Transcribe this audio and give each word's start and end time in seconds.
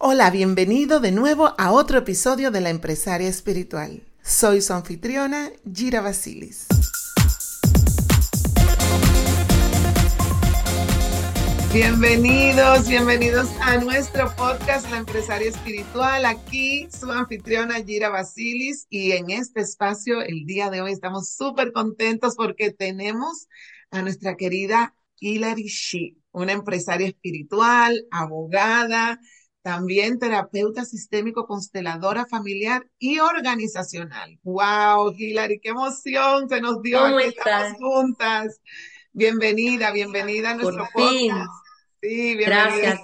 Hola, 0.00 0.30
bienvenido 0.30 1.00
de 1.00 1.10
nuevo 1.10 1.56
a 1.58 1.72
otro 1.72 1.98
episodio 1.98 2.52
de 2.52 2.60
La 2.60 2.70
Empresaria 2.70 3.28
Espiritual. 3.28 4.04
Soy 4.22 4.62
su 4.62 4.72
anfitriona, 4.72 5.50
Gira 5.74 6.00
Basilis. 6.00 6.68
Bienvenidos, 11.72 12.86
bienvenidos 12.86 13.48
a 13.60 13.78
nuestro 13.78 14.32
podcast 14.36 14.88
La 14.88 14.98
Empresaria 14.98 15.48
Espiritual. 15.48 16.26
Aquí 16.26 16.86
su 16.96 17.10
anfitriona 17.10 17.82
Gira 17.82 18.08
Basilis 18.08 18.86
y 18.88 19.10
en 19.10 19.30
este 19.30 19.62
espacio 19.62 20.22
el 20.22 20.46
día 20.46 20.70
de 20.70 20.80
hoy 20.80 20.92
estamos 20.92 21.34
súper 21.34 21.72
contentos 21.72 22.36
porque 22.36 22.70
tenemos 22.70 23.48
a 23.90 24.02
nuestra 24.02 24.36
querida 24.36 24.94
Hilary 25.18 25.66
Shi, 25.66 26.22
una 26.30 26.52
empresaria 26.52 27.08
espiritual, 27.08 28.06
abogada, 28.12 29.18
también 29.68 30.18
terapeuta 30.18 30.86
sistémico, 30.86 31.46
consteladora 31.46 32.24
familiar 32.24 32.88
y 32.98 33.18
organizacional. 33.18 34.40
¡Wow, 34.42 35.12
Hilary! 35.14 35.60
¡Qué 35.60 35.68
emoción 35.68 36.48
se 36.48 36.62
nos 36.62 36.80
dio! 36.80 36.98
¿Cómo 37.00 37.20
estamos 37.20 37.76
juntas. 37.78 38.62
Bienvenida, 39.12 39.92
bienvenida 39.92 40.52
a 40.52 40.54
nuestro 40.54 40.88
Por 40.94 41.10
fin. 41.10 41.32
podcast. 41.32 41.50
Sí, 42.00 42.34
bienvenida. 42.34 42.64
Gracias. 42.64 43.00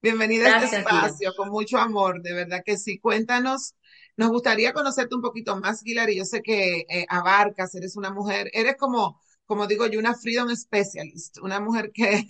Bienvenida 0.00 0.46
a 0.46 0.64
este 0.64 0.78
Gila. 0.78 0.80
espacio, 0.80 1.32
con 1.36 1.50
mucho 1.50 1.76
amor, 1.76 2.22
de 2.22 2.32
verdad 2.32 2.62
que 2.64 2.78
sí. 2.78 2.98
Cuéntanos, 2.98 3.74
nos 4.16 4.30
gustaría 4.30 4.72
conocerte 4.72 5.14
un 5.14 5.20
poquito 5.20 5.54
más, 5.60 5.84
Hilary. 5.84 6.16
Yo 6.16 6.24
sé 6.24 6.40
que 6.40 6.86
eh, 6.88 7.04
abarcas, 7.10 7.74
eres 7.74 7.94
una 7.96 8.10
mujer, 8.10 8.48
eres 8.54 8.76
como, 8.78 9.20
como 9.44 9.66
digo 9.66 9.86
yo, 9.86 9.98
una 9.98 10.14
freedom 10.14 10.48
specialist, 10.56 11.36
una 11.42 11.60
mujer 11.60 11.90
que, 11.92 12.24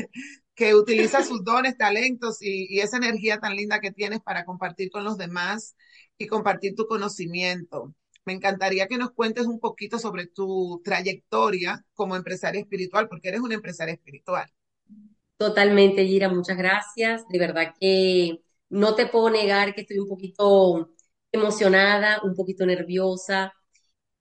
que 0.54 0.74
utiliza 0.74 1.22
sus 1.22 1.44
dones, 1.44 1.76
talentos 1.76 2.40
y, 2.42 2.66
y 2.74 2.80
esa 2.80 2.96
energía 2.98 3.40
tan 3.40 3.56
linda 3.56 3.80
que 3.80 3.92
tienes 3.92 4.20
para 4.20 4.44
compartir 4.44 4.90
con 4.90 5.04
los 5.04 5.18
demás 5.18 5.76
y 6.18 6.26
compartir 6.26 6.74
tu 6.76 6.86
conocimiento. 6.86 7.94
Me 8.24 8.32
encantaría 8.32 8.86
que 8.88 8.98
nos 8.98 9.12
cuentes 9.12 9.46
un 9.46 9.60
poquito 9.60 9.98
sobre 9.98 10.26
tu 10.26 10.80
trayectoria 10.84 11.84
como 11.94 12.16
empresaria 12.16 12.60
espiritual, 12.60 13.08
porque 13.08 13.28
eres 13.28 13.40
una 13.40 13.54
empresaria 13.54 13.94
espiritual. 13.94 14.50
Totalmente, 15.36 16.04
Gira, 16.06 16.28
muchas 16.28 16.56
gracias. 16.56 17.26
De 17.28 17.38
verdad 17.38 17.74
que 17.80 18.40
no 18.68 18.94
te 18.94 19.06
puedo 19.06 19.30
negar 19.30 19.74
que 19.74 19.82
estoy 19.82 19.98
un 19.98 20.08
poquito 20.08 20.90
emocionada, 21.32 22.20
un 22.22 22.34
poquito 22.34 22.64
nerviosa. 22.66 23.52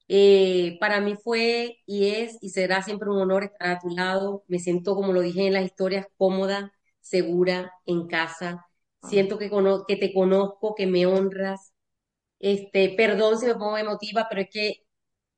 Eh, 0.10 0.78
para 0.80 1.00
mí 1.02 1.16
fue 1.16 1.80
y 1.86 2.08
es 2.10 2.38
y 2.42 2.50
será 2.50 2.84
siempre 2.84 3.10
un 3.10 3.18
honor 3.22 3.44
estar 3.46 3.70
a 3.72 3.80
tu 3.80 3.90
lado. 3.90 4.44
Me 4.48 4.60
siento, 4.60 4.96
como 4.96 5.14
lo 5.14 5.22
dije 5.22 5.48
en 5.48 5.54
las 5.54 5.66
historias, 5.66 6.08
cómoda, 6.18 6.74
segura, 7.02 7.74
en 7.86 8.08
casa. 8.08 8.66
Siento 9.02 9.38
que, 9.38 9.50
cono- 9.50 9.86
que 9.88 9.96
te 9.98 10.14
conozco, 10.14 10.76
que 10.76 10.88
me 10.88 11.06
honras. 11.06 11.74
Este, 12.40 12.90
perdón 12.98 13.40
si 13.40 13.46
me 13.48 13.56
pongo 13.56 13.78
emotiva, 13.78 14.28
pero 14.30 14.42
es 14.42 14.50
que 14.52 14.86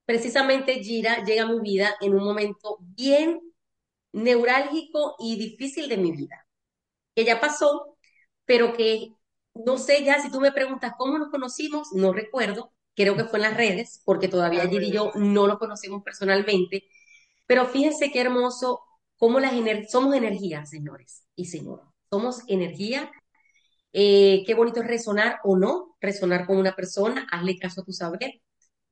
precisamente 0.05 0.83
Gira 0.83 1.23
llega 1.25 1.43
a 1.43 1.47
mi 1.47 1.59
vida 1.61 1.95
en 2.01 2.15
un 2.15 2.23
momento 2.25 2.77
bien 2.81 3.41
neurálgico 4.13 5.15
y 5.19 5.37
difícil 5.37 5.89
de 5.89 5.97
mi 5.97 6.11
vida, 6.11 6.47
que 7.15 7.25
ya 7.25 7.41
pasó, 7.41 7.97
pero 8.45 8.73
que 8.73 9.13
no 9.55 9.79
sé 9.79 10.05
ya 10.05 10.21
si 10.21 10.31
tú 10.31 10.41
me 10.41 10.53
preguntas 10.53 10.93
cómo 10.99 11.19
nos 11.19 11.31
conocimos, 11.31 11.89
no 11.93 12.13
recuerdo, 12.13 12.73
creo 12.95 13.15
que 13.15 13.25
fue 13.25 13.39
en 13.39 13.43
las 13.43 13.57
redes, 13.57 14.01
porque 14.05 14.27
todavía 14.27 14.63
ayer 14.63 14.83
y 14.83 14.91
yo 14.91 15.11
no 15.15 15.47
nos 15.47 15.59
conocimos 15.59 16.03
personalmente, 16.03 16.85
pero 17.47 17.65
fíjense 17.65 18.11
qué 18.11 18.21
hermoso 18.21 18.81
cómo 19.17 19.39
las 19.39 19.53
ener 19.53 19.87
somos 19.87 20.15
energía, 20.15 20.65
señores 20.65 21.23
y 21.35 21.45
señoras, 21.45 21.87
somos 22.09 22.41
energía. 22.47 23.11
Eh, 23.93 24.43
qué 24.45 24.55
bonito 24.55 24.81
es 24.81 24.87
resonar 24.87 25.39
o 25.43 25.57
no, 25.57 25.95
resonar 26.01 26.45
con 26.47 26.57
una 26.57 26.75
persona, 26.75 27.27
hazle 27.31 27.57
caso 27.57 27.81
a 27.81 27.85
tu 27.85 27.93
saber. 27.93 28.41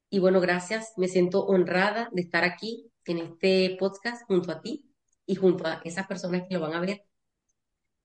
Y 0.09 0.19
bueno, 0.19 0.39
gracias, 0.41 0.93
me 0.97 1.07
siento 1.07 1.45
honrada 1.45 2.09
de 2.13 2.21
estar 2.21 2.43
aquí 2.43 2.91
en 3.05 3.17
este 3.19 3.75
podcast 3.79 4.23
junto 4.27 4.51
a 4.51 4.61
ti 4.61 4.85
y 5.25 5.35
junto 5.35 5.67
a 5.67 5.81
esas 5.83 6.07
personas 6.07 6.43
que 6.47 6.55
lo 6.55 6.61
van 6.61 6.73
a 6.73 6.81
ver. 6.81 7.03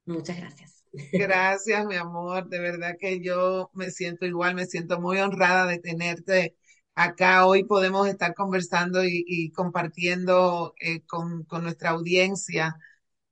Muchas 0.07 0.39
gracias. 0.39 0.78
Gracias, 0.99 1.87
mi 1.87 1.97
amor. 1.97 2.49
De 2.49 2.59
verdad 2.59 2.97
que 2.99 3.21
yo 3.21 3.71
me 3.75 3.91
siento 3.91 4.27
igual, 4.27 4.55
me 4.55 4.67
siento 4.67 5.01
muy 5.01 5.19
honrada 5.19 5.67
de 5.67 5.79
tenerte 5.79 6.57
acá. 6.95 7.47
Hoy 7.47 7.65
podemos 7.65 8.09
estar 8.09 8.35
conversando 8.35 9.05
y, 9.05 9.51
compartiendo 9.53 10.75
eh, 10.81 11.03
con, 11.07 11.47
nuestra 11.63 11.91
audiencia 11.91 12.77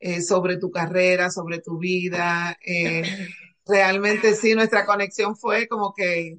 eh, 0.00 0.22
sobre 0.22 0.58
tu 0.58 0.70
carrera, 0.70 1.30
sobre 1.30 1.60
tu 1.60 1.78
vida. 1.78 2.56
Eh, 2.66 3.08
realmente 3.66 4.34
sí, 4.34 4.54
nuestra 4.54 4.86
conexión 4.86 5.36
fue 5.36 5.68
como 5.68 5.94
que 5.94 6.38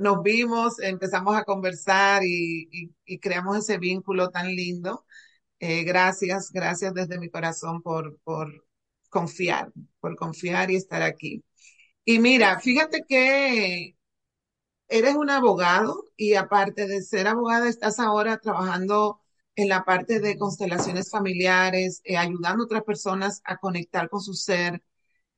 nos 0.00 0.22
vimos, 0.22 0.78
empezamos 0.80 1.36
a 1.36 1.44
conversar 1.44 2.22
y, 2.24 2.68
y- 3.06 3.18
creamos 3.18 3.58
ese 3.58 3.78
vínculo 3.78 4.30
tan 4.30 4.48
lindo. 4.54 5.04
Gracias, 5.60 6.50
gracias 6.52 6.94
desde 6.94 7.18
mi 7.18 7.30
corazón 7.30 7.82
por, 7.82 8.18
por 8.24 8.67
confiar, 9.08 9.72
por 10.00 10.16
confiar 10.16 10.70
y 10.70 10.76
estar 10.76 11.02
aquí. 11.02 11.44
Y 12.04 12.18
mira, 12.20 12.60
fíjate 12.60 13.02
que 13.08 13.96
eres 14.88 15.14
un 15.14 15.30
abogado 15.30 16.04
y 16.16 16.34
aparte 16.34 16.86
de 16.86 17.02
ser 17.02 17.26
abogada, 17.28 17.68
estás 17.68 17.98
ahora 17.98 18.38
trabajando 18.38 19.20
en 19.56 19.68
la 19.68 19.84
parte 19.84 20.20
de 20.20 20.38
constelaciones 20.38 21.10
familiares, 21.10 22.00
eh, 22.04 22.16
ayudando 22.16 22.62
a 22.62 22.66
otras 22.66 22.84
personas 22.84 23.40
a 23.44 23.58
conectar 23.58 24.08
con 24.08 24.20
su 24.20 24.34
ser. 24.34 24.82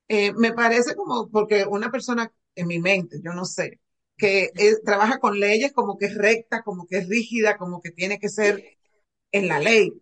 Eh, 0.09 0.33
me 0.35 0.53
parece 0.53 0.95
como, 0.97 1.31
porque 1.31 1.65
una 1.67 1.91
persona 1.91 2.33
en 2.55 2.67
mi 2.69 2.79
mente, 2.81 3.21
yo 3.25 3.33
no 3.33 3.45
sé, 3.45 3.81
que 4.17 4.51
eh, 4.57 4.77
trabaja 4.85 5.19
con 5.19 5.41
leyes 5.41 5.73
como 5.73 5.99
que 5.99 6.07
es 6.07 6.15
recta, 6.17 6.63
como 6.63 6.87
que 6.87 6.99
es 6.99 7.09
rígida, 7.09 7.57
como 7.59 7.81
que 7.81 7.91
tiene 7.93 8.19
que 8.19 8.29
ser 8.29 8.63
en 9.33 9.49
la 9.49 9.59
ley. 9.61 9.93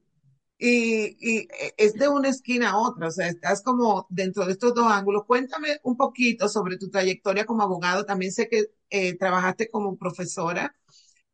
Y, 0.60 1.16
y 1.20 1.48
es 1.76 1.94
de 1.94 2.08
una 2.08 2.28
esquina 2.28 2.70
a 2.70 2.78
otra, 2.78 3.08
o 3.08 3.10
sea, 3.12 3.28
estás 3.28 3.62
como 3.62 4.06
dentro 4.10 4.44
de 4.44 4.52
estos 4.52 4.74
dos 4.74 4.90
ángulos. 4.90 5.24
Cuéntame 5.26 5.78
un 5.84 5.96
poquito 5.96 6.48
sobre 6.48 6.78
tu 6.78 6.90
trayectoria 6.90 7.46
como 7.46 7.62
abogado. 7.62 8.04
También 8.04 8.32
sé 8.32 8.48
que 8.48 8.64
eh, 8.90 9.16
trabajaste 9.16 9.70
como 9.70 9.96
profesora 9.96 10.74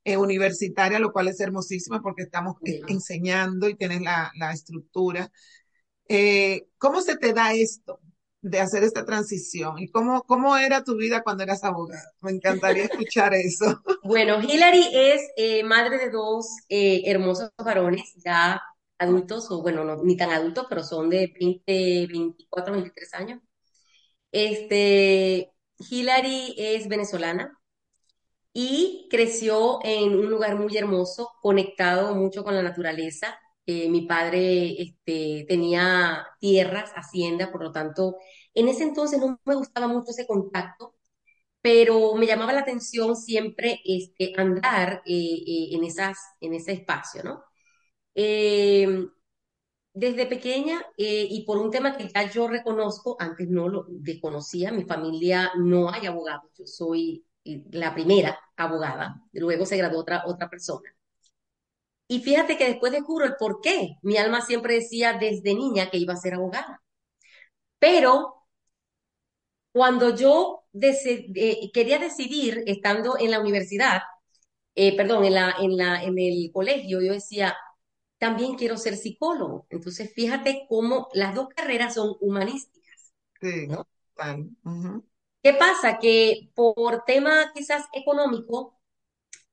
eh, 0.04 0.16
universitaria, 0.18 0.98
lo 0.98 1.12
cual 1.12 1.28
es 1.28 1.40
hermosísimo 1.40 2.02
porque 2.02 2.24
estamos 2.24 2.56
eh, 2.66 2.82
enseñando 2.88 3.68
y 3.68 3.76
tienes 3.76 4.02
la, 4.02 4.30
la 4.38 4.52
estructura. 4.52 5.30
Eh, 6.08 6.66
¿cómo 6.78 7.00
se 7.00 7.16
te 7.16 7.32
da 7.32 7.54
esto 7.54 8.00
de 8.42 8.60
hacer 8.60 8.84
esta 8.84 9.04
transición? 9.06 9.78
¿Y 9.78 9.88
cómo, 9.88 10.22
cómo 10.24 10.56
era 10.56 10.84
tu 10.84 10.96
vida 10.96 11.22
cuando 11.22 11.42
eras 11.44 11.64
abogada? 11.64 12.12
Me 12.20 12.32
encantaría 12.32 12.84
escuchar 12.86 13.34
eso. 13.34 13.82
Bueno, 14.02 14.40
Hillary 14.42 14.86
es 14.92 15.22
eh, 15.36 15.64
madre 15.64 15.98
de 15.98 16.10
dos 16.10 16.46
eh, 16.68 17.02
hermosos 17.06 17.50
varones, 17.56 18.12
ya 18.24 18.60
adultos, 18.98 19.50
o 19.50 19.62
bueno, 19.62 19.84
no, 19.84 20.02
ni 20.04 20.16
tan 20.16 20.30
adultos, 20.30 20.66
pero 20.68 20.82
son 20.84 21.10
de 21.10 21.32
20, 21.38 22.06
24, 22.08 22.72
23 22.74 23.14
años. 23.14 23.40
Este, 24.32 25.52
Hillary 25.78 26.54
es 26.58 26.88
venezolana 26.88 27.58
y 28.52 29.08
creció 29.10 29.80
en 29.84 30.14
un 30.16 30.30
lugar 30.30 30.56
muy 30.56 30.76
hermoso, 30.76 31.30
conectado 31.42 32.14
mucho 32.14 32.44
con 32.44 32.54
la 32.54 32.62
naturaleza. 32.62 33.38
Eh, 33.66 33.88
mi 33.88 34.02
padre 34.06 34.80
este, 34.82 35.44
tenía 35.48 36.26
tierras, 36.40 36.92
hacienda, 36.94 37.50
por 37.50 37.62
lo 37.64 37.72
tanto, 37.72 38.16
en 38.54 38.68
ese 38.68 38.84
entonces 38.84 39.18
no 39.20 39.40
me 39.44 39.54
gustaba 39.56 39.88
mucho 39.88 40.10
ese 40.10 40.26
contacto, 40.26 40.94
pero 41.62 42.14
me 42.16 42.26
llamaba 42.26 42.52
la 42.52 42.60
atención 42.60 43.16
siempre 43.16 43.80
este, 43.84 44.34
andar 44.38 45.02
eh, 45.06 45.12
eh, 45.46 45.68
en 45.76 45.84
esas, 45.84 46.18
en 46.40 46.54
ese 46.54 46.72
espacio, 46.72 47.22
¿no? 47.24 47.44
Eh, 48.14 49.06
desde 49.92 50.26
pequeña, 50.26 50.80
eh, 50.98 51.26
y 51.30 51.44
por 51.44 51.58
un 51.58 51.70
tema 51.70 51.96
que 51.96 52.08
ya 52.08 52.30
yo 52.30 52.48
reconozco, 52.48 53.16
antes 53.20 53.48
no 53.48 53.68
lo 53.68 53.86
desconocía, 53.88 54.72
mi 54.72 54.84
familia 54.84 55.52
no 55.56 55.90
hay 55.90 56.06
abogados, 56.06 56.50
yo 56.58 56.66
soy 56.66 57.24
eh, 57.44 57.62
la 57.70 57.94
primera 57.94 58.38
abogada, 58.56 59.22
luego 59.32 59.66
se 59.66 59.76
graduó 59.76 60.00
otra, 60.00 60.24
otra 60.26 60.48
persona. 60.50 60.90
Y 62.08 62.20
fíjate 62.20 62.56
que 62.56 62.66
después 62.66 62.92
descubro 62.92 63.24
el 63.26 63.36
por 63.36 63.60
qué. 63.60 63.96
Mi 64.02 64.16
alma 64.16 64.40
siempre 64.42 64.74
decía 64.74 65.14
desde 65.14 65.54
niña 65.54 65.90
que 65.90 65.98
iba 65.98 66.14
a 66.14 66.16
ser 66.16 66.34
abogada. 66.34 66.82
Pero 67.78 68.34
cuando 69.72 70.14
yo 70.14 70.64
eh, 70.80 71.70
quería 71.72 71.98
decidir, 71.98 72.62
estando 72.66 73.18
en 73.18 73.30
la 73.30 73.40
universidad, 73.40 74.02
eh, 74.74 74.96
perdón, 74.96 75.24
en 75.24 75.34
la, 75.34 75.56
en 75.60 75.76
la, 75.76 76.02
en 76.04 76.18
el 76.18 76.50
colegio, 76.52 77.00
yo 77.02 77.12
decía, 77.12 77.56
también 78.24 78.54
quiero 78.54 78.78
ser 78.78 78.96
psicólogo. 78.96 79.66
Entonces, 79.68 80.10
fíjate 80.14 80.64
cómo 80.66 81.08
las 81.12 81.34
dos 81.34 81.48
carreras 81.54 81.92
son 81.92 82.16
humanísticas. 82.22 83.12
Sí, 83.38 83.66
¿no? 83.66 83.86
uh 84.64 85.02
¿Qué 85.42 85.52
pasa? 85.52 85.98
Que 85.98 86.50
por 86.54 87.04
tema 87.04 87.52
quizás 87.54 87.84
económico 87.92 88.78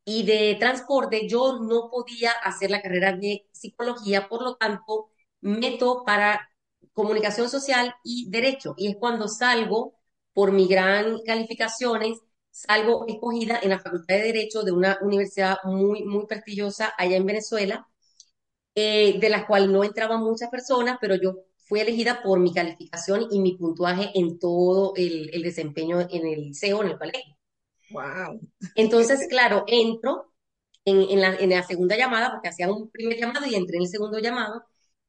y 0.06 0.24
de 0.26 0.56
transporte, 0.58 1.28
yo 1.28 1.60
no 1.60 1.90
podía 1.92 2.32
hacer 2.32 2.72
la 2.72 2.82
carrera 2.82 3.12
de 3.12 3.46
psicología, 3.52 4.30
por 4.30 4.42
lo 4.42 4.56
tanto, 4.56 5.12
meto 5.42 6.04
para 6.06 6.50
comunicación 6.94 7.50
social 7.50 7.94
y 8.06 8.30
derecho. 8.30 8.74
Y 8.78 8.88
es 8.90 8.96
cuando 8.98 9.28
salgo, 9.28 10.00
por 10.34 10.54
mi 10.54 10.68
gran 10.70 11.20
calificaciones, 11.26 12.20
salgo 12.52 13.06
escogida 13.08 13.60
en 13.62 13.72
la 13.72 13.80
Facultad 13.80 14.16
de 14.16 14.24
Derecho 14.24 14.64
de 14.64 14.72
una 14.72 14.98
universidad 15.02 15.58
muy, 15.66 16.04
muy 16.06 16.26
prestigiosa 16.26 16.94
allá 16.98 17.18
en 17.18 17.26
Venezuela, 17.26 17.88
eh, 18.76 19.20
de 19.20 19.30
la 19.30 19.46
cual 19.48 19.72
no 19.72 19.84
entraban 19.84 20.22
muchas 20.22 20.50
personas, 20.50 20.98
pero 21.02 21.16
yo 21.16 21.46
fui 21.58 21.80
elegida 21.80 22.22
por 22.22 22.40
mi 22.40 22.54
calificación 22.54 23.28
y 23.32 23.40
mi 23.40 23.58
puntuaje 23.58 24.12
en 24.16 24.40
todo 24.40 24.94
el, 24.96 25.30
el 25.34 25.44
desempeño 25.44 26.02
en 26.02 26.28
el 26.28 26.42
liceo, 26.42 26.82
en 26.82 26.90
el 26.90 26.98
colegio. 26.98 27.38
Wow. 27.92 28.40
Entonces, 28.76 29.28
claro, 29.30 29.64
entro 29.68 30.34
en, 30.86 31.02
en, 31.10 31.22
la, 31.22 31.36
en, 31.36 31.50
la, 31.50 31.64
segunda 31.64 31.98
llamada, 31.98 32.32
porque 32.32 32.50
hacía 32.50 32.72
un 32.72 32.90
primer 32.90 33.18
llamado 33.18 33.46
y 33.46 33.56
entré 33.56 33.78
en 33.78 33.84
el 33.84 33.90
segundo 33.90 34.20
llamado, 34.20 34.64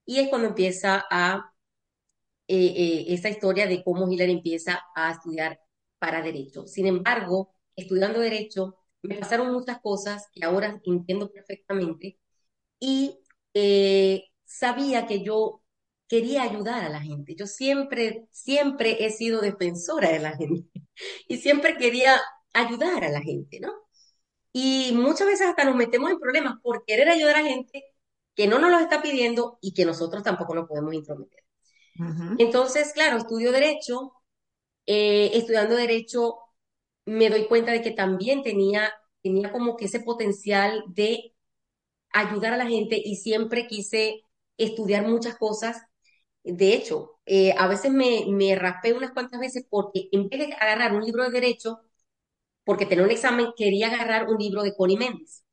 y 0.04 0.18
es 0.18 0.28
cuando 0.28 0.48
empieza 0.48 1.04
a 1.10 1.52
eh, 2.48 2.74
eh, 2.76 3.04
esa 3.14 3.28
historia 3.30 3.66
de 3.66 3.82
cómo 3.82 4.10
Hillary 4.10 4.32
empieza 4.32 4.82
a 4.94 5.12
estudiar 5.12 5.60
para 5.98 6.22
derecho. 6.22 6.66
Sin 6.66 6.86
embargo, 6.86 7.54
estudiando 7.76 8.20
derecho, 8.20 8.76
me 9.02 9.16
pasaron 9.16 9.52
muchas 9.52 9.80
cosas 9.80 10.28
que 10.34 10.44
ahora 10.44 10.80
entiendo 10.84 11.30
perfectamente 11.32 12.18
y 12.80 13.20
eh, 13.54 14.24
sabía 14.44 15.06
que 15.06 15.22
yo 15.22 15.62
quería 16.08 16.42
ayudar 16.42 16.84
a 16.84 16.88
la 16.88 17.00
gente. 17.00 17.34
Yo 17.34 17.46
siempre, 17.46 18.26
siempre 18.30 19.04
he 19.04 19.10
sido 19.10 19.40
defensora 19.40 20.10
de 20.10 20.18
la 20.20 20.36
gente 20.36 20.68
y 21.28 21.38
siempre 21.38 21.76
quería 21.76 22.20
ayudar 22.52 23.04
a 23.04 23.10
la 23.10 23.22
gente, 23.22 23.60
¿no? 23.60 23.72
Y 24.52 24.92
muchas 24.94 25.26
veces 25.26 25.48
hasta 25.48 25.64
nos 25.64 25.76
metemos 25.76 26.10
en 26.10 26.18
problemas 26.18 26.56
por 26.62 26.84
querer 26.84 27.08
ayudar 27.08 27.36
a 27.36 27.42
gente 27.44 27.84
que 28.34 28.46
no 28.46 28.58
nos 28.58 28.70
lo 28.70 28.78
está 28.78 29.00
pidiendo 29.00 29.58
y 29.62 29.72
que 29.72 29.84
nosotros 29.86 30.22
tampoco 30.22 30.54
nos 30.54 30.68
podemos 30.68 30.92
intrometer. 30.94 31.40
Entonces, 32.38 32.92
claro, 32.94 33.18
estudio 33.18 33.52
derecho, 33.52 34.12
eh, 34.86 35.30
estudiando 35.34 35.76
derecho 35.76 36.38
me 37.04 37.30
doy 37.30 37.46
cuenta 37.46 37.72
de 37.72 37.82
que 37.82 37.90
también 37.90 38.42
tenía, 38.42 38.92
tenía 39.22 39.52
como 39.52 39.76
que 39.76 39.86
ese 39.86 40.00
potencial 40.00 40.84
de 40.88 41.31
ayudar 42.12 42.54
a 42.54 42.56
la 42.56 42.66
gente 42.66 43.00
y 43.04 43.16
siempre 43.16 43.66
quise 43.66 44.24
estudiar 44.58 45.06
muchas 45.06 45.36
cosas. 45.36 45.82
De 46.44 46.74
hecho, 46.74 47.20
eh, 47.26 47.54
a 47.58 47.68
veces 47.68 47.92
me, 47.92 48.26
me 48.28 48.54
raspé 48.56 48.92
unas 48.94 49.12
cuantas 49.12 49.40
veces 49.40 49.66
porque 49.70 50.08
en 50.12 50.28
vez 50.28 50.48
de 50.48 50.54
agarrar 50.54 50.94
un 50.94 51.04
libro 51.04 51.24
de 51.24 51.30
derecho, 51.30 51.80
porque 52.64 52.86
tenía 52.86 53.04
un 53.04 53.10
examen, 53.12 53.48
quería 53.56 53.88
agarrar 53.88 54.28
un 54.28 54.38
libro 54.38 54.62
de 54.62 54.74
Connie 54.76 54.98
Méndez. 54.98 55.44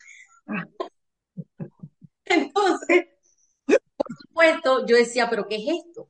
Entonces, 2.26 3.06
por 3.98 4.18
supuesto, 4.18 4.86
yo 4.86 4.96
decía, 4.96 5.30
pero 5.30 5.48
¿qué 5.48 5.58
es 5.58 5.64
esto? 5.86 6.10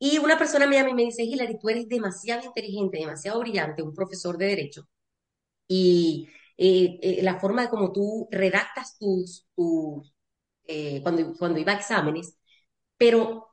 Y 0.00 0.18
una 0.18 0.38
persona 0.38 0.66
me 0.68 0.76
llama 0.76 0.90
y 0.90 0.94
me 0.94 1.04
dice, 1.04 1.24
Hilary, 1.24 1.58
tú 1.58 1.70
eres 1.70 1.88
demasiado 1.88 2.44
inteligente, 2.46 2.98
demasiado 2.98 3.40
brillante, 3.40 3.82
un 3.82 3.94
profesor 3.94 4.38
de 4.38 4.46
derecho. 4.46 4.88
Y 5.68 6.28
eh, 6.58 6.98
eh, 7.02 7.22
la 7.22 7.38
forma 7.40 7.62
de 7.62 7.68
cómo 7.70 7.92
tú 7.92 8.28
redactas 8.30 8.98
tus, 8.98 9.46
tus 9.56 10.12
eh, 10.66 11.00
cuando, 11.02 11.34
cuando 11.38 11.58
iba 11.60 11.72
a 11.72 11.76
exámenes, 11.76 12.38
pero 12.98 13.48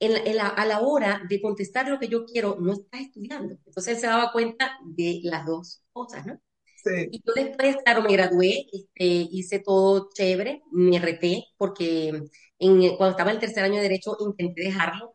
en 0.00 0.38
a 0.40 0.66
la 0.66 0.80
hora 0.82 1.22
de 1.28 1.40
contestar 1.42 1.88
lo 1.88 1.98
que 2.00 2.08
yo 2.08 2.26
quiero, 2.26 2.56
no 2.60 2.72
estás 2.74 3.00
estudiando. 3.02 3.54
Entonces 3.66 3.94
él 3.94 4.00
se 4.00 4.06
daba 4.08 4.32
cuenta 4.32 4.78
de 4.84 5.20
las 5.24 5.46
dos 5.46 5.82
cosas, 5.92 6.26
¿no? 6.26 6.40
Sí. 6.74 7.10
Y 7.10 7.22
yo 7.26 7.32
después, 7.34 7.76
claro, 7.84 8.02
me 8.02 8.12
gradué, 8.12 8.66
este, 8.72 9.04
hice 9.30 9.60
todo 9.60 10.08
chévere, 10.14 10.62
me 10.72 10.98
reté, 10.98 11.44
porque 11.56 12.08
en, 12.58 12.96
cuando 12.96 13.10
estaba 13.10 13.30
en 13.30 13.36
el 13.36 13.40
tercer 13.40 13.64
año 13.64 13.76
de 13.76 13.82
Derecho 13.82 14.16
intenté 14.20 14.62
dejarlo, 14.62 15.14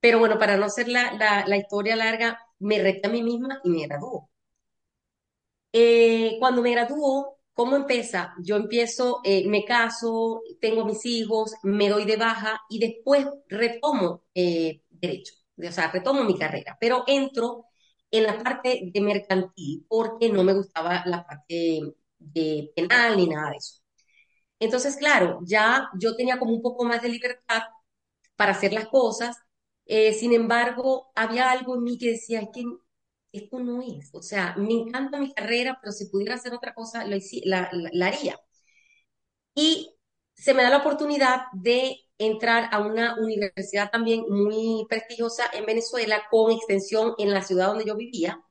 pero 0.00 0.20
bueno, 0.20 0.38
para 0.38 0.56
no 0.58 0.70
ser 0.70 0.88
la, 0.88 1.14
la, 1.14 1.46
la 1.48 1.58
historia 1.58 1.96
larga, 1.96 2.38
me 2.60 2.80
reté 2.82 3.08
a 3.08 3.12
mí 3.12 3.22
misma 3.22 3.60
y 3.64 3.70
me 3.70 3.86
graduó. 3.88 4.30
Eh, 5.72 6.36
cuando 6.38 6.62
me 6.62 6.72
graduó, 6.72 7.38
¿cómo 7.54 7.76
empieza? 7.76 8.34
Yo 8.42 8.56
empiezo, 8.56 9.20
eh, 9.24 9.48
me 9.48 9.64
caso, 9.64 10.42
tengo 10.60 10.84
mis 10.84 11.04
hijos, 11.06 11.54
me 11.62 11.88
doy 11.88 12.04
de 12.04 12.16
baja 12.16 12.60
y 12.68 12.78
después 12.78 13.26
retomo 13.48 14.24
eh, 14.34 14.82
derecho, 14.90 15.34
o 15.58 15.72
sea, 15.72 15.90
retomo 15.90 16.24
mi 16.24 16.38
carrera, 16.38 16.76
pero 16.80 17.04
entro 17.06 17.66
en 18.10 18.24
la 18.24 18.42
parte 18.42 18.90
de 18.92 19.00
mercantil 19.00 19.86
porque 19.88 20.28
no 20.30 20.44
me 20.44 20.52
gustaba 20.54 21.02
la 21.06 21.24
parte 21.26 21.80
de 22.18 22.72
penal 22.76 23.16
ni 23.16 23.26
nada 23.28 23.50
de 23.50 23.56
eso. 23.56 23.80
Entonces, 24.60 24.96
claro, 24.96 25.40
ya 25.44 25.88
yo 25.98 26.16
tenía 26.16 26.38
como 26.38 26.54
un 26.54 26.62
poco 26.62 26.84
más 26.84 27.02
de 27.02 27.08
libertad 27.10 27.62
para 28.36 28.52
hacer 28.52 28.72
las 28.72 28.88
cosas, 28.88 29.36
sin 30.18 30.32
embargo, 30.34 31.12
había 31.14 31.50
algo 31.50 31.76
en 31.76 31.82
mí 31.84 31.98
que 31.98 32.10
decía, 32.12 32.40
es 32.40 32.48
que 32.54 32.64
esto 33.32 33.58
no 33.60 33.82
es. 33.82 34.10
O 34.14 34.22
sea, 34.22 34.54
me 34.56 34.74
encanta 34.74 35.18
mi 35.18 35.32
carrera, 35.32 35.78
pero 35.80 35.92
si 35.92 36.06
pudiera 36.06 36.34
hacer 36.36 36.54
otra 36.54 36.74
cosa, 36.74 37.04
la, 37.06 37.68
la, 37.72 38.06
haría. 38.06 38.38
Y 39.54 39.94
se 40.34 40.52
me 40.54 40.62
da 40.62 40.70
la 40.70 40.78
oportunidad 40.78 41.42
de 41.52 41.96
entrar 42.18 42.68
a 42.72 42.80
una 42.80 43.16
universidad 43.18 43.90
también 43.90 44.24
muy 44.28 44.86
prestigiosa 44.88 45.44
en 45.52 45.66
Venezuela, 45.66 46.22
con 46.30 46.52
extensión 46.52 47.14
en 47.18 47.30
la 47.32 47.42
ciudad 47.42 47.68
donde 47.68 47.84
yo 47.86 47.96
vivía. 47.96 48.42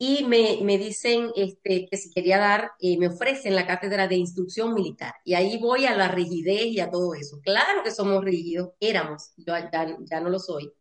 Y 0.00 0.24
me, 0.24 0.58
me 0.62 0.78
dicen 0.78 1.30
este, 1.34 1.88
que 1.90 1.96
si 1.96 2.10
quería 2.12 2.38
dar, 2.38 2.70
eh, 2.80 2.96
me 2.98 3.08
ofrecen 3.08 3.56
la 3.56 3.66
cátedra 3.66 4.06
de 4.06 4.14
instrucción 4.16 4.72
militar. 4.74 5.14
Y 5.24 5.34
ahí 5.34 5.58
voy 5.58 5.86
a 5.86 5.96
la 5.96 6.08
rigidez 6.08 6.66
y 6.66 6.80
a 6.80 6.90
todo 6.90 7.14
eso. 7.14 7.40
Claro 7.42 7.82
que 7.82 7.90
somos 7.90 8.24
rígidos, 8.24 8.70
éramos, 8.80 9.32
yo 9.36 9.54
ya, 9.72 9.96
ya 10.00 10.20
no 10.20 10.30
lo 10.30 10.38
soy. 10.38 10.72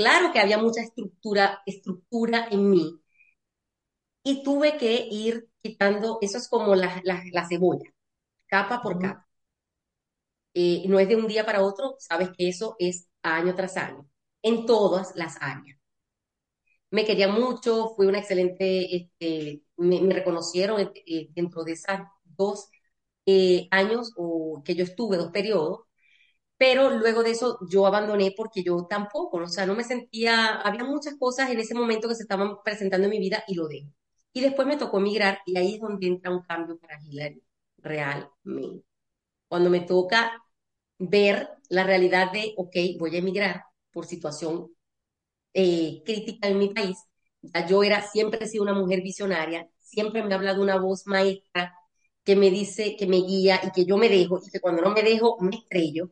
Claro 0.00 0.32
que 0.32 0.40
había 0.40 0.56
mucha 0.56 0.80
estructura, 0.80 1.60
estructura 1.66 2.48
en 2.50 2.70
mí 2.70 3.02
y 4.24 4.42
tuve 4.42 4.78
que 4.78 5.06
ir 5.10 5.50
quitando, 5.62 6.16
eso 6.22 6.38
es 6.38 6.48
como 6.48 6.74
la, 6.74 7.02
la, 7.04 7.46
cebolla, 7.46 7.90
capa 8.46 8.80
por 8.82 8.98
capa. 8.98 9.28
Eh, 10.54 10.84
no 10.88 10.98
es 10.98 11.08
de 11.08 11.16
un 11.16 11.26
día 11.28 11.44
para 11.44 11.62
otro, 11.62 11.96
sabes 11.98 12.30
que 12.30 12.48
eso 12.48 12.76
es 12.78 13.08
año 13.22 13.54
tras 13.54 13.76
año, 13.76 14.08
en 14.42 14.64
todas 14.66 15.12
las 15.16 15.36
áreas. 15.40 15.78
Me 16.90 17.04
quería 17.04 17.28
mucho, 17.28 17.94
fui 17.96 18.06
una 18.06 18.18
excelente, 18.18 18.96
este, 18.96 19.62
me, 19.76 20.00
reconocieron 20.12 20.80
eh, 20.80 21.28
dentro 21.34 21.62
de 21.64 21.72
esos 21.72 22.00
dos 22.24 22.68
eh, 23.26 23.68
años 23.70 24.12
o, 24.16 24.62
que 24.64 24.74
yo 24.74 24.84
estuve, 24.84 25.16
dos 25.16 25.30
periodos, 25.30 25.80
pero 26.60 26.90
luego 26.92 27.24
de 27.24 27.32
eso 27.32 27.58
yo 27.70 27.86
abandoné 27.88 28.34
porque 28.36 28.62
yo 28.64 28.86
tampoco, 28.88 29.38
o 29.38 29.48
sea, 29.48 29.66
no 29.66 29.74
me 29.76 29.84
sentía, 29.84 30.56
había 30.62 30.84
muchas 30.84 31.16
cosas 31.18 31.50
en 31.50 31.60
ese 31.60 31.74
momento 31.74 32.08
que 32.08 32.16
se 32.16 32.24
estaban 32.24 32.56
presentando 32.64 33.06
en 33.06 33.12
mi 33.12 33.20
vida 33.20 33.44
y 33.48 33.56
lo 33.56 33.68
dejo. 33.68 33.90
Y 34.34 34.42
después 34.42 34.68
me 34.68 34.78
tocó 34.78 34.98
emigrar 34.98 35.40
y 35.46 35.58
ahí 35.58 35.76
es 35.76 35.80
donde 35.82 36.06
entra 36.08 36.30
un 36.32 36.42
cambio 36.42 36.78
para 36.78 37.00
Hillary, 37.02 37.42
realmente. 37.78 38.84
Cuando 39.48 39.70
me 39.70 39.80
toca 39.80 40.32
ver 40.98 41.50
la 41.70 41.84
realidad 41.84 42.32
de, 42.32 42.54
ok, 42.58 42.76
voy 42.98 43.16
a 43.16 43.18
emigrar 43.20 43.64
por 43.92 44.06
situación 44.06 44.70
eh, 45.54 46.02
crítica 46.04 46.48
en 46.48 46.58
mi 46.58 46.70
país, 46.74 46.98
ya 47.42 47.66
yo 47.66 47.82
era, 47.84 48.02
siempre 48.02 48.44
he 48.44 48.48
sido 48.48 48.64
una 48.64 48.74
mujer 48.74 49.02
visionaria, 49.02 49.68
siempre 49.80 50.22
me 50.24 50.34
habla 50.34 50.54
de 50.54 50.60
una 50.62 50.78
voz 50.78 51.06
maestra 51.06 51.74
que 52.24 52.36
me 52.36 52.50
dice, 52.50 52.96
que 52.96 53.06
me 53.06 53.18
guía 53.18 53.60
y 53.64 53.72
que 53.72 53.84
yo 53.86 53.96
me 53.98 54.08
dejo 54.08 54.40
y 54.46 54.50
que 54.50 54.60
cuando 54.60 54.82
no 54.82 54.90
me 54.92 55.02
dejo 55.02 55.38
me 55.40 55.56
estrello. 55.56 56.10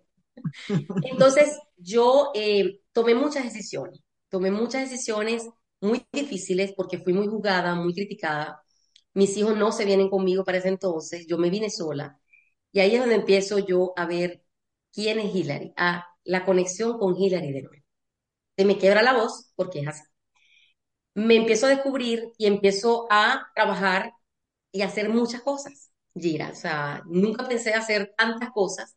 Entonces, 1.03 1.59
yo 1.77 2.31
eh, 2.35 2.81
tomé 2.93 3.15
muchas 3.15 3.45
decisiones, 3.45 4.01
tomé 4.29 4.51
muchas 4.51 4.91
decisiones 4.91 5.49
muy 5.81 6.07
difíciles 6.13 6.73
porque 6.77 6.99
fui 6.99 7.13
muy 7.13 7.27
juzgada, 7.29 7.75
muy 7.75 7.95
criticada. 7.95 8.63
Mis 9.15 9.37
hijos 9.37 9.57
no 9.57 9.73
se 9.73 9.85
vienen 9.85 10.11
conmigo 10.11 10.45
para 10.45 10.59
ese 10.59 10.69
entonces, 10.69 11.27
yo 11.27 11.39
me 11.39 11.51
vine 11.51 11.71
sola. 11.71 12.19
Y 12.73 12.81
ahí 12.81 12.95
es 12.95 13.01
donde 13.01 13.17
empiezo 13.17 13.59
yo 13.59 13.93
a 13.97 14.07
ver 14.07 14.43
quién 14.93 15.19
es 15.21 15.35
Hillary, 15.35 15.73
a 15.77 16.07
la 16.25 16.45
conexión 16.45 16.99
con 16.99 17.17
Hillary 17.17 17.53
de 17.53 17.63
nuevo. 17.63 17.85
Se 18.59 18.65
me 18.67 18.79
quiebra 18.79 19.03
la 19.03 19.15
voz 19.15 19.53
porque 19.57 19.81
es 19.81 19.89
así. 19.89 20.05
Me 21.15 21.37
empiezo 21.37 21.67
a 21.67 21.71
descubrir 21.71 22.33
y 22.39 22.47
empiezo 22.47 23.07
a 23.11 23.49
trabajar 23.55 24.13
y 24.73 24.83
hacer 24.83 25.09
muchas 25.11 25.43
cosas, 25.43 25.93
Gira. 26.15 26.51
O 26.51 26.55
sea, 26.55 27.03
nunca 27.07 27.49
pensé 27.49 27.75
hacer 27.75 28.15
tantas 28.17 28.51
cosas 28.53 28.95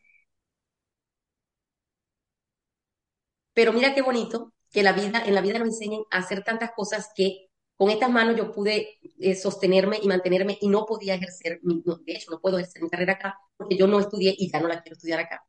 Pero 3.54 3.74
mira 3.74 3.94
qué 3.94 4.02
bonito 4.02 4.54
que 4.72 4.84
la 4.84 4.94
vida, 4.94 5.24
en 5.26 5.36
la 5.36 5.42
vida 5.42 5.60
nos 5.60 5.70
enseñan 5.70 6.02
a 6.12 6.20
hacer 6.20 6.44
tantas 6.44 6.72
cosas 6.76 7.10
que 7.16 7.50
con 7.76 7.90
estas 7.90 8.12
manos 8.12 8.38
yo 8.38 8.52
pude 8.52 9.00
eh, 9.20 9.36
sostenerme 9.36 9.98
y 10.02 10.08
mantenerme 10.08 10.58
y 10.62 10.68
no 10.70 10.86
podía 10.86 11.16
ejercer, 11.16 11.60
mi, 11.64 11.82
de 11.84 12.14
hecho 12.14 12.32
no 12.32 12.40
puedo 12.40 12.58
ejercer 12.60 12.84
mi 12.84 12.90
carrera 12.90 13.14
acá 13.14 13.40
porque 13.58 13.76
yo 13.76 13.88
no 13.88 14.00
estudié 14.00 14.36
y 14.38 14.52
ya 14.52 14.60
no 14.60 14.68
la 14.68 14.82
quiero 14.82 14.96
estudiar 14.96 15.20
acá. 15.20 15.44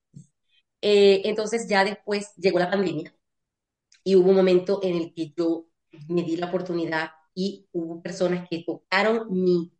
Eh, 0.80 1.23
entonces 1.25 1.68
ya 1.68 1.85
después 1.85 2.32
llegó 2.37 2.59
la 2.59 2.71
pandemia 2.71 3.14
y 4.04 4.16
hubo 4.16 4.30
un 4.30 4.37
momento 4.37 4.80
en 4.82 4.97
el 4.97 5.14
que 5.14 5.32
yo 5.37 5.66
me 6.09 6.23
di 6.23 6.37
la 6.37 6.47
oportunidad 6.47 7.11
y 7.35 7.68
hubo 7.73 8.02
personas 8.02 8.49
que 8.49 8.64
tocaron 8.64 9.26
mi, 9.30 9.73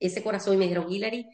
ese 0.00 0.22
corazón 0.22 0.54
y 0.54 0.56
me 0.58 0.64
dijeron, 0.64 0.90
Hillary, 0.90 1.26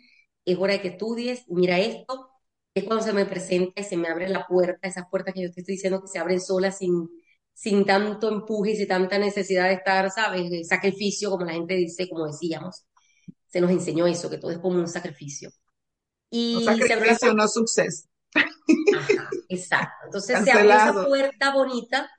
es 0.44 0.58
hora 0.58 0.74
de 0.74 0.82
que 0.82 0.88
estudies, 0.88 1.44
mira 1.48 1.78
esto, 1.80 2.30
es 2.74 2.84
cuando 2.84 3.04
se 3.04 3.12
me 3.12 3.24
presenta 3.24 3.80
y 3.80 3.84
se 3.84 3.96
me 3.96 4.08
abre 4.08 4.28
la 4.28 4.46
puerta, 4.46 4.88
esas 4.88 5.04
puertas 5.08 5.32
que 5.32 5.42
yo 5.42 5.52
te 5.52 5.60
estoy 5.60 5.76
diciendo 5.76 6.00
que 6.02 6.08
se 6.08 6.18
abren 6.18 6.40
solas 6.40 6.78
sin, 6.78 7.08
sin 7.52 7.84
tanto 7.84 8.28
empuje 8.28 8.72
y 8.72 8.76
sin 8.76 8.88
tanta 8.88 9.16
necesidad 9.18 9.68
de 9.68 9.74
estar, 9.74 10.10
¿sabes? 10.10 10.68
sacrificio, 10.68 11.30
como 11.30 11.44
la 11.44 11.52
gente 11.52 11.74
dice, 11.74 12.08
como 12.08 12.26
decíamos. 12.26 12.84
Se 13.46 13.60
nos 13.60 13.70
enseñó 13.70 14.06
eso, 14.08 14.28
que 14.28 14.38
todo 14.38 14.50
es 14.50 14.58
como 14.58 14.78
un 14.78 14.88
sacrificio. 14.88 15.50
Y 16.30 16.64
no 16.66 16.72
sacrificio, 16.72 17.32
no 17.32 17.46
suceso. 17.46 18.08
exacto. 19.48 20.06
Entonces 20.06 20.44
se 20.44 20.50
abrió 20.50 20.72
esa 20.72 21.06
puerta 21.06 21.54
bonita 21.54 22.10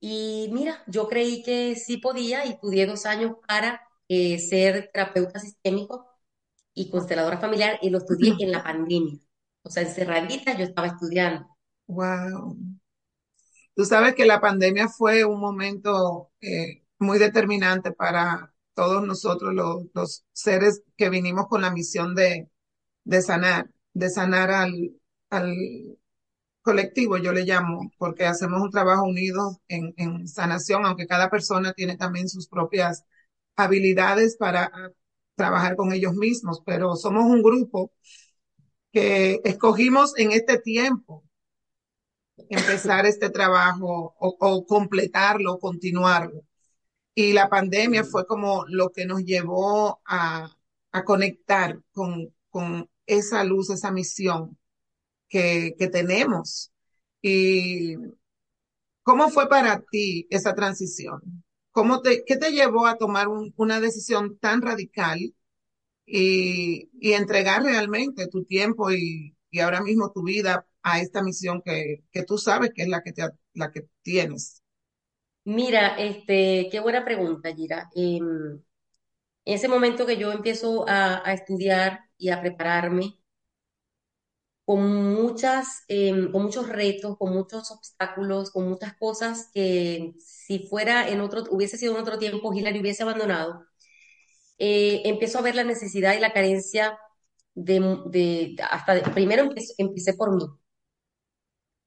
y 0.00 0.48
mira, 0.52 0.82
yo 0.86 1.06
creí 1.06 1.42
que 1.42 1.76
sí 1.76 1.98
podía 1.98 2.46
y 2.46 2.52
estudié 2.52 2.86
dos 2.86 3.04
años 3.04 3.32
para 3.46 3.82
eh, 4.08 4.38
ser 4.38 4.90
terapeuta 4.90 5.38
sistémico 5.38 6.09
y 6.74 6.90
consteladora 6.90 7.38
familiar 7.38 7.78
y 7.82 7.90
lo 7.90 7.98
estudié 7.98 8.34
en 8.40 8.52
la 8.52 8.62
pandemia. 8.62 9.18
O 9.62 9.70
sea, 9.70 9.82
encerradita 9.82 10.56
yo 10.56 10.64
estaba 10.64 10.88
estudiando. 10.88 11.46
Wow. 11.86 12.56
Tú 13.74 13.84
sabes 13.84 14.14
que 14.14 14.26
la 14.26 14.40
pandemia 14.40 14.88
fue 14.88 15.24
un 15.24 15.40
momento 15.40 16.30
eh, 16.40 16.84
muy 16.98 17.18
determinante 17.18 17.92
para 17.92 18.52
todos 18.74 19.06
nosotros, 19.06 19.54
los, 19.94 20.24
seres 20.32 20.82
que 20.96 21.10
vinimos 21.10 21.46
con 21.48 21.62
la 21.62 21.70
misión 21.70 22.14
de, 22.14 22.48
de 23.04 23.22
sanar, 23.22 23.70
de 23.92 24.10
sanar 24.10 24.50
al, 24.50 24.72
al 25.30 25.54
colectivo, 26.62 27.16
yo 27.18 27.32
le 27.32 27.44
llamo, 27.44 27.90
porque 27.98 28.26
hacemos 28.26 28.60
un 28.62 28.70
trabajo 28.70 29.04
unido 29.04 29.60
en, 29.68 29.94
en 29.96 30.28
sanación, 30.28 30.84
aunque 30.86 31.06
cada 31.06 31.30
persona 31.30 31.72
tiene 31.72 31.96
también 31.96 32.28
sus 32.28 32.48
propias 32.48 33.04
habilidades 33.56 34.36
para 34.36 34.70
trabajar 35.40 35.74
con 35.74 35.90
ellos 35.94 36.14
mismos, 36.14 36.62
pero 36.66 36.96
somos 36.96 37.24
un 37.24 37.42
grupo 37.42 37.92
que 38.92 39.40
escogimos 39.42 40.12
en 40.18 40.32
este 40.32 40.58
tiempo 40.58 41.24
empezar 42.50 43.06
este 43.06 43.30
trabajo 43.30 44.14
o, 44.18 44.66
completarlo, 44.66 45.58
continuarlo. 45.58 46.42
Y 47.14 47.32
la 47.32 47.48
pandemia 47.48 48.04
fue 48.04 48.26
como 48.26 48.66
lo 48.68 48.90
que 48.90 49.06
nos 49.06 49.24
llevó 49.24 50.02
a, 50.04 50.54
conectar 51.06 51.80
con, 51.92 52.34
esa 53.06 53.42
luz, 53.42 53.70
esa 53.70 53.90
misión 53.90 54.58
que 55.28 55.88
tenemos. 55.90 56.70
¿Y 57.22 57.96
cómo 59.02 59.30
fue 59.30 59.48
para 59.48 59.80
ti 59.90 60.26
esa 60.30 60.54
transición? 60.54 61.42
¿Cómo 61.72 62.00
te, 62.02 62.24
¿Qué 62.24 62.36
te 62.36 62.50
llevó 62.52 62.86
a 62.86 62.96
tomar 62.96 63.28
una 63.28 63.80
decisión 63.80 64.38
tan 64.38 64.60
radical 64.62 65.18
y, 66.06 66.90
y, 67.00 67.12
entregar 67.12 67.62
realmente 67.62 68.26
tu 68.26 68.44
tiempo 68.44 68.90
y, 68.90 69.36
y, 69.50 69.60
ahora 69.60 69.80
mismo 69.80 70.10
tu 70.12 70.24
vida 70.24 70.66
a 70.82 71.00
esta 71.00 71.22
misión 71.22 71.62
que, 71.64 72.02
que 72.10 72.24
tú 72.24 72.38
sabes 72.38 72.72
que 72.74 72.82
es 72.82 72.88
la 72.88 73.02
que, 73.02 73.12
te, 73.12 73.22
la 73.54 73.70
que 73.70 73.86
tienes? 74.02 74.62
Mira, 75.44 75.96
este, 75.98 76.68
qué 76.70 76.80
buena 76.80 77.04
pregunta, 77.04 77.54
Gira. 77.54 77.88
en 77.94 78.64
ese 79.44 79.68
momento 79.68 80.06
que 80.06 80.16
yo 80.16 80.32
empiezo 80.32 80.84
a 80.88 81.32
estudiar 81.32 82.00
y 82.18 82.30
a 82.30 82.40
prepararme, 82.40 83.19
con 84.70 85.14
muchas, 85.14 85.82
em, 85.88 86.30
con 86.30 86.44
muchos 86.44 86.68
retos, 86.68 87.16
con 87.18 87.32
muchos 87.32 87.72
obstáculos, 87.72 88.52
con 88.52 88.68
muchas 88.68 88.94
cosas 88.96 89.50
que 89.52 90.12
si 90.20 90.60
fuera 90.60 91.08
en 91.08 91.20
otro, 91.20 91.42
hubiese 91.50 91.76
sido 91.76 91.96
en 91.96 92.02
otro 92.02 92.20
tiempo, 92.20 92.54
Hillary 92.54 92.78
hubiese 92.78 93.02
abandonado. 93.02 93.64
Eh, 94.58 95.02
empezó 95.06 95.38
a 95.40 95.42
ver 95.42 95.56
la 95.56 95.64
necesidad 95.64 96.14
y 96.14 96.20
la 96.20 96.32
carencia 96.32 96.96
de, 97.54 97.80
de 98.06 98.56
hasta 98.70 99.02
primero 99.12 99.42
empecé, 99.76 100.14
por 100.14 100.36
mí, 100.36 100.46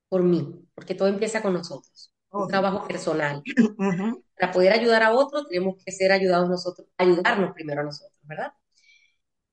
por 0.09 0.23
mí, 0.23 0.67
porque 0.75 0.93
todo 0.95 1.07
empieza 1.07 1.41
con 1.41 1.53
nosotros, 1.53 2.13
un 2.31 2.49
trabajo 2.49 2.85
personal. 2.85 3.41
Para 4.37 4.51
poder 4.51 4.73
ayudar 4.73 5.03
a 5.03 5.13
otros 5.13 5.47
tenemos 5.47 5.81
que 5.85 5.93
ser 5.93 6.11
ayudados 6.11 6.49
nosotros, 6.49 6.87
ayudarnos 6.97 7.53
primero 7.53 7.79
a 7.79 7.85
nosotros, 7.85 8.19
¿verdad? 8.23 8.51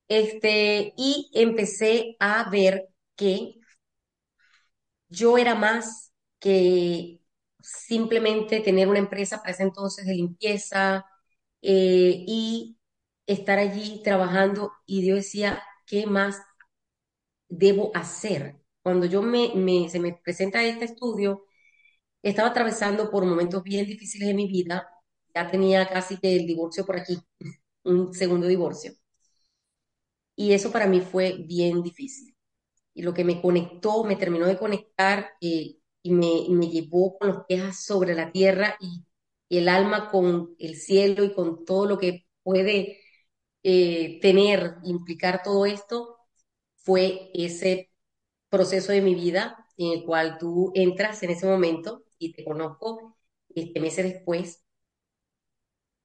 Este, 0.09 0.93
y 0.97 1.31
empecé 1.35 2.17
a 2.19 2.51
ver 2.51 2.90
que 3.21 3.61
yo 5.09 5.39
era 5.39 5.55
más 5.55 6.12
que 6.39 7.21
simplemente 7.61 8.61
tener 8.61 8.89
una 8.89 8.99
empresa 8.99 9.39
para 9.39 9.53
ese 9.53 9.65
entonces 9.65 10.07
de 10.07 10.15
limpieza 10.15 11.05
eh, 11.62 12.25
y 12.27 12.79
estar 13.27 13.59
allí 13.59 14.03
trabajando 14.05 14.73
y 14.87 15.07
yo 15.07 15.17
decía, 15.17 15.62
¿qué 15.87 16.07
más 16.07 16.39
debo 17.49 17.91
hacer? 17.95 18.57
Cuando 18.83 19.07
yo 19.07 19.23
me, 19.23 19.89
se 19.91 20.00
me 20.00 20.15
presenta 20.25 20.62
este 20.65 20.87
estudio, 20.87 21.45
estaba 22.23 22.50
atravesando 22.50 23.11
por 23.11 23.27
momentos 23.27 23.62
bien 23.65 23.87
difíciles 23.87 24.29
de 24.29 24.35
mi 24.35 24.49
vida, 24.49 24.89
ya 25.35 25.50
tenía 25.50 25.89
casi 25.89 26.19
que 26.19 26.37
el 26.37 26.47
divorcio 26.47 26.87
por 26.87 26.99
aquí, 26.99 27.19
un 27.85 28.15
segundo 28.15 28.47
divorcio. 28.49 28.95
Y 30.35 30.53
eso 30.55 30.73
para 30.73 30.89
mí 30.89 31.00
fue 31.00 31.37
bien 31.47 31.83
difícil 31.85 32.35
y 32.95 33.03
lo 33.03 33.15
que 33.15 33.25
me 33.25 33.41
conectó, 33.41 34.05
me 34.05 34.17
terminó 34.17 34.47
de 34.47 34.59
conectar 34.59 35.31
eh, 35.41 35.77
y 36.03 36.11
me, 36.13 36.47
me, 36.51 36.69
llevó 36.69 37.19
con 37.19 37.29
los 37.29 37.45
pies 37.47 37.85
sobre 37.85 38.15
la 38.15 38.33
tierra 38.33 38.77
y, 38.81 39.05
el 39.51 39.69
alma 39.69 40.11
con 40.11 40.55
el 40.59 40.77
cielo 40.77 41.25
y 41.25 41.35
con 41.35 41.65
todo 41.65 41.87
lo 41.87 41.99
que 41.99 42.27
puede 42.43 43.01
eh, 43.63 44.21
tener, 44.23 44.77
implicar 44.85 45.43
todo 45.43 45.67
esto, 45.67 46.19
fue 46.77 47.31
ese 47.35 47.91
proceso 48.49 48.93
de 48.93 49.03
mi 49.03 49.15
vida 49.15 49.67
en 49.77 49.93
el 49.99 50.05
cual 50.05 50.39
tú 50.39 50.73
entras 50.75 51.23
en 51.23 51.31
ese 51.31 51.47
momento 51.47 52.05
y 52.19 52.33
te 52.33 52.45
conozco 52.45 53.19
este, 53.55 53.81
meses 53.81 54.05
después. 54.13 54.65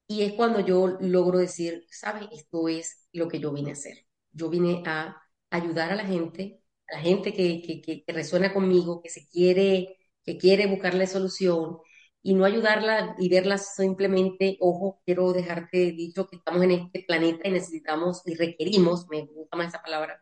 Y 0.08 0.22
es 0.22 0.32
cuando 0.34 0.60
yo 0.60 0.98
logro 1.00 1.38
decir, 1.38 1.84
¿sabes? 1.90 2.28
Esto 2.32 2.68
es 2.68 3.08
lo 3.12 3.28
que 3.28 3.40
yo 3.40 3.52
vine 3.52 3.70
a 3.70 3.72
hacer. 3.74 4.06
Yo 4.32 4.48
vine 4.48 4.82
a 4.86 5.20
ayudar 5.50 5.92
a 5.92 5.96
la 5.96 6.04
gente 6.04 6.60
a 6.88 6.96
la 6.96 7.00
gente 7.02 7.32
que, 7.32 7.62
que, 7.82 8.04
resuena 8.12 8.52
conmigo, 8.54 9.02
que 9.02 9.10
se 9.10 9.26
quiere, 9.28 9.98
que 10.24 10.38
quiere 10.38 10.66
buscarle 10.66 11.06
solución 11.06 11.78
y 12.22 12.34
no 12.34 12.44
ayudarla 12.44 13.14
y 13.18 13.28
verla 13.28 13.58
simplemente, 13.58 14.56
ojo, 14.60 15.00
quiero 15.04 15.32
dejarte 15.32 15.92
dicho 15.92 16.28
que 16.28 16.36
estamos 16.36 16.62
en 16.64 16.72
este 16.72 17.04
planeta 17.06 17.48
y 17.48 17.52
necesitamos 17.52 18.22
y 18.26 18.34
requerimos, 18.34 19.06
me 19.08 19.26
gusta 19.26 19.56
más 19.56 19.68
esa 19.68 19.82
palabra, 19.82 20.20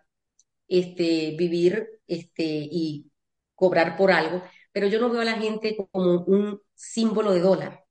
este, 0.68 1.34
vivir 1.38 1.88
este, 2.06 2.44
y 2.44 3.10
cobrar 3.54 3.96
por 3.96 4.12
algo, 4.12 4.42
pero 4.72 4.86
yo 4.88 5.00
no 5.00 5.10
veo 5.10 5.22
a 5.22 5.24
la 5.24 5.38
gente 5.38 5.76
como 5.92 6.24
un 6.24 6.60
símbolo 6.74 7.32
de 7.32 7.40
dólar, 7.40 7.84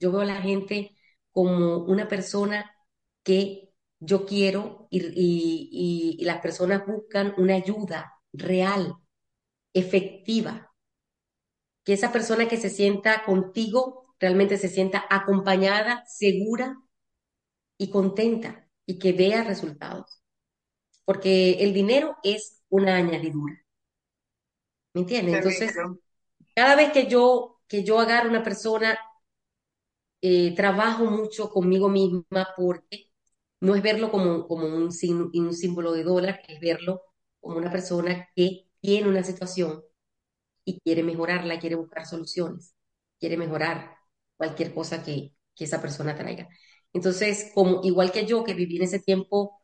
yo 0.00 0.12
veo 0.12 0.22
a 0.22 0.24
la 0.26 0.42
gente 0.42 0.96
como 1.30 1.78
una 1.84 2.08
persona 2.08 2.72
que 3.22 3.71
yo 4.04 4.26
quiero 4.26 4.88
y, 4.90 6.18
las 6.24 6.40
personas 6.40 6.84
buscan 6.86 7.34
una 7.38 7.54
ayuda 7.54 8.20
real, 8.32 8.96
efectiva. 9.72 10.74
Que 11.84 11.92
esa 11.92 12.12
persona 12.12 12.48
que 12.48 12.56
se 12.56 12.68
sienta 12.68 13.24
contigo 13.24 14.14
realmente 14.18 14.58
se 14.58 14.68
sienta 14.68 15.04
acompañada, 15.08 16.04
segura 16.06 16.80
y 17.78 17.90
contenta 17.90 18.68
y 18.86 18.98
que 18.98 19.12
vea 19.12 19.44
resultados. 19.44 20.22
Porque 21.04 21.62
el 21.62 21.72
dinero 21.72 22.16
es 22.24 22.62
una 22.68 22.96
añadidura. 22.96 23.64
¿Me 24.94 25.02
entiendes? 25.02 25.36
Entonces, 25.36 25.74
cada 26.54 26.74
vez 26.76 26.92
que 26.92 27.06
yo, 27.06 27.60
que 27.68 27.84
yo 27.84 27.98
agarro 28.00 28.28
una 28.28 28.42
persona, 28.42 28.98
eh, 30.20 30.54
trabajo 30.54 31.04
mucho 31.04 31.50
conmigo 31.50 31.88
misma 31.88 32.48
porque 32.56 33.11
no 33.62 33.76
es 33.76 33.82
verlo 33.82 34.12
como, 34.12 34.48
como 34.48 34.66
un, 34.68 34.90
un 35.34 35.54
símbolo 35.54 35.92
de 35.94 36.04
dólar, 36.04 36.42
es 36.48 36.60
verlo 36.60 37.02
como 37.40 37.58
una 37.58 37.72
persona 37.72 38.28
que 38.36 38.68
tiene 38.82 39.08
una 39.10 39.24
situación 39.24 39.82
y 40.64 40.80
quiere 40.80 41.02
mejorarla, 41.02 41.58
quiere 41.60 41.76
buscar 41.76 42.06
soluciones, 42.06 42.74
quiere 43.20 43.36
mejorar 43.36 43.96
cualquier 44.36 44.74
cosa 44.74 45.02
que, 45.04 45.34
que 45.54 45.64
esa 45.64 45.80
persona 45.82 46.16
traiga. 46.16 46.48
Entonces, 46.92 47.50
como 47.54 47.80
igual 47.84 48.12
que 48.12 48.26
yo, 48.26 48.44
que 48.44 48.54
viví 48.54 48.76
en 48.76 48.84
ese 48.84 49.00
tiempo 49.00 49.60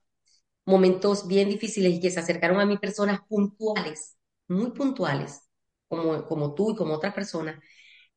momentos 0.66 1.26
bien 1.28 1.48
difíciles 1.48 1.94
y 1.94 2.00
que 2.00 2.10
se 2.10 2.20
acercaron 2.20 2.60
a 2.60 2.66
mí 2.66 2.78
personas 2.78 3.20
puntuales, 3.28 4.18
muy 4.48 4.70
puntuales, 4.72 5.42
como, 5.88 6.26
como 6.26 6.54
tú 6.54 6.72
y 6.72 6.76
como 6.76 6.94
otras 6.94 7.14
personas, 7.14 7.60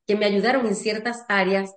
que 0.08 0.16
me 0.16 0.26
ayudaron 0.26 0.68
en 0.68 0.76
ciertas 0.76 1.26
áreas 1.30 1.74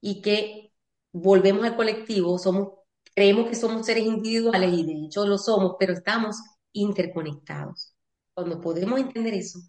y 0.00 0.22
que 0.22 0.72
volvemos 1.12 1.64
al 1.64 1.76
colectivo, 1.76 2.38
somos, 2.38 2.70
creemos 3.14 3.48
que 3.48 3.54
somos 3.54 3.86
seres 3.86 4.04
individuales 4.04 4.72
y 4.72 4.84
de 4.84 5.06
hecho 5.06 5.26
lo 5.26 5.38
somos, 5.38 5.76
pero 5.78 5.92
estamos 5.92 6.36
interconectados. 6.72 7.94
Cuando 8.34 8.60
podemos 8.60 8.98
entender 9.00 9.34
eso, 9.34 9.60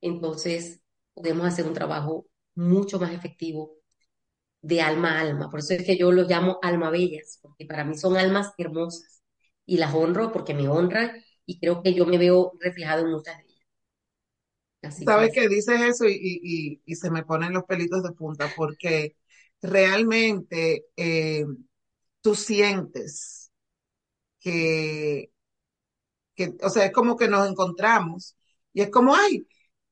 entonces 0.00 0.80
podemos 1.14 1.46
hacer 1.46 1.66
un 1.66 1.74
trabajo 1.74 2.26
mucho 2.54 2.98
más 3.00 3.12
efectivo 3.12 3.78
de 4.60 4.80
alma 4.80 5.18
a 5.18 5.20
alma. 5.20 5.50
Por 5.50 5.60
eso 5.60 5.74
es 5.74 5.84
que 5.84 5.96
yo 5.96 6.12
los 6.12 6.28
llamo 6.28 6.58
alma 6.62 6.90
bellas, 6.90 7.38
porque 7.42 7.66
para 7.66 7.84
mí 7.84 7.96
son 7.96 8.16
almas 8.16 8.52
hermosas 8.58 9.22
y 9.66 9.78
las 9.78 9.94
honro 9.94 10.32
porque 10.32 10.54
me 10.54 10.68
honran 10.68 11.12
y 11.46 11.58
creo 11.58 11.82
que 11.82 11.94
yo 11.94 12.06
me 12.06 12.18
veo 12.18 12.52
reflejado 12.60 13.04
en 13.04 13.12
muchas 13.12 13.38
de 13.38 13.44
ellas. 13.44 13.54
Así 14.82 15.04
Sabes 15.04 15.32
que, 15.32 15.48
dices 15.48 15.80
eso 15.80 16.04
y, 16.06 16.80
se 16.94 17.10
me 17.10 17.24
ponen 17.24 17.54
los 17.54 17.64
pelitos 17.64 18.02
de 18.02 18.12
punta 18.12 18.50
porque 18.54 19.16
realmente 19.62 20.84
eh, 20.96 21.46
tú 22.24 22.34
sientes 22.34 23.52
que, 24.40 25.30
que, 26.34 26.56
o 26.62 26.70
sea, 26.70 26.86
es 26.86 26.92
como 26.92 27.16
que 27.16 27.28
nos 27.28 27.46
encontramos 27.46 28.34
y 28.72 28.80
es 28.80 28.90
como, 28.90 29.14
ay, 29.14 29.46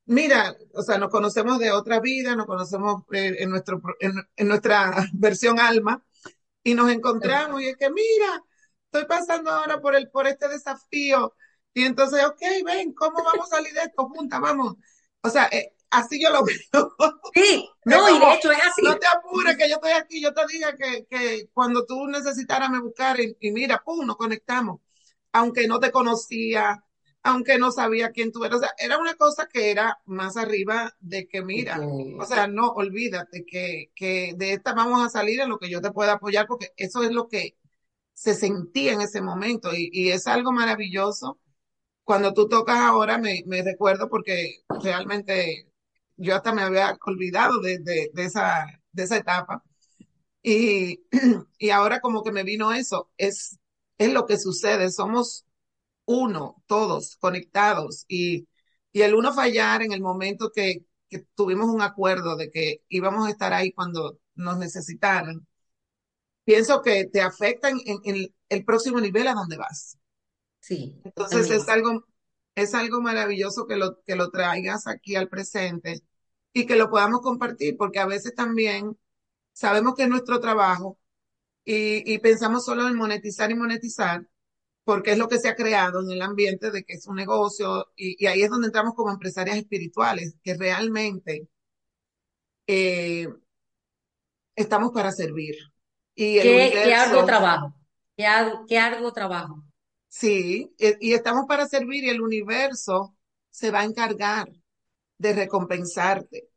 mira, 0.07 0.57
o 0.75 0.83
sea, 0.83 0.97
nos 0.97 1.11
conocemos 1.11 1.59
de 1.59 1.73
otra 1.73 2.01
vida, 2.01 2.35
nos 2.35 2.47
conocemos 2.47 3.03
eh, 3.13 3.37
en, 3.41 3.51
nuestro, 3.51 3.83
en, 4.01 4.49
nuestra 4.49 4.95
versión 5.13 5.61
alma 5.61 6.03
y 6.63 6.73
nos 6.75 6.91
encontramos 6.91 7.61
y 7.61 7.69
es 7.69 7.77
que, 7.77 7.91
mira, 7.91 8.43
estoy 8.87 9.05
pasando 9.07 9.51
ahora 9.51 9.83
por, 9.83 9.95
el, 9.95 10.09
por 10.11 10.27
este 10.27 10.49
desafío 10.49 11.35
y 11.75 11.85
entonces, 11.85 12.25
ok, 12.25 12.41
ven, 12.65 12.95
¿cómo 12.95 13.23
vamos 13.23 13.53
a 13.53 13.57
salir 13.57 13.75
de 13.75 13.83
esto 13.83 14.09
juntas? 14.09 14.41
Vamos. 14.41 14.77
O 15.23 15.29
sea, 15.29 15.49
eh, 15.53 15.75
así 15.93 16.21
yo 16.21 16.31
lo 16.31 16.45
veo. 16.45 16.97
Sí, 17.35 17.69
no, 17.85 18.09
y 18.09 18.19
de 18.19 18.35
hecho 18.35 18.51
es 18.51 18.59
así. 18.59 18.83
No 18.83 18.99
te 18.99 19.07
apures 19.07 19.57
que 19.57 19.69
yo 19.69 19.77
estoy 19.77 19.93
aquí, 19.93 20.21
yo 20.21 20.35
te 20.35 20.43
diga 20.49 20.77
que, 20.77 21.07
que 21.09 21.49
cuando 21.53 21.87
tú 21.87 22.07
necesitaras 22.09 22.71
me 22.71 22.81
buscar 22.81 23.21
y, 23.21 23.37
y 23.41 23.53
mira, 23.53 23.83
pum, 23.85 24.05
nos 24.07 24.17
conectamos. 24.17 24.81
Aunque 25.33 25.67
no 25.69 25.79
te 25.79 25.91
conocía, 25.93 26.85
aunque 27.23 27.59
no 27.59 27.71
sabía 27.71 28.11
quién 28.11 28.33
tú 28.33 28.45
eras. 28.45 28.59
O 28.59 28.61
sea, 28.61 28.73
era 28.79 28.99
una 28.99 29.15
cosa 29.15 29.49
que 29.49 29.71
era 29.71 29.99
más 30.07 30.37
arriba 30.37 30.95
de 31.01 31.29
que, 31.29 31.43
mira, 31.43 31.81
o 32.19 32.25
sea, 32.27 32.47
no, 32.47 32.71
olvídate 32.71 33.45
que, 33.47 33.93
que 33.95 34.35
de 34.37 34.53
esta 34.53 34.75
vamos 34.75 35.05
a 35.05 35.11
salir 35.11 35.41
en 35.41 35.49
lo 35.49 35.59
que 35.59 35.71
yo 35.71 35.81
te 35.81 35.93
pueda 35.93 36.15
apoyar, 36.15 36.47
porque 36.47 36.73
eso 36.77 37.03
es 37.03 37.13
lo 37.13 37.29
que 37.29 37.57
se 38.15 38.35
sentía 38.35 38.93
en 38.93 39.01
ese 39.03 39.21
momento 39.23 39.75
y, 39.75 39.91
y 39.93 40.11
es 40.11 40.27
algo 40.27 40.53
maravilloso. 40.53 41.39
Cuando 42.05 42.35
tú 42.35 42.49
tocas 42.49 42.79
ahora, 42.79 43.19
me, 43.19 43.43
me, 43.47 43.63
recuerdo 43.63 44.09
porque 44.09 44.63
realmente 44.83 45.72
yo 46.17 46.37
hasta 46.37 46.53
me 46.53 46.63
había 46.63 46.97
olvidado 47.07 47.61
de, 47.61 47.79
de, 47.79 48.11
de, 48.13 48.25
esa, 48.25 48.67
de 48.93 49.03
esa 49.03 49.17
etapa. 49.17 49.63
Y, 50.43 51.05
y 51.59 51.71
ahora 51.71 52.01
como 52.01 52.23
que 52.23 52.33
me 52.33 52.45
vino 52.45 52.73
eso, 52.73 53.11
es, 53.17 53.59
es 53.99 54.13
lo 54.13 54.27
que 54.27 54.39
sucede, 54.39 54.91
somos 54.91 55.47
uno, 56.05 56.63
todos 56.67 57.17
conectados 57.17 58.05
y, 58.09 58.49
y 58.93 59.03
el 59.03 59.15
uno 59.15 59.33
fallar 59.33 59.83
en 59.83 59.93
el 59.93 60.01
momento 60.01 60.51
que, 60.55 60.85
que, 61.09 61.27
tuvimos 61.35 61.69
un 61.69 61.83
acuerdo 61.83 62.37
de 62.37 62.51
que 62.51 62.83
íbamos 62.89 63.27
a 63.27 63.31
estar 63.31 63.53
ahí 63.53 63.73
cuando 63.73 64.19
nos 64.35 64.59
necesitaran, 64.59 65.47
pienso 66.45 66.83
que 66.83 67.07
te 67.07 67.21
afecta 67.21 67.69
en, 67.69 67.79
en, 68.05 68.35
el 68.49 68.65
próximo 68.65 69.01
nivel 69.01 69.29
a 69.29 69.35
donde 69.35 69.57
vas. 69.57 69.99
Sí. 70.61 71.01
Entonces 71.05 71.51
es 71.51 71.69
algo, 71.69 72.05
es 72.55 72.75
algo 72.75 73.01
maravilloso 73.01 73.67
que 73.67 73.77
lo, 73.77 74.01
que 74.05 74.17
lo 74.17 74.31
traigas 74.31 74.87
aquí 74.87 75.17
al 75.17 75.29
presente 75.29 76.03
y 76.53 76.67
que 76.67 76.77
lo 76.77 76.91
podamos 76.91 77.21
compartir, 77.23 77.77
porque 77.77 77.99
a 77.99 78.07
veces 78.07 78.35
también 78.35 78.99
sabemos 79.53 79.95
que 79.95 80.05
es 80.05 80.09
nuestro 80.09 80.41
trabajo 80.41 80.99
y, 81.65 82.13
y 82.13 82.19
pensamos 82.19 82.65
solo 82.65 82.89
en 82.89 82.97
monetizar 82.97 83.51
y 83.51 83.55
monetizar, 83.55 84.27
porque 84.85 85.13
es 85.13 85.19
lo 85.19 85.29
que 85.29 85.39
se 85.39 85.49
ha 85.49 85.57
creado 85.57 86.01
en 86.03 86.11
el 86.11 86.23
ambiente 86.23 86.71
de 86.71 86.85
que 86.85 86.95
es 86.95 87.07
un 87.07 87.17
negocio 87.17 87.89
y, 87.97 88.27
ahí 88.27 88.43
es 88.43 88.51
donde 88.51 88.67
entramos 88.67 88.95
como 88.95 89.11
empresarias 89.13 89.57
espirituales, 89.57 90.37
que 90.43 90.55
realmente 90.55 91.49
eh, 92.67 93.29
estamos 94.57 94.93
para 94.93 95.13
servir. 95.13 95.55
Y 96.15 96.41
¿Qué, 96.41 96.95
arduo 96.95 97.25
trabajo? 97.25 97.75
¿Qué, 98.17 98.79
arduo, 98.79 99.13
trabajo? 99.13 99.63
Sí, 100.13 100.75
e, 100.79 100.99
y 101.01 101.15
estamos 101.15 101.47
para 101.49 101.67
servir 101.67 102.05
y 102.05 102.11
el 102.11 102.21
universo 102.21 103.17
se 103.49 103.71
va 103.71 103.81
a 103.81 103.85
encargar 103.85 104.47
de 105.17 105.33
recompensarte. 105.33 106.51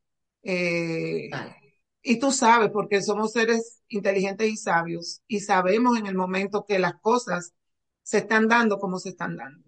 Eh, 0.43 1.29
y 2.01 2.19
tú 2.19 2.33
sabes, 2.33 2.69
porque 2.71 3.01
somos 3.01 3.31
seres 3.31 3.81
inteligentes 3.87 4.49
y 4.49 4.57
sabios, 4.57 5.21
y 5.25 5.39
sabemos 5.39 5.97
en 5.97 6.05
el 6.07 6.15
momento 6.15 6.65
que 6.67 6.79
las 6.79 6.95
cosas 6.99 7.53
se 8.03 8.17
están 8.17 8.49
dando 8.49 8.77
como 8.77 8.99
se 8.99 9.09
están 9.09 9.37
dando. 9.37 9.63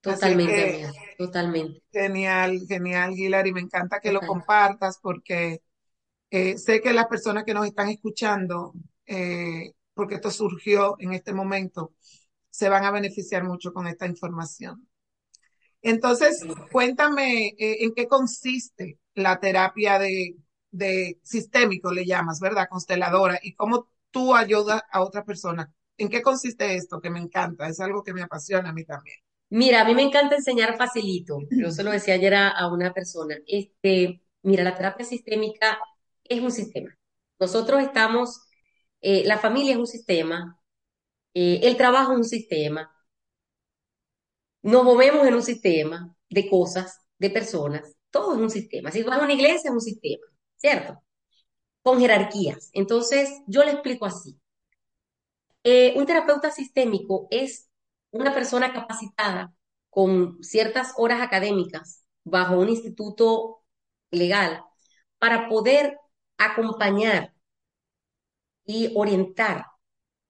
Totalmente, 0.00 0.88
totalmente. 1.18 1.82
Genial, 1.90 2.60
genial, 2.68 3.12
Gilar, 3.14 3.48
y 3.48 3.52
me 3.52 3.60
encanta 3.60 3.98
que 3.98 4.12
lo 4.12 4.20
compartas 4.20 5.00
porque 5.02 5.62
eh, 6.30 6.56
sé 6.58 6.80
que 6.80 6.92
las 6.92 7.08
personas 7.08 7.42
que 7.42 7.54
nos 7.54 7.66
están 7.66 7.88
escuchando, 7.88 8.72
eh, 9.04 9.72
porque 9.94 10.14
esto 10.14 10.30
surgió 10.30 10.94
en 11.00 11.12
este 11.12 11.32
momento, 11.32 11.92
se 12.50 12.68
van 12.68 12.84
a 12.84 12.90
beneficiar 12.90 13.44
mucho 13.44 13.72
con 13.72 13.86
esta 13.86 14.06
información. 14.06 14.88
Entonces, 15.82 16.44
cuéntame 16.72 17.54
eh, 17.58 17.84
en 17.84 17.94
qué 17.94 18.08
consiste 18.08 18.98
la 19.14 19.38
terapia 19.40 19.98
de, 19.98 20.36
de 20.70 21.18
sistémico, 21.22 21.92
le 21.92 22.04
llamas, 22.04 22.40
¿verdad? 22.40 22.68
Consteladora, 22.68 23.38
y 23.42 23.54
cómo 23.54 23.88
tú 24.10 24.34
ayudas 24.34 24.82
a 24.90 25.02
otras 25.02 25.24
personas 25.24 25.68
¿En 25.98 26.08
qué 26.08 26.22
consiste 26.22 26.76
esto? 26.76 27.00
Que 27.00 27.10
me 27.10 27.18
encanta, 27.18 27.68
es 27.68 27.80
algo 27.80 28.04
que 28.04 28.14
me 28.14 28.22
apasiona 28.22 28.70
a 28.70 28.72
mí 28.72 28.84
también. 28.84 29.16
Mira, 29.50 29.80
a 29.80 29.84
mí 29.84 29.94
me 29.94 30.02
encanta 30.02 30.36
enseñar 30.36 30.76
facilito. 30.76 31.40
Yo 31.50 31.72
se 31.72 31.82
lo 31.82 31.90
decía 31.90 32.14
ayer 32.14 32.34
a, 32.34 32.68
una 32.68 32.94
persona. 32.94 33.36
Este, 33.46 34.22
mira, 34.42 34.62
la 34.62 34.76
terapia 34.76 35.04
sistémica 35.04 35.78
es 36.22 36.40
un 36.40 36.52
sistema. 36.52 36.96
Nosotros 37.40 37.82
estamos, 37.82 38.40
eh, 39.00 39.24
la 39.26 39.38
familia 39.38 39.72
es 39.72 39.78
un 39.78 39.86
sistema, 39.88 40.57
eh, 41.34 41.60
el 41.62 41.76
trabajo 41.76 42.12
es 42.12 42.18
un 42.18 42.24
sistema, 42.24 42.90
nos 44.62 44.84
movemos 44.84 45.26
en 45.26 45.34
un 45.34 45.42
sistema 45.42 46.14
de 46.30 46.48
cosas, 46.48 47.00
de 47.18 47.30
personas, 47.30 47.94
todo 48.10 48.34
es 48.34 48.40
un 48.40 48.50
sistema. 48.50 48.90
Si 48.90 49.02
vas 49.02 49.18
a 49.20 49.24
una 49.24 49.32
iglesia 49.34 49.68
es 49.70 49.74
un 49.74 49.80
sistema, 49.80 50.26
¿cierto? 50.56 51.02
Con 51.82 52.00
jerarquías. 52.00 52.70
Entonces, 52.74 53.30
yo 53.48 53.64
le 53.64 53.72
explico 53.72 54.06
así. 54.06 54.38
Eh, 55.64 55.94
un 55.96 56.06
terapeuta 56.06 56.50
sistémico 56.50 57.28
es 57.30 57.68
una 58.10 58.32
persona 58.34 58.72
capacitada 58.72 59.52
con 59.90 60.42
ciertas 60.42 60.94
horas 60.96 61.20
académicas 61.20 62.04
bajo 62.24 62.58
un 62.58 62.68
instituto 62.68 63.62
legal 64.10 64.62
para 65.18 65.48
poder 65.48 65.98
acompañar 66.38 67.34
y 68.64 68.92
orientar. 68.94 69.66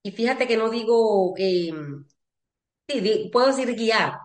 Y 0.02 0.10
fíjate 0.12 0.46
que 0.48 0.56
no 0.56 0.70
digo, 0.70 1.34
eh, 1.38 1.72
sí, 2.88 3.30
puedo 3.32 3.48
decir 3.48 3.74
guiar, 3.74 4.18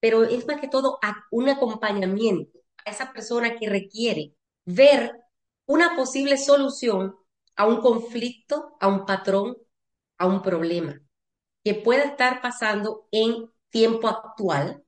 pero 0.00 0.24
es 0.24 0.46
más 0.46 0.60
que 0.60 0.68
todo 0.68 0.98
un 1.30 1.48
acompañamiento 1.48 2.58
a 2.84 2.90
esa 2.90 3.12
persona 3.12 3.56
que 3.56 3.68
requiere 3.68 4.34
ver 4.64 5.12
una 5.66 5.96
posible 5.96 6.36
solución 6.36 7.16
a 7.56 7.66
un 7.66 7.80
conflicto, 7.80 8.76
a 8.80 8.88
un 8.88 9.04
patrón, 9.06 9.56
a 10.18 10.26
un 10.26 10.42
problema 10.42 11.00
que 11.64 11.74
pueda 11.74 12.04
estar 12.04 12.42
pasando 12.42 13.08
en 13.12 13.50
tiempo 13.70 14.08
actual 14.08 14.84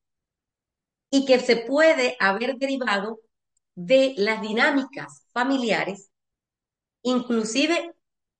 y 1.10 1.26
que 1.26 1.38
se 1.40 1.56
puede 1.56 2.16
haber 2.20 2.56
derivado 2.56 3.20
de 3.74 4.14
las 4.18 4.40
dinámicas 4.42 5.26
familiares, 5.32 6.10
inclusive, 7.02 7.92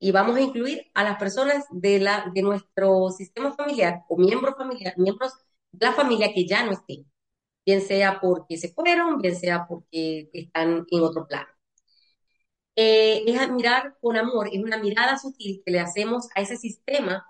y 0.02 0.10
vamos 0.10 0.36
a 0.36 0.40
incluir 0.40 0.90
a 0.94 1.04
las 1.04 1.16
personas 1.16 1.64
de, 1.70 2.00
la, 2.00 2.28
de 2.34 2.42
nuestro 2.42 3.08
sistema 3.10 3.52
familiar 3.54 4.02
o 4.08 4.16
miembros 4.16 4.56
familiares, 4.56 4.98
miembros 4.98 5.32
de 5.70 5.86
la 5.86 5.92
familia 5.92 6.32
que 6.34 6.44
ya 6.44 6.64
no 6.64 6.72
estén, 6.72 7.06
bien 7.64 7.80
sea 7.82 8.20
porque 8.20 8.56
se 8.56 8.72
fueron, 8.72 9.20
bien 9.20 9.36
sea 9.36 9.64
porque 9.68 10.28
están 10.32 10.86
en 10.90 11.02
otro 11.02 11.24
plano. 11.28 11.46
Eh, 12.74 13.22
es 13.28 13.50
mirar 13.52 13.96
con 14.00 14.16
amor, 14.16 14.48
es 14.52 14.60
una 14.60 14.78
mirada 14.78 15.16
sutil 15.18 15.62
que 15.64 15.70
le 15.70 15.78
hacemos 15.78 16.28
a 16.34 16.40
ese 16.40 16.56
sistema, 16.56 17.24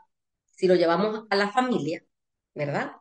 si 0.51 0.67
lo 0.67 0.75
llevamos 0.75 1.27
a 1.29 1.37
la 1.37 1.51
familia, 1.53 2.03
¿verdad? 2.55 2.93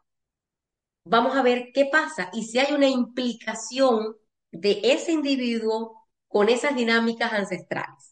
Vamos 1.06 1.38
a 1.38 1.44
ver 1.44 1.72
qué 1.74 1.86
pasa 1.86 2.30
y 2.34 2.44
si 2.44 2.60
hay 2.60 2.74
una 2.74 2.90
implicación 2.90 4.18
de 4.52 4.82
ese 4.84 5.14
individuo 5.14 6.08
con 6.28 6.50
esas 6.50 6.76
dinámicas 6.76 7.32
ancestrales, 7.32 8.11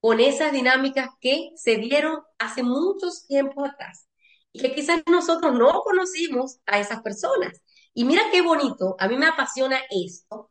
con 0.00 0.20
esas 0.20 0.52
dinámicas 0.52 1.10
que 1.20 1.50
se 1.56 1.76
dieron 1.76 2.20
hace 2.38 2.62
muchos 2.62 3.26
tiempos 3.26 3.68
atrás 3.68 4.08
y 4.52 4.60
que 4.60 4.74
quizás 4.74 5.02
nosotros 5.10 5.54
no 5.54 5.82
conocimos 5.82 6.60
a 6.66 6.80
esas 6.80 7.02
personas. 7.02 7.62
Y 7.94 8.04
mira 8.04 8.22
qué 8.32 8.42
bonito, 8.42 8.96
a 8.98 9.08
mí 9.08 9.16
me 9.16 9.26
apasiona 9.26 9.80
esto, 9.90 10.50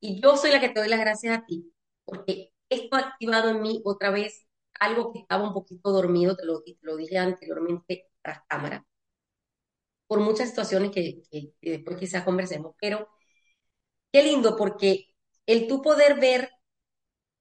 Y 0.00 0.20
yo 0.22 0.36
soy 0.36 0.52
la 0.52 0.60
que 0.60 0.68
te 0.70 0.80
doy 0.80 0.88
las 0.88 1.00
gracias 1.00 1.38
a 1.38 1.46
ti, 1.46 1.72
porque 2.04 2.52
esto 2.68 2.96
ha 2.96 3.00
activado 3.00 3.50
en 3.50 3.62
mí 3.62 3.80
otra 3.84 4.10
vez 4.10 4.46
algo 4.80 5.12
que 5.12 5.20
estaba 5.20 5.44
un 5.48 5.54
poquito 5.54 5.90
dormido, 5.92 6.36
te 6.36 6.44
lo, 6.46 6.62
te 6.62 6.76
lo 6.82 6.96
dije 6.96 7.18
anteriormente 7.18 8.08
tras 8.22 8.40
cámara, 8.48 8.86
por 10.06 10.20
muchas 10.20 10.48
situaciones 10.50 10.90
que, 10.92 11.22
que, 11.30 11.52
que 11.60 11.70
después 11.70 11.96
quizás 11.98 12.24
conversemos, 12.24 12.74
pero 12.80 13.08
qué 14.12 14.22
lindo 14.22 14.56
porque 14.56 15.06
el 15.46 15.66
tú 15.68 15.82
poder 15.82 16.18
ver 16.20 16.50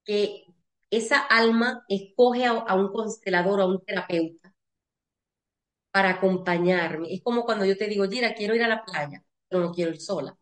que 0.06 0.46
esa 0.98 1.20
alma 1.20 1.86
escoge 1.90 2.46
a, 2.46 2.76
un 2.76 2.92
constelador, 2.92 3.62
a 3.62 3.66
un 3.66 3.84
terapeuta, 3.84 4.54
para 5.92 6.10
acompañarme. 6.12 7.14
Es 7.14 7.22
como 7.24 7.44
cuando 7.46 7.66
yo 7.66 7.78
te 7.78 7.88
digo, 7.88 8.08
Gira, 8.10 8.34
quiero 8.34 8.56
ir 8.56 8.64
a 8.64 8.68
la 8.68 8.84
playa, 8.84 9.24
pero 9.48 9.62
no 9.64 9.72
quiero 9.72 9.92
ir 9.92 10.02
sola. 10.02 10.38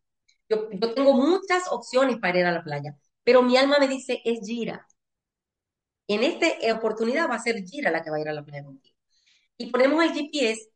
Yo, 0.50 0.70
yo 0.72 0.94
tengo 0.94 1.14
muchas 1.14 1.72
opciones 1.72 2.18
para 2.20 2.40
ir 2.40 2.46
a 2.46 2.52
la 2.52 2.64
playa, 2.64 2.98
pero 3.24 3.44
mi 3.44 3.58
alma 3.58 3.78
me 3.80 3.88
dice, 3.88 4.22
es 4.26 4.42
Gira. 4.46 4.88
En 6.08 6.24
esta 6.24 6.48
oportunidad 6.76 7.30
va 7.30 7.36
a 7.36 7.40
ser 7.40 7.64
Gira 7.64 7.92
la 7.92 8.04
que 8.04 8.10
va 8.12 8.18
a 8.18 8.22
ir 8.22 8.30
a 8.30 8.34
la 8.34 8.44
playa 8.44 8.64
contigo. 8.66 8.96
Y 9.58 9.68
ponemos 9.72 10.04
el 10.04 10.14
GPS, 10.14 10.70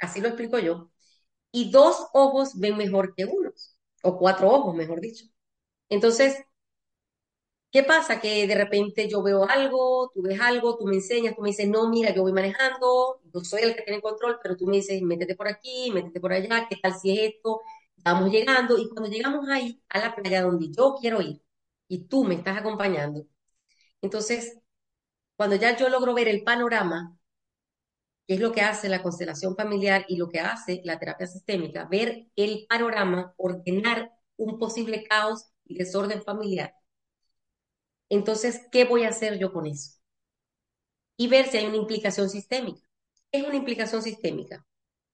así 0.00 0.20
lo 0.20 0.28
explico 0.28 0.58
yo, 0.58 0.90
y 1.52 1.70
dos 1.70 2.08
ojos 2.14 2.58
ven 2.58 2.76
mejor 2.76 3.14
que 3.14 3.26
unos, 3.26 3.76
o 4.02 4.18
cuatro 4.18 4.50
ojos, 4.50 4.74
mejor 4.74 5.00
dicho. 5.00 5.26
Entonces, 5.88 6.38
¿qué 7.76 7.82
pasa? 7.84 8.20
Que 8.20 8.46
de 8.46 8.54
repente 8.54 9.06
yo 9.08 9.22
veo 9.22 9.44
algo, 9.48 10.10
tú 10.14 10.22
ves 10.22 10.40
algo, 10.40 10.78
tú 10.78 10.86
me 10.86 10.94
enseñas, 10.96 11.34
tú 11.36 11.42
me 11.42 11.50
dices, 11.50 11.68
no, 11.68 11.88
mira, 11.90 12.14
yo 12.14 12.22
voy 12.22 12.32
manejando, 12.32 13.20
yo 13.34 13.40
soy 13.40 13.62
el 13.64 13.76
que 13.76 13.82
tiene 13.82 14.00
control, 14.00 14.38
pero 14.42 14.56
tú 14.56 14.66
me 14.66 14.76
dices, 14.76 15.02
métete 15.02 15.36
por 15.36 15.46
aquí, 15.46 15.90
métete 15.92 16.18
por 16.20 16.32
allá, 16.32 16.66
¿qué 16.70 16.76
tal 16.76 16.94
si 16.98 17.10
es 17.12 17.34
esto? 17.34 17.60
Vamos 17.98 18.30
llegando, 18.30 18.78
y 18.78 18.88
cuando 18.88 19.10
llegamos 19.10 19.46
ahí, 19.50 19.82
a 19.90 19.98
la 19.98 20.14
playa 20.16 20.42
donde 20.42 20.70
yo 20.70 20.94
quiero 20.98 21.20
ir, 21.20 21.42
y 21.88 22.04
tú 22.08 22.24
me 22.24 22.34
estás 22.36 22.56
acompañando, 22.58 23.26
entonces, 24.02 24.58
cuando 25.36 25.56
ya 25.56 25.76
yo 25.76 25.88
logro 25.88 26.14
ver 26.14 26.28
el 26.28 26.44
panorama, 26.44 27.18
que 28.26 28.34
es 28.34 28.40
lo 28.40 28.52
que 28.52 28.62
hace 28.62 28.88
la 28.88 29.02
constelación 29.02 29.54
familiar 29.56 30.04
y 30.08 30.16
lo 30.16 30.28
que 30.28 30.40
hace 30.40 30.80
la 30.84 30.98
terapia 30.98 31.26
sistémica, 31.26 31.84
ver 31.90 32.26
el 32.36 32.66
panorama, 32.68 33.34
ordenar 33.36 34.12
un 34.36 34.58
posible 34.58 35.04
caos 35.04 35.46
y 35.64 35.76
desorden 35.78 36.22
familiar. 36.22 36.74
Entonces, 38.08 38.62
¿qué 38.72 38.84
voy 38.84 39.04
a 39.04 39.10
hacer 39.10 39.38
yo 39.38 39.52
con 39.52 39.66
eso? 39.66 39.92
Y 41.16 41.28
ver 41.28 41.46
si 41.48 41.56
hay 41.58 41.66
una 41.66 41.76
implicación 41.76 42.28
sistémica. 42.30 42.86
¿Qué 43.30 43.38
es 43.40 43.46
una 43.46 43.56
implicación 43.56 44.02
sistémica? 44.02 44.66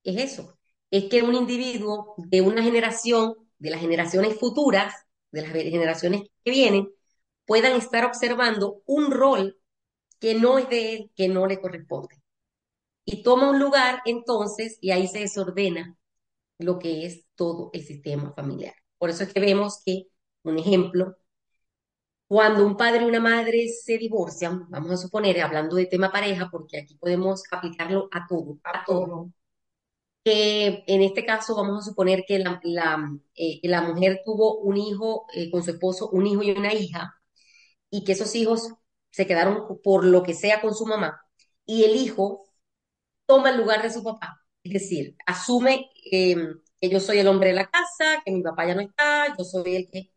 Es 0.05 0.17
eso, 0.33 0.59
es 0.91 1.05
que 1.11 1.23
un 1.23 1.35
individuo 1.35 2.15
de 2.19 2.41
una 2.43 2.63
generación, 2.63 3.35
de 3.59 3.71
las 3.71 3.81
generaciones 3.81 4.39
futuras, 4.39 4.95
de 5.31 5.43
las 5.43 5.53
generaciones 5.53 6.23
que 6.45 6.51
vienen, 6.51 6.89
puedan 7.47 7.75
estar 7.75 8.05
observando 8.05 8.83
un 8.87 9.11
rol 9.13 9.59
que 10.21 10.35
no 10.35 10.59
es 10.59 10.69
de 10.71 10.95
él, 10.95 11.13
que 11.17 11.29
no 11.29 11.47
le 11.47 11.61
corresponde. 11.61 12.17
Y 13.05 13.23
toma 13.23 13.51
un 13.51 13.59
lugar 13.61 14.01
entonces 14.07 14.79
y 14.81 14.91
ahí 14.93 15.09
se 15.09 15.21
desordena 15.21 15.97
lo 16.59 16.79
que 16.79 17.07
es 17.07 17.27
todo 17.37 17.71
el 17.75 17.85
sistema 17.85 18.33
familiar. 18.35 18.75
Por 18.99 19.11
eso 19.11 19.25
es 19.25 19.33
que 19.35 19.41
vemos 19.41 19.83
que, 19.85 20.09
un 20.45 20.59
ejemplo, 20.59 21.17
cuando 22.33 22.65
un 22.65 22.79
padre 22.79 23.03
y 23.03 23.09
una 23.09 23.21
madre 23.21 23.69
se 23.69 23.99
divorcian, 23.99 24.67
vamos 24.71 24.91
a 24.93 24.97
suponer, 24.97 25.39
hablando 25.43 25.77
de 25.77 25.85
tema 25.85 26.11
pareja, 26.11 26.49
porque 26.51 26.79
aquí 26.79 26.95
podemos 26.97 27.43
aplicarlo 27.51 28.09
a 28.11 28.27
todo, 28.27 28.59
a 28.65 28.87
todo, 28.87 29.31
que 30.25 30.83
en 30.87 31.03
este 31.03 31.27
caso 31.27 31.55
vamos 31.55 31.79
a 31.79 31.91
suponer 31.91 32.25
que 32.27 32.39
la, 32.39 32.59
la, 32.65 33.13
eh, 33.35 33.61
la 33.65 33.83
mujer 33.83 34.23
tuvo 34.25 34.61
un 34.61 34.79
hijo 34.79 35.27
eh, 35.35 35.51
con 35.51 35.63
su 35.63 35.73
esposo, 35.73 36.09
un 36.11 36.27
hijo 36.27 36.43
y 36.43 36.53
una 36.53 36.73
hija, 36.73 37.15
y 37.91 38.05
que 38.05 38.13
esos 38.13 38.35
hijos 38.35 38.73
se 39.11 39.27
quedaron 39.27 39.81
por 39.83 40.03
lo 40.07 40.23
que 40.23 40.33
sea 40.33 40.63
con 40.63 40.75
su 40.75 40.87
mamá, 40.87 41.21
y 41.67 41.85
el 41.85 41.97
hijo 41.97 42.45
toma 43.27 43.51
el 43.51 43.59
lugar 43.59 43.83
de 43.83 43.93
su 43.93 44.03
papá. 44.03 44.41
Es 44.65 44.73
decir, 44.73 45.17
asume 45.27 45.91
eh, 46.11 46.37
que 46.81 46.89
yo 46.89 46.99
soy 46.99 47.19
el 47.19 47.29
hombre 47.29 47.49
de 47.51 47.57
la 47.57 47.71
casa, 47.71 48.23
que 48.25 48.33
mi 48.33 48.43
papá 48.43 48.67
ya 48.67 48.75
no 48.75 48.81
está, 48.81 49.37
yo 49.37 49.45
soy 49.45 49.77
el 49.77 49.91
que... 49.91 50.11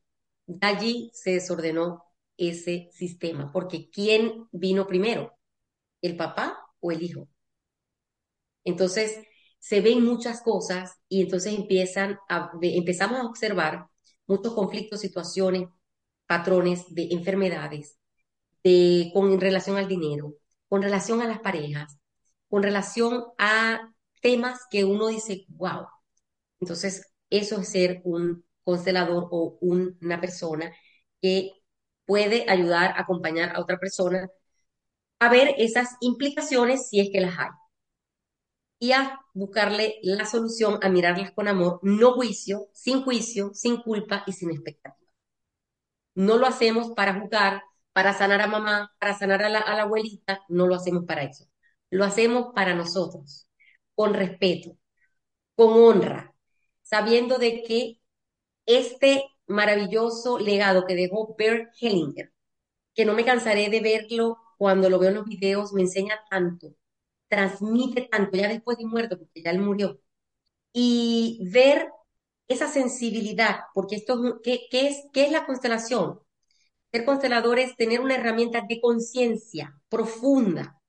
Allí 0.62 1.10
se 1.14 1.32
desordenó 1.32 2.05
ese 2.38 2.90
sistema, 2.92 3.52
porque 3.52 3.90
¿quién 3.90 4.48
vino 4.52 4.88
primero? 4.88 5.38
¿El 6.02 6.18
papá 6.18 6.58
o 6.80 6.92
el 6.92 7.02
hijo? 7.04 7.28
Entonces, 8.64 9.20
se 9.60 9.82
ven 9.82 10.04
muchas 10.04 10.42
cosas 10.42 11.00
y 11.10 11.22
entonces 11.22 11.54
empiezan 11.54 12.20
a, 12.30 12.52
empezamos 12.62 13.20
a 13.20 13.26
observar 13.26 13.88
muchos 14.28 14.54
conflictos, 14.54 15.00
situaciones, 15.02 15.70
patrones 16.28 16.94
de 16.94 17.08
enfermedades, 17.12 17.98
de, 18.64 19.12
con 19.14 19.40
relación 19.40 19.78
al 19.78 19.88
dinero, 19.88 20.36
con 20.68 20.82
relación 20.82 21.22
a 21.22 21.28
las 21.28 21.40
parejas, 21.40 21.98
con 22.50 22.64
relación 22.64 23.26
a 23.38 23.94
temas 24.22 24.62
que 24.70 24.84
uno 24.86 25.08
dice, 25.08 25.46
wow. 25.50 25.88
Entonces, 26.60 27.14
eso 27.30 27.60
es 27.60 27.70
ser 27.70 28.02
un 28.04 28.44
constelador 28.64 29.28
o 29.32 29.58
una 29.62 30.20
persona 30.20 30.74
que 31.22 31.52
puede 32.06 32.46
ayudar 32.50 32.92
a 32.92 33.02
acompañar 33.02 33.56
a 33.56 33.60
otra 33.62 33.78
persona 33.80 34.30
a 35.20 35.30
ver 35.30 35.56
esas 35.58 35.98
implicaciones 36.02 36.90
si 36.90 37.00
es 37.02 37.10
que 37.12 37.22
las 37.22 37.38
hay. 37.38 37.50
Y 38.80 38.94
a 38.94 39.20
buscarle 39.34 40.00
la 40.02 40.26
solución, 40.26 40.80
a 40.82 40.88
mirarlas 40.88 41.32
con 41.34 41.50
amor, 41.50 41.80
no 41.84 42.14
juicio, 42.14 42.70
sin 42.72 43.04
juicio, 43.04 43.52
sin 43.54 43.82
culpa 43.82 44.24
y 44.28 44.32
sin 44.32 44.50
expectativa. 44.52 45.10
No 46.16 46.38
lo 46.38 46.48
hacemos 46.48 46.92
para 46.92 47.20
jugar, 47.20 47.64
para 47.94 48.14
sanar 48.14 48.42
a 48.42 48.48
mamá, 48.48 48.94
para 49.00 49.18
sanar 49.18 49.44
a 49.44 49.50
la, 49.50 49.60
a 49.60 49.76
la 49.76 49.84
abuelita, 49.84 50.42
no 50.50 50.68
lo 50.68 50.76
hacemos 50.76 51.06
para 51.06 51.24
eso. 51.24 51.46
Lo 51.90 52.06
hacemos 52.06 52.54
para 52.54 52.74
nosotros, 52.76 53.48
con 53.96 54.14
respeto, 54.14 54.78
con 55.56 55.74
honra, 55.74 56.36
sabiendo 56.84 57.38
de 57.38 57.64
que 57.64 58.02
este 58.66 59.24
maravilloso 59.48 60.40
legado 60.40 60.86
que 60.86 60.96
dejó 60.96 61.36
Bert 61.38 61.74
Hellinger, 61.80 62.32
que 62.96 63.06
no 63.06 63.14
me 63.14 63.26
cansaré 63.26 63.70
de 63.70 63.82
verlo 63.82 64.38
cuando 64.58 64.90
lo 64.90 65.00
veo 65.00 65.10
en 65.10 65.16
los 65.16 65.26
videos, 65.26 65.74
me 65.74 65.82
enseña 65.82 66.20
tanto, 66.30 66.76
transmite 67.30 68.04
tanto, 68.04 68.38
ya 68.38 68.50
después 68.50 68.78
de 68.78 68.86
muerto, 68.86 69.18
porque 69.20 69.42
ya 69.44 69.52
él 69.52 69.60
murió, 69.60 70.00
y 70.74 71.40
ver 71.52 71.90
esa 72.48 72.68
sensibilidad, 72.68 73.62
porque 73.74 73.96
esto, 73.98 74.42
¿qué, 74.44 74.68
qué 74.72 74.88
es, 74.90 75.04
qué 75.14 75.26
es 75.26 75.32
la 75.32 75.46
constelación? 75.46 76.20
Ser 76.92 77.06
constelador 77.06 77.60
es 77.60 77.76
tener 77.76 78.02
una 78.02 78.16
herramienta 78.16 78.62
de 78.68 78.82
conciencia 78.82 79.80
profunda 79.90 80.80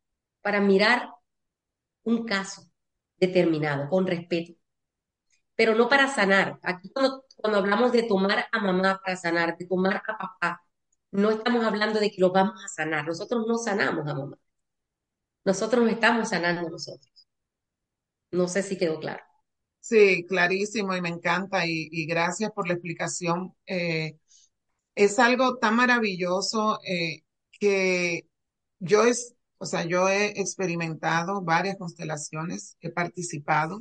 para 0.43 0.61
mirar 0.61 1.11
un 2.05 2.25
caso 2.25 2.63
determinado 3.19 3.89
con 3.91 4.07
respeto, 4.07 4.55
pero 5.55 5.75
no 5.75 5.89
para 5.89 6.09
sanar. 6.09 6.59
Aquí 6.63 6.91
cuando, 6.91 7.25
cuando 7.47 7.61
hablamos 7.61 7.93
de 7.93 8.03
tomar 8.03 8.47
a 8.51 8.61
mamá 8.61 9.01
para 9.05 9.17
sanar, 9.17 9.57
de 9.57 9.67
tomar 9.67 10.03
a 10.05 10.19
papá, 10.19 10.63
no 11.13 11.31
estamos 11.31 11.65
hablando 11.65 12.01
de 12.01 12.11
que 12.11 12.21
lo 12.21 12.33
vamos 12.33 12.61
a 12.65 12.67
sanar. 12.67 13.07
Nosotros 13.07 13.45
no 13.47 13.57
sanamos 13.57 14.05
a 14.09 14.15
mamá. 14.15 14.37
Nosotros 15.45 15.85
no 15.85 15.89
estamos 15.91 16.31
sanando 16.31 16.67
a 16.67 16.71
nosotros. 16.71 17.29
No 18.33 18.49
sé 18.49 18.65
si 18.65 18.77
quedó 18.77 18.99
claro. 18.99 19.23
Sí, 19.79 20.25
clarísimo 20.27 20.97
y 20.97 21.01
me 21.01 21.09
encanta 21.09 21.65
y, 21.67 21.89
y 21.93 22.07
gracias 22.07 22.51
por 22.51 22.67
la 22.67 22.75
explicación. 22.75 23.55
Eh, 23.67 24.17
es 24.97 25.19
algo 25.21 25.59
tan 25.59 25.77
maravilloso 25.77 26.81
eh, 26.85 27.23
que 27.61 28.27
yo 28.81 29.05
es, 29.05 29.37
o 29.59 29.67
sea, 29.67 29.85
yo 29.85 30.09
he 30.09 30.41
experimentado 30.41 31.43
varias 31.43 31.77
constelaciones, 31.79 32.77
he 32.81 32.91
participado 32.91 33.81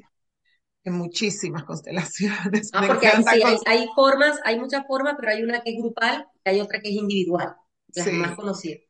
en 0.86 0.94
muchísimas 0.96 1.64
constelaciones. 1.66 2.72
Ah, 2.72 2.84
porque 2.86 3.08
hay, 3.08 3.24
sí, 3.24 3.42
hay, 3.44 3.58
hay 3.66 3.88
formas, 3.96 4.40
hay 4.44 4.60
muchas 4.60 4.86
formas, 4.88 5.16
pero 5.20 5.32
hay 5.32 5.44
una 5.44 5.62
que 5.62 5.72
es 5.72 5.78
grupal 5.78 6.28
y 6.44 6.50
hay 6.50 6.60
otra 6.62 6.80
que 6.82 6.90
es 6.90 6.96
individual, 6.96 7.56
las 7.96 8.12
más 8.12 8.34
sí, 8.34 8.36
conocidas. 8.36 8.82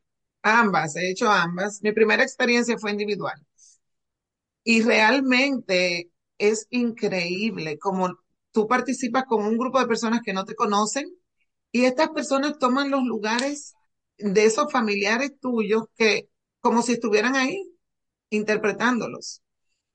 ambas, 0.42 0.96
he 0.96 1.10
hecho 1.10 1.30
ambas. 1.30 1.82
Mi 1.82 1.92
primera 1.92 2.22
experiencia 2.24 2.78
fue 2.78 2.92
individual 2.92 3.34
y 4.64 4.82
realmente 4.82 6.10
es 6.38 6.66
increíble 6.70 7.78
como 7.78 8.18
tú 8.52 8.66
participas 8.66 9.24
con 9.24 9.44
un 9.44 9.56
grupo 9.58 9.80
de 9.80 9.86
personas 9.86 10.20
que 10.24 10.32
no 10.32 10.44
te 10.44 10.54
conocen 10.54 11.06
y 11.72 11.84
estas 11.84 12.10
personas 12.10 12.58
toman 12.58 12.90
los 12.90 13.02
lugares 13.04 13.76
de 14.18 14.44
esos 14.46 14.70
familiares 14.72 15.32
tuyos 15.40 15.84
que 15.96 16.30
como 16.60 16.82
si 16.82 16.94
estuvieran 16.94 17.36
ahí 17.36 17.62
interpretándolos. 18.30 19.42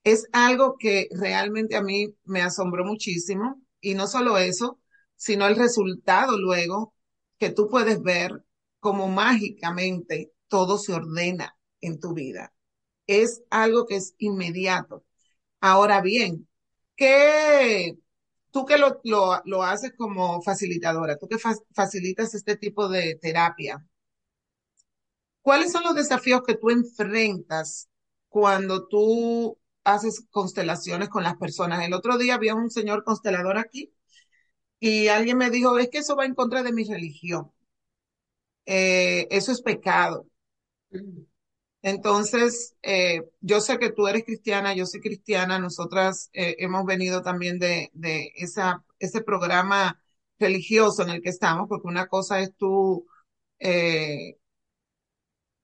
Es 0.04 0.28
algo 0.34 0.78
que 0.80 1.08
realmente 1.12 1.76
a 1.76 1.82
mí 1.84 2.16
me 2.26 2.42
asombró 2.42 2.84
muchísimo 2.86 3.62
y 3.80 3.94
no 3.94 4.08
solo 4.08 4.38
eso, 4.38 4.80
sino 5.16 5.46
el 5.48 5.56
resultado 5.56 6.40
luego 6.40 6.96
que 7.38 7.52
tú 7.52 7.70
puedes 7.70 8.02
ver 8.02 8.44
como 8.80 9.08
mágicamente 9.10 10.34
todo 10.48 10.78
se 10.80 10.94
ordena 10.94 11.56
en 11.82 12.00
tu 12.00 12.14
vida. 12.14 12.54
Es 13.08 13.44
algo 13.52 13.86
que 13.88 13.98
es 13.98 14.16
inmediato. 14.20 15.06
Ahora 15.62 16.02
bien, 16.02 16.50
¿qué, 16.96 17.98
tú 18.52 18.66
que 18.66 18.78
lo, 18.80 19.02
lo, 19.06 19.42
lo 19.46 19.64
haces 19.64 19.94
como 19.98 20.42
facilitadora, 20.44 21.18
tú 21.18 21.28
que 21.30 21.40
fa 21.40 21.56
facilitas 21.76 22.34
este 22.36 22.58
tipo 22.58 22.90
de 22.90 23.16
terapia, 23.22 23.86
¿cuáles 25.42 25.72
son 25.72 25.84
los 25.84 25.96
desafíos 25.96 26.42
que 26.46 26.56
tú 26.56 26.70
enfrentas 26.70 27.90
cuando 28.30 28.88
tú 28.88 29.58
haces 29.84 30.26
constelaciones 30.32 31.10
con 31.10 31.24
las 31.24 31.38
personas? 31.38 31.84
El 31.86 31.94
otro 31.94 32.18
día 32.18 32.36
había 32.36 32.56
un 32.56 32.70
señor 32.72 33.04
constelador 33.04 33.58
aquí 33.58 33.94
y 34.80 35.10
alguien 35.10 35.38
me 35.40 35.50
dijo, 35.52 35.80
es 35.80 35.90
que 35.90 36.00
eso 36.00 36.16
va 36.18 36.26
en 36.26 36.36
contra 36.36 36.64
de 36.64 36.74
mi 36.74 36.84
religión. 36.86 37.52
Eh, 38.66 39.28
eso 39.32 39.52
es 39.52 39.62
pecado. 39.62 40.26
Entonces, 41.84 42.76
eh, 42.84 43.22
yo 43.42 43.60
sé 43.62 43.80
que 43.80 43.92
tú 43.92 44.08
eres 44.08 44.24
cristiana, 44.24 44.76
yo 44.76 44.86
soy 44.86 45.02
cristiana, 45.02 45.58
nosotras 45.60 46.30
eh, 46.34 46.56
hemos 46.60 46.86
venido 46.86 47.24
también 47.24 47.58
de, 47.60 47.90
de 47.94 48.32
esa, 48.36 48.84
ese 49.00 49.22
programa 49.24 50.00
religioso 50.40 51.02
en 51.04 51.10
el 51.10 51.22
que 51.24 51.30
estamos, 51.30 51.68
porque 51.68 51.88
una 51.88 52.06
cosa 52.08 52.40
es 52.40 52.56
tú 52.56 53.08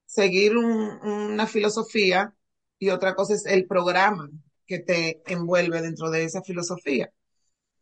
seguir 0.06 0.58
un- 0.58 1.00
una 1.04 1.48
filosofía 1.48 2.34
y 2.80 2.90
otra 2.90 3.16
cosa 3.16 3.34
es 3.34 3.46
el 3.46 3.66
programa 3.68 4.30
que 4.66 4.80
te 4.80 5.22
envuelve 5.32 5.82
dentro 5.82 6.10
de 6.10 6.24
esa 6.26 6.42
filosofía. 6.42 7.12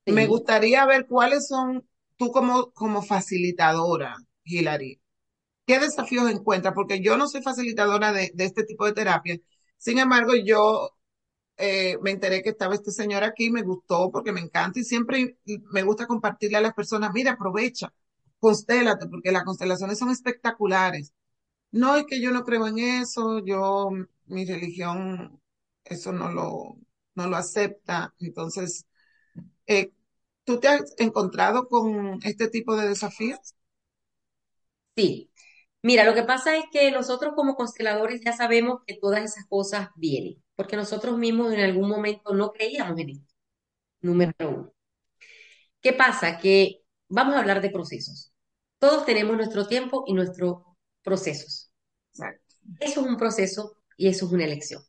Me 0.06 0.28
gustaría 0.28 0.86
ver 0.86 1.08
cuáles 1.08 1.48
son, 1.48 1.88
tú 2.18 2.32
como, 2.32 2.72
como 2.74 3.02
facilitadora, 3.04 4.16
Hilary, 4.44 5.02
¿qué 5.66 5.80
desafíos 5.80 6.30
encuentras? 6.32 6.74
Porque 6.76 7.02
yo 7.02 7.18
no 7.18 7.28
soy 7.28 7.42
facilitadora 7.44 8.12
de, 8.14 8.32
de 8.36 8.46
este 8.46 8.64
tipo 8.66 8.86
de 8.86 8.94
terapia. 8.94 9.38
Sin 9.78 10.00
embargo, 10.00 10.34
yo 10.36 10.92
eh, 11.58 11.98
me 12.02 12.12
enteré 12.12 12.42
que 12.44 12.50
estaba 12.50 12.76
este 12.76 12.92
señor 12.92 13.24
aquí, 13.24 13.50
me 13.52 13.62
gustó 13.64 14.12
porque 14.12 14.32
me 14.32 14.42
encanta 14.42 14.80
y 14.80 14.84
siempre 14.84 15.38
me 15.72 15.84
gusta 15.84 16.08
compartirle 16.08 16.58
a 16.58 16.62
las 16.62 16.74
personas, 16.74 17.12
mira, 17.14 17.32
aprovecha, 17.34 17.94
constélate, 18.40 19.08
porque 19.08 19.32
las 19.32 19.44
constelaciones 19.44 19.98
son 20.00 20.10
espectaculares. 20.12 21.14
No 21.82 21.96
es 21.96 22.06
que 22.08 22.22
yo 22.22 22.32
no 22.32 22.44
creo 22.46 22.68
en 22.68 22.80
eso, 22.80 23.40
yo, 23.46 23.90
mi 24.28 24.46
religión, 24.46 25.42
eso 25.84 26.12
no 26.14 26.32
lo, 26.32 26.78
no 27.16 27.28
lo 27.28 27.36
acepta. 27.38 28.14
Entonces, 28.20 28.86
eh, 29.68 29.92
¿tú 30.46 30.60
te 30.60 30.70
has 30.70 30.96
encontrado 31.00 31.68
con 31.70 32.20
este 32.24 32.50
tipo 32.50 32.76
de 32.78 32.90
desafíos? 32.90 33.56
sí. 34.96 35.32
Mira, 35.84 36.04
lo 36.06 36.16
que 36.16 36.24
pasa 36.24 36.58
es 36.58 36.66
que 36.72 36.92
nosotros 36.92 37.34
como 37.36 37.56
consteladores 37.56 38.22
ya 38.26 38.34
sabemos 38.34 38.82
que 38.88 38.98
todas 39.00 39.24
esas 39.24 39.46
cosas 39.48 39.90
vienen, 39.96 40.44
porque 40.56 40.76
nosotros 40.78 41.18
mismos 41.18 41.54
en 41.54 41.62
algún 41.62 41.90
momento 41.90 42.34
no 42.34 42.52
creíamos 42.52 43.00
en 43.00 43.10
esto, 43.12 43.34
número 44.02 44.34
uno. 44.42 44.74
¿Qué 45.82 45.94
pasa? 45.94 46.40
Que 46.40 46.82
vamos 47.10 47.36
a 47.36 47.40
hablar 47.40 47.62
de 47.62 47.70
procesos. 47.70 48.34
Todos 48.80 49.06
tenemos 49.06 49.36
nuestro 49.38 49.68
tiempo 49.68 50.04
y 50.08 50.14
nuestros 50.14 50.64
procesos. 51.04 51.65
Eso 52.80 53.02
es 53.02 53.08
un 53.08 53.18
proceso 53.18 53.78
y 53.98 54.08
eso 54.08 54.26
es 54.26 54.32
una 54.32 54.46
elección. 54.46 54.84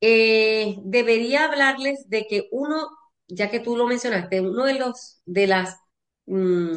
Eh, 0.00 0.76
debería 0.84 1.46
hablarles 1.46 2.08
de 2.10 2.26
que 2.28 2.48
uno, 2.52 2.88
ya 3.28 3.50
que 3.50 3.60
tú 3.60 3.76
lo 3.76 3.86
mencionaste, 3.86 4.40
uno 4.42 4.64
de 4.66 4.74
los 4.80 5.22
de 5.26 5.46
las 5.48 5.78
mm, 6.26 6.74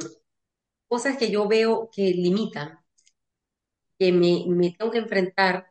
cosas 0.88 1.17
que 1.17 1.32
yo 1.32 1.47
veo 1.47 1.89
que 1.93 2.04
limitan, 2.13 2.80
que 3.99 4.12
me, 4.12 4.45
me 4.47 4.71
tengo 4.71 4.91
que 4.91 4.97
enfrentar, 4.99 5.67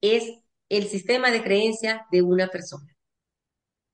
es 0.00 0.24
el 0.70 0.88
sistema 0.88 1.30
de 1.30 1.42
creencias 1.42 2.02
de 2.10 2.22
una 2.22 2.48
persona. 2.48 2.96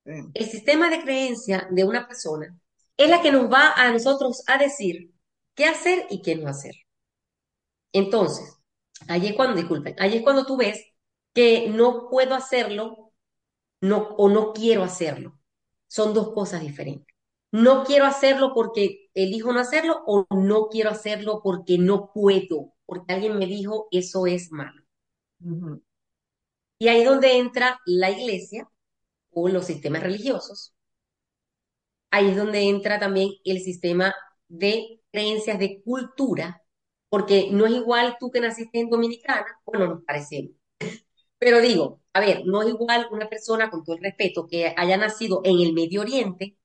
Sí. 0.05 0.11
El 0.33 0.45
sistema 0.45 0.89
de 0.89 1.01
creencia 1.03 1.67
de 1.71 1.85
una 1.85 2.05
persona 2.05 2.59
es 2.97 3.09
la 3.09 3.21
que 3.21 3.31
nos 3.31 3.49
va 3.49 3.71
a 3.73 3.89
nosotros 3.93 4.43
a 4.47 4.57
decir 4.57 5.13
qué 5.55 5.63
hacer 5.65 6.05
y 6.09 6.21
qué 6.21 6.35
no 6.35 6.49
hacer. 6.49 6.75
Entonces, 7.93 8.57
ahí 9.07 9.27
es 9.27 9.33
cuando, 9.33 9.55
disculpen, 9.55 9.95
ahí 9.99 10.17
es 10.17 10.23
cuando 10.23 10.45
tú 10.45 10.57
ves 10.57 10.85
que 11.33 11.69
no 11.69 12.09
puedo 12.09 12.35
hacerlo 12.35 13.13
no, 13.81 14.09
o 14.17 14.29
no 14.29 14.53
quiero 14.53 14.83
hacerlo. 14.83 15.39
Son 15.87 16.13
dos 16.13 16.33
cosas 16.33 16.61
diferentes. 16.61 17.07
No 17.51 17.83
quiero 17.83 18.05
hacerlo 18.05 18.53
porque 18.53 19.09
elijo 19.13 19.51
no 19.51 19.59
hacerlo 19.59 20.03
o 20.05 20.25
no 20.31 20.67
quiero 20.69 20.89
hacerlo 20.89 21.41
porque 21.43 21.77
no 21.77 22.11
puedo, 22.13 22.73
porque 22.85 23.13
alguien 23.13 23.37
me 23.37 23.45
dijo 23.45 23.87
eso 23.91 24.25
es 24.25 24.51
malo. 24.51 24.81
Y 26.79 26.87
ahí 26.87 27.01
es 27.01 27.09
donde 27.09 27.37
entra 27.37 27.79
la 27.85 28.09
iglesia 28.09 28.69
o 29.31 29.49
los 29.49 29.65
sistemas 29.65 30.03
religiosos. 30.03 30.73
Ahí 32.09 32.29
es 32.29 32.37
donde 32.37 32.61
entra 32.69 32.99
también 32.99 33.31
el 33.43 33.59
sistema 33.59 34.13
de 34.47 35.01
creencias 35.11 35.59
de 35.59 35.81
cultura, 35.83 36.60
porque 37.11 37.49
no 37.51 37.67
es 37.67 37.73
igual 37.73 38.17
tú 38.21 38.31
que 38.31 38.39
naciste 38.41 38.79
en 38.79 38.89
Dominicana, 38.89 39.45
bueno, 39.65 39.87
nos 39.87 40.03
parecemos. 40.05 40.53
Pero 41.39 41.61
digo, 41.61 42.01
a 42.13 42.21
ver, 42.21 42.43
no 42.45 42.61
es 42.63 42.69
igual 42.69 43.07
una 43.11 43.29
persona, 43.29 43.69
con 43.69 43.83
todo 43.83 43.97
el 43.97 44.03
respeto, 44.03 44.47
que 44.47 44.73
haya 44.77 44.97
nacido 44.97 45.41
en 45.43 45.59
el 45.59 45.73
Medio 45.73 46.01
Oriente 46.01 46.57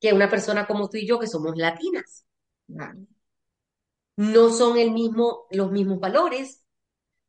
que 0.00 0.12
una 0.12 0.30
persona 0.30 0.66
como 0.66 0.88
tú 0.88 0.98
y 0.98 1.06
yo 1.06 1.18
que 1.18 1.26
somos 1.26 1.56
latinas. 1.56 2.26
No 4.16 4.50
son 4.50 4.76
el 4.78 4.90
mismo, 4.92 5.46
los 5.50 5.70
mismos 5.72 6.00
valores, 6.00 6.64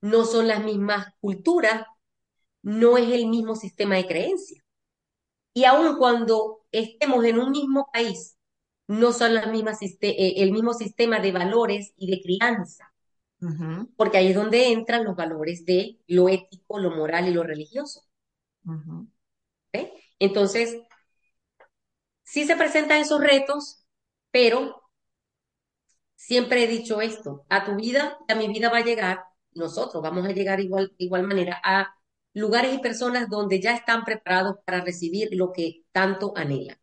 no 0.02 0.26
son 0.26 0.48
las 0.48 0.64
mismas 0.64 1.08
culturas, 1.22 1.86
no 2.64 2.98
es 2.98 3.12
el 3.12 3.28
mismo 3.28 3.56
sistema 3.56 3.96
de 3.96 4.08
creencia. 4.08 4.64
Y 5.54 5.66
aun 5.66 5.98
cuando 5.98 6.66
estemos 6.72 7.26
en 7.26 7.40
un 7.40 7.52
mismo 7.52 7.90
país, 7.94 8.38
no 8.88 9.14
son 9.14 9.34
las 9.36 9.48
mismas, 9.52 9.82
eh, 9.82 9.96
el 10.38 10.52
mismo 10.52 10.74
sistema 10.74 11.20
de 11.20 11.32
valores 11.32 11.94
y 11.98 12.10
de 12.12 12.22
crianza, 12.22 12.92
porque 13.98 14.18
ahí 14.18 14.28
es 14.30 14.36
donde 14.36 14.72
entran 14.72 15.04
los 15.04 15.16
valores 15.18 15.66
de 15.66 16.00
lo 16.08 16.30
ético, 16.30 16.80
lo 16.80 16.92
moral 16.92 17.28
y 17.28 17.34
lo 17.34 17.44
religioso. 17.44 18.02
Entonces, 20.20 20.76
sí 22.24 22.46
se 22.46 22.56
presentan 22.58 23.00
esos 23.02 23.22
retos, 23.22 23.86
pero 24.32 24.82
siempre 26.16 26.64
he 26.64 26.68
dicho 26.68 27.02
esto, 27.02 27.46
a 27.50 27.64
tu 27.66 27.76
vida, 27.76 28.18
a 28.28 28.36
mi 28.36 28.48
vida 28.48 28.70
va 28.70 28.78
a 28.80 28.84
llegar, 28.84 29.24
nosotros 29.54 30.02
vamos 30.04 30.26
a 30.26 30.32
llegar 30.32 30.60
igual, 30.60 30.94
de 30.98 31.06
igual 31.06 31.24
manera 31.28 31.60
a 31.64 31.96
lugares 32.34 32.74
y 32.74 32.80
personas 32.80 33.30
donde 33.30 33.62
ya 33.62 33.76
están 33.76 34.04
preparados 34.04 34.58
para 34.66 34.82
recibir 34.82 35.30
lo 35.34 35.52
que 35.54 35.84
tanto 35.94 36.34
anhelan. 36.36 36.78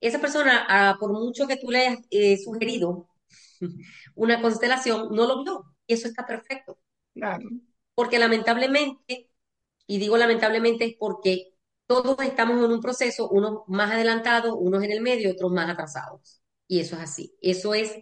Esa 0.00 0.18
persona, 0.20 0.66
ah, 0.68 0.96
por 0.98 1.12
mucho 1.12 1.46
que 1.46 1.56
tú 1.56 1.70
le 1.70 1.86
hayas 1.86 1.98
eh, 2.10 2.38
sugerido 2.38 3.08
una 4.14 4.40
constelación, 4.40 5.08
no 5.12 5.26
lo 5.26 5.42
vio. 5.42 5.64
Y 5.86 5.94
eso 5.94 6.08
está 6.08 6.26
perfecto. 6.26 6.78
Claro. 7.14 7.48
Porque 7.94 8.18
lamentablemente, 8.18 9.30
y 9.86 9.98
digo 9.98 10.16
lamentablemente 10.16 10.84
es 10.84 10.94
porque 10.98 11.52
todos 11.86 12.16
estamos 12.22 12.64
en 12.64 12.70
un 12.72 12.80
proceso, 12.80 13.28
unos 13.28 13.62
más 13.66 13.90
adelantados, 13.90 14.54
unos 14.56 14.82
en 14.84 14.92
el 14.92 15.00
medio, 15.00 15.32
otros 15.32 15.52
más 15.52 15.68
atrasados. 15.68 16.40
Y 16.68 16.80
eso 16.80 16.96
es 16.96 17.02
así. 17.02 17.36
Eso 17.42 17.74
es 17.74 17.92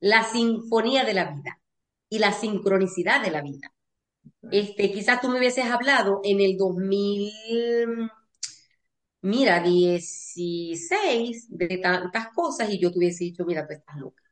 la 0.00 0.24
sinfonía 0.24 1.04
de 1.04 1.14
la 1.14 1.32
vida 1.32 1.60
y 2.10 2.18
la 2.18 2.32
sincronicidad 2.32 3.22
de 3.22 3.30
la 3.30 3.40
vida. 3.42 3.72
Este, 4.50 4.92
quizás 4.92 5.20
tú 5.20 5.28
me 5.28 5.38
hubieses 5.38 5.64
hablado 5.66 6.20
en 6.22 6.40
el 6.40 6.56
2000, 6.56 8.10
mira, 9.24 9.60
16 9.60 11.46
de 11.50 11.78
tantas 11.78 12.28
cosas 12.34 12.70
y 12.70 12.78
yo 12.78 12.90
te 12.92 12.98
hubiese 12.98 13.24
dicho, 13.24 13.44
mira, 13.44 13.66
tú 13.66 13.72
estás 13.74 13.96
loca. 13.98 14.22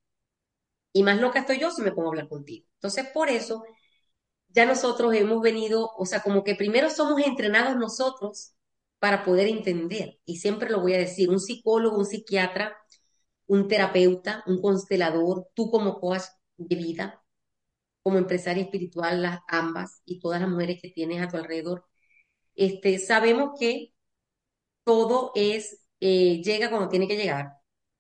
Y 0.93 1.03
más 1.03 1.21
loca 1.21 1.41
estoy 1.41 1.59
yo 1.59 1.71
si 1.71 1.83
me 1.83 1.93
pongo 1.93 2.09
a 2.09 2.11
hablar 2.11 2.29
contigo. 2.29 2.67
Entonces, 2.75 3.07
por 3.15 3.29
eso 3.29 3.65
ya 4.49 4.67
nosotros 4.67 5.15
hemos 5.15 5.43
venido, 5.43 5.91
o 5.97 6.07
sea, 6.07 6.21
como 6.23 6.45
que 6.45 6.55
primero 6.57 6.91
somos 6.91 7.23
entrenados 7.23 7.77
nosotros 7.77 8.55
para 8.99 9.25
poder 9.25 9.49
entender. 9.49 10.19
Y 10.27 10.39
siempre 10.39 10.71
lo 10.71 10.81
voy 10.81 10.95
a 10.95 10.99
decir, 10.99 11.31
un 11.31 11.41
psicólogo, 11.41 11.99
un 11.99 12.07
psiquiatra, 12.07 12.77
un 13.47 13.69
terapeuta, 13.69 14.45
un 14.47 14.61
constelador, 14.63 15.49
tú 15.55 15.71
como 15.71 16.01
coach 16.01 16.23
de 16.59 16.77
vida, 16.77 17.25
como 18.03 18.19
empresaria 18.19 18.65
espiritual, 18.65 19.23
las 19.23 19.41
ambas 19.49 20.03
y 20.05 20.21
todas 20.21 20.41
las 20.41 20.51
mujeres 20.51 20.81
que 20.83 20.91
tienes 20.91 21.23
a 21.23 21.29
tu 21.29 21.37
alrededor, 21.37 21.85
este, 22.55 22.99
sabemos 22.99 23.53
que 23.59 23.95
todo 24.85 25.33
es, 25.35 25.85
eh, 26.01 26.43
llega 26.43 26.71
cuando 26.71 26.89
tiene 26.89 27.09
que 27.09 27.17
llegar 27.17 27.53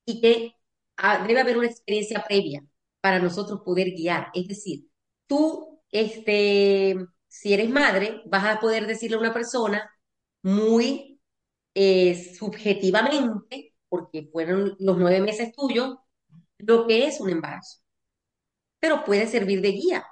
y 0.04 0.20
que 0.20 0.56
debe 1.26 1.40
haber 1.40 1.58
una 1.58 1.68
experiencia 1.68 2.24
previa 2.26 2.64
para 3.00 3.18
nosotros 3.18 3.60
poder 3.64 3.90
guiar. 3.92 4.28
Es 4.34 4.48
decir, 4.48 4.88
tú, 5.26 5.80
este, 5.90 6.96
si 7.28 7.52
eres 7.54 7.70
madre, 7.70 8.22
vas 8.26 8.44
a 8.44 8.60
poder 8.60 8.86
decirle 8.86 9.16
a 9.16 9.20
una 9.20 9.32
persona 9.34 9.90
muy 10.42 11.20
eh, 11.74 12.34
subjetivamente, 12.38 13.74
porque 13.88 14.28
fueron 14.32 14.76
los 14.80 14.98
nueve 14.98 15.20
meses 15.20 15.52
tuyos, 15.52 15.96
lo 16.58 16.86
que 16.86 17.06
es 17.06 17.20
un 17.20 17.30
embarazo, 17.30 17.80
pero 18.80 19.04
puede 19.04 19.26
servir 19.26 19.60
de 19.62 19.72
guía. 19.72 20.04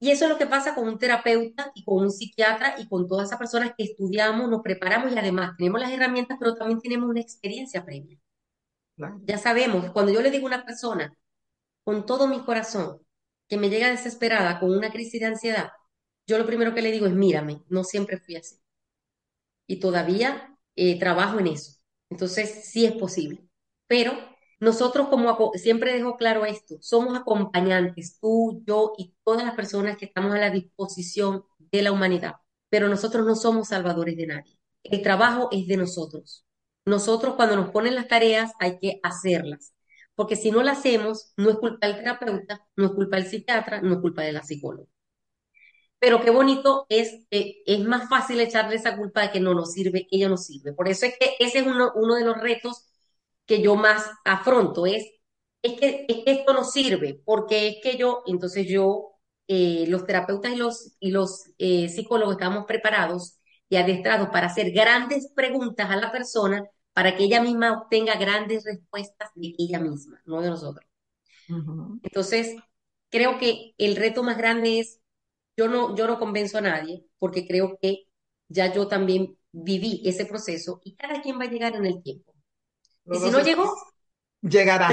Y 0.00 0.10
eso 0.10 0.24
es 0.24 0.30
lo 0.30 0.38
que 0.38 0.46
pasa 0.46 0.74
con 0.74 0.86
un 0.86 0.98
terapeuta 0.98 1.72
y 1.74 1.84
con 1.84 2.04
un 2.04 2.10
psiquiatra 2.10 2.76
y 2.78 2.88
con 2.88 3.08
todas 3.08 3.28
esas 3.28 3.38
personas 3.38 3.72
que 3.76 3.84
estudiamos, 3.84 4.48
nos 4.48 4.62
preparamos 4.62 5.12
y 5.12 5.18
además 5.18 5.56
tenemos 5.56 5.80
las 5.80 5.90
herramientas, 5.90 6.36
pero 6.38 6.54
también 6.54 6.80
tenemos 6.80 7.08
una 7.08 7.20
experiencia 7.20 7.84
previa. 7.84 8.18
Claro. 8.96 9.20
Ya 9.24 9.38
sabemos, 9.38 9.90
cuando 9.90 10.12
yo 10.12 10.22
le 10.22 10.30
digo 10.30 10.46
a 10.46 10.54
una 10.54 10.64
persona 10.64 11.14
con 11.84 12.06
todo 12.06 12.28
mi 12.28 12.40
corazón 12.44 13.00
que 13.48 13.56
me 13.56 13.70
llega 13.70 13.90
desesperada 13.90 14.60
con 14.60 14.70
una 14.70 14.90
crisis 14.92 15.20
de 15.20 15.26
ansiedad, 15.26 15.70
yo 16.26 16.38
lo 16.38 16.46
primero 16.46 16.74
que 16.74 16.82
le 16.82 16.92
digo 16.92 17.06
es, 17.06 17.14
mírame, 17.14 17.62
no 17.68 17.84
siempre 17.84 18.18
fui 18.18 18.36
así. 18.36 18.56
Y 19.66 19.80
todavía 19.80 20.56
eh, 20.76 20.98
trabajo 20.98 21.38
en 21.38 21.48
eso. 21.48 21.78
Entonces, 22.10 22.66
sí 22.70 22.86
es 22.86 22.92
posible. 22.92 23.48
Pero 23.86 24.12
nosotros, 24.60 25.08
como 25.08 25.52
siempre 25.54 25.92
dejo 25.92 26.16
claro 26.16 26.44
esto, 26.44 26.76
somos 26.80 27.16
acompañantes, 27.16 28.18
tú, 28.20 28.62
yo 28.66 28.92
y 28.98 29.14
todas 29.24 29.44
las 29.44 29.54
personas 29.54 29.96
que 29.96 30.06
estamos 30.06 30.34
a 30.34 30.38
la 30.38 30.50
disposición 30.50 31.44
de 31.72 31.82
la 31.82 31.92
humanidad. 31.92 32.34
Pero 32.68 32.88
nosotros 32.88 33.24
no 33.26 33.36
somos 33.36 33.68
salvadores 33.68 34.16
de 34.16 34.26
nadie. 34.26 34.58
El 34.82 35.02
trabajo 35.02 35.48
es 35.52 35.66
de 35.68 35.76
nosotros. 35.76 36.44
Nosotros 36.84 37.34
cuando 37.36 37.56
nos 37.56 37.70
ponen 37.70 37.94
las 37.94 38.08
tareas 38.08 38.52
hay 38.58 38.78
que 38.78 39.00
hacerlas. 39.02 39.74
Porque 40.14 40.36
si 40.36 40.50
no 40.50 40.62
las 40.62 40.78
hacemos, 40.78 41.32
no 41.36 41.50
es 41.50 41.56
culpa 41.56 41.86
del 41.86 41.96
terapeuta, 41.96 42.66
no 42.76 42.86
es 42.86 42.92
culpa 42.92 43.16
del 43.16 43.26
psiquiatra, 43.26 43.80
no 43.82 43.94
es 43.94 44.00
culpa 44.00 44.22
de 44.22 44.32
la 44.32 44.42
psicóloga. 44.42 44.88
Pero 46.00 46.20
qué 46.22 46.30
bonito 46.30 46.86
es, 46.88 47.26
eh, 47.30 47.62
es 47.66 47.80
más 47.80 48.08
fácil 48.08 48.40
echarle 48.40 48.76
esa 48.76 48.96
culpa 48.96 49.22
de 49.22 49.30
que 49.32 49.40
no 49.40 49.54
nos 49.54 49.72
sirve, 49.72 50.06
que 50.08 50.16
ella 50.16 50.28
no 50.28 50.36
sirve. 50.36 50.72
Por 50.72 50.88
eso 50.88 51.06
es 51.06 51.14
que 51.18 51.34
ese 51.40 51.60
es 51.60 51.66
uno, 51.66 51.92
uno 51.96 52.14
de 52.14 52.24
los 52.24 52.38
retos 52.40 52.87
que 53.48 53.62
yo 53.62 53.76
más 53.76 54.10
afronto, 54.24 54.86
es, 54.86 55.04
es, 55.62 55.80
que, 55.80 56.06
es 56.08 56.24
que 56.24 56.32
esto 56.32 56.52
no 56.54 56.64
sirve, 56.64 57.20
porque 57.24 57.68
es 57.68 57.76
que 57.82 57.96
yo, 57.98 58.22
entonces 58.26 58.68
yo, 58.68 59.12
eh, 59.48 59.86
los 59.88 60.06
terapeutas 60.06 60.52
y 60.52 60.56
los, 60.56 60.96
y 61.00 61.10
los 61.12 61.44
eh, 61.58 61.88
psicólogos 61.88 62.34
estamos 62.36 62.66
preparados 62.66 63.38
y 63.70 63.76
adestrados 63.76 64.28
para 64.30 64.48
hacer 64.48 64.72
grandes 64.72 65.32
preguntas 65.34 65.90
a 65.90 65.96
la 65.96 66.12
persona 66.12 66.64
para 66.92 67.16
que 67.16 67.24
ella 67.24 67.42
misma 67.42 67.72
obtenga 67.82 68.16
grandes 68.16 68.64
respuestas 68.64 69.30
de 69.34 69.54
ella 69.58 69.80
misma, 69.80 70.20
no 70.26 70.40
de 70.42 70.50
nosotros. 70.50 70.86
Entonces, 72.02 72.56
creo 73.10 73.38
que 73.38 73.74
el 73.78 73.96
reto 73.96 74.22
más 74.22 74.36
grande 74.38 74.80
es, 74.80 75.00
yo 75.56 75.68
no, 75.68 75.96
yo 75.96 76.06
no 76.06 76.18
convenzo 76.18 76.58
a 76.58 76.62
nadie, 76.62 77.06
porque 77.18 77.46
creo 77.46 77.78
que 77.80 78.06
ya 78.48 78.72
yo 78.72 78.88
también 78.88 79.38
viví 79.52 80.02
ese 80.04 80.26
proceso 80.26 80.80
y 80.84 80.94
cada 80.96 81.22
quien 81.22 81.38
va 81.40 81.44
a 81.44 81.50
llegar 81.50 81.74
en 81.76 81.86
el 81.86 82.02
tiempo. 82.02 82.27
Y 83.10 83.18
si 83.18 83.30
no 83.30 83.40
llegó, 83.40 83.74
llegará. 84.42 84.90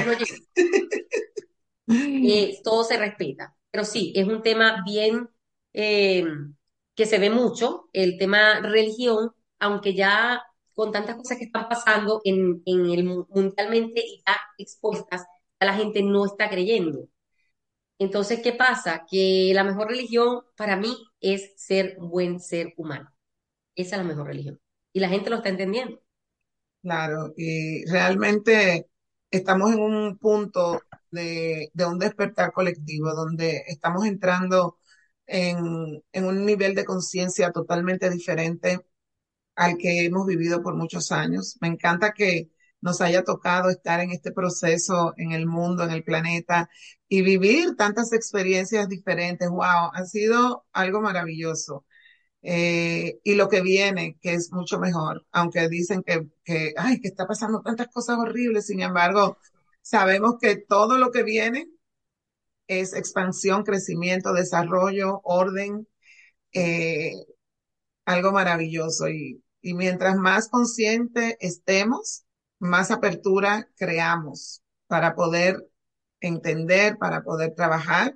Eh, 1.87 2.59
todo 2.63 2.83
se 2.83 2.97
respeta. 2.97 3.55
Pero 3.69 3.85
sí, 3.85 4.11
es 4.15 4.27
un 4.27 4.41
tema 4.41 4.83
bien 4.85 5.29
eh, 5.73 6.25
que 6.95 7.05
se 7.05 7.19
ve 7.19 7.29
mucho, 7.29 7.89
el 7.93 8.17
tema 8.17 8.59
religión, 8.61 9.31
aunque 9.59 9.93
ya 9.93 10.41
con 10.73 10.91
tantas 10.91 11.15
cosas 11.15 11.37
que 11.37 11.45
están 11.45 11.69
pasando 11.69 12.21
en, 12.23 12.63
en 12.65 12.85
el 12.89 13.03
mundialmente 13.03 14.01
y 14.01 14.23
ya 14.25 14.35
expuestas, 14.57 15.25
la 15.59 15.73
gente 15.73 16.01
no 16.03 16.25
está 16.25 16.49
creyendo. 16.49 17.07
Entonces, 17.99 18.41
¿qué 18.41 18.53
pasa? 18.53 19.05
Que 19.09 19.51
la 19.53 19.63
mejor 19.63 19.87
religión 19.89 20.41
para 20.57 20.75
mí 20.75 20.95
es 21.21 21.53
ser 21.57 21.97
buen 21.99 22.39
ser 22.39 22.73
humano. 22.77 23.11
Esa 23.75 23.97
es 23.97 24.01
la 24.03 24.07
mejor 24.07 24.27
religión. 24.27 24.59
Y 24.93 24.99
la 24.99 25.09
gente 25.09 25.29
lo 25.29 25.37
está 25.37 25.49
entendiendo. 25.49 26.01
Claro, 26.85 27.33
y 27.35 27.83
realmente 27.85 28.87
estamos 29.31 29.71
en 29.73 29.79
un 29.81 30.17
punto 30.19 30.81
de, 31.09 31.71
de 31.73 31.85
un 31.85 31.97
despertar 31.97 32.51
colectivo 32.53 33.11
donde 33.15 33.63
estamos 33.67 34.05
entrando 34.05 34.77
en, 35.25 36.03
en 36.11 36.25
un 36.25 36.45
nivel 36.45 36.75
de 36.75 36.85
conciencia 36.85 37.51
totalmente 37.51 38.09
diferente 38.11 38.81
al 39.55 39.77
que 39.77 40.05
hemos 40.05 40.27
vivido 40.27 40.63
por 40.63 40.75
muchos 40.75 41.11
años. 41.11 41.57
Me 41.61 41.69
encanta 41.69 42.13
que 42.13 42.51
nos 42.81 43.01
haya 43.01 43.23
tocado 43.23 43.69
estar 43.71 43.99
en 44.01 44.11
este 44.11 44.31
proceso 44.31 45.13
en 45.17 45.31
el 45.33 45.47
mundo, 45.47 45.83
en 45.83 45.91
el 45.91 46.03
planeta 46.03 46.69
y 47.09 47.21
vivir 47.23 47.75
tantas 47.77 48.13
experiencias 48.13 48.89
diferentes. 48.89 49.49
¡Wow! 49.49 49.91
Ha 49.93 50.05
sido 50.05 50.65
algo 50.73 51.01
maravilloso. 51.01 51.85
Eh, 52.47 53.19
y 53.23 53.35
lo 53.35 53.49
que 53.49 53.61
viene, 53.61 54.17
que 54.21 54.33
es 54.33 54.51
mucho 54.51 54.79
mejor, 54.79 55.25
aunque 55.31 55.67
dicen 55.69 56.03
que, 56.03 56.27
que, 56.43 56.73
ay, 56.77 57.01
que 57.01 57.07
está 57.07 57.25
pasando 57.27 57.61
tantas 57.61 57.87
cosas 57.89 58.17
horribles, 58.19 58.67
sin 58.67 58.81
embargo, 58.81 59.37
sabemos 59.81 60.35
que 60.39 60.57
todo 60.57 60.97
lo 60.99 61.11
que 61.11 61.23
viene 61.23 61.67
es 62.67 62.93
expansión, 62.93 63.63
crecimiento, 63.63 64.33
desarrollo, 64.33 65.21
orden, 65.23 65.87
eh, 66.53 67.13
algo 68.05 68.31
maravilloso. 68.31 69.09
Y, 69.09 69.43
y 69.61 69.73
mientras 69.73 70.17
más 70.17 70.49
consciente 70.49 71.37
estemos, 71.39 72.25
más 72.59 72.91
apertura 72.91 73.69
creamos 73.77 74.63
para 74.87 75.15
poder 75.15 75.67
entender, 76.21 76.97
para 76.97 77.23
poder 77.23 77.55
trabajar. 77.55 78.15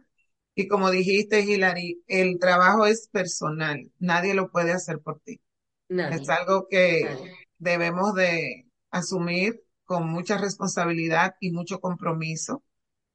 Y 0.59 0.67
como 0.67 0.91
dijiste, 0.91 1.39
Hilary, 1.39 2.03
el 2.07 2.37
trabajo 2.37 2.85
es 2.85 3.07
personal, 3.07 3.89
nadie 3.97 4.33
lo 4.33 4.51
puede 4.51 4.73
hacer 4.73 4.99
por 4.99 5.21
ti. 5.21 5.39
Nadie. 5.87 6.21
Es 6.21 6.27
algo 6.27 6.67
que 6.69 7.03
Nadie. 7.05 7.33
debemos 7.59 8.13
de 8.13 8.67
asumir 8.91 9.63
con 9.85 10.09
mucha 10.09 10.37
responsabilidad 10.37 11.35
y 11.39 11.51
mucho 11.51 11.79
compromiso, 11.79 12.61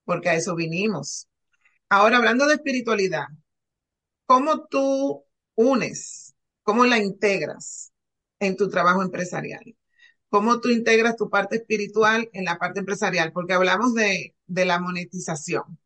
porque 0.05 0.31
a 0.31 0.37
eso 0.37 0.55
vinimos. 0.55 1.29
Ahora, 1.91 2.17
hablando 2.17 2.47
de 2.47 2.55
espiritualidad, 2.55 3.27
¿cómo 4.25 4.67
tú 4.69 5.25
unes, 5.55 6.35
cómo 6.63 6.87
la 6.87 6.99
integras 6.99 7.93
en 8.41 8.57
tu 8.57 8.71
trabajo 8.71 9.03
empresarial? 9.03 9.77
¿Cómo 10.31 10.61
tú 10.61 10.71
integras 10.71 11.17
tu 11.17 11.31
parte 11.31 11.57
espiritual 11.57 12.31
en 12.33 12.45
la 12.47 12.59
parte 12.59 12.81
empresarial? 12.81 13.33
Porque 13.33 13.55
hablamos 13.55 13.95
de, 13.95 14.35
de 14.47 14.65
la 14.65 14.81
monetización. 14.81 15.79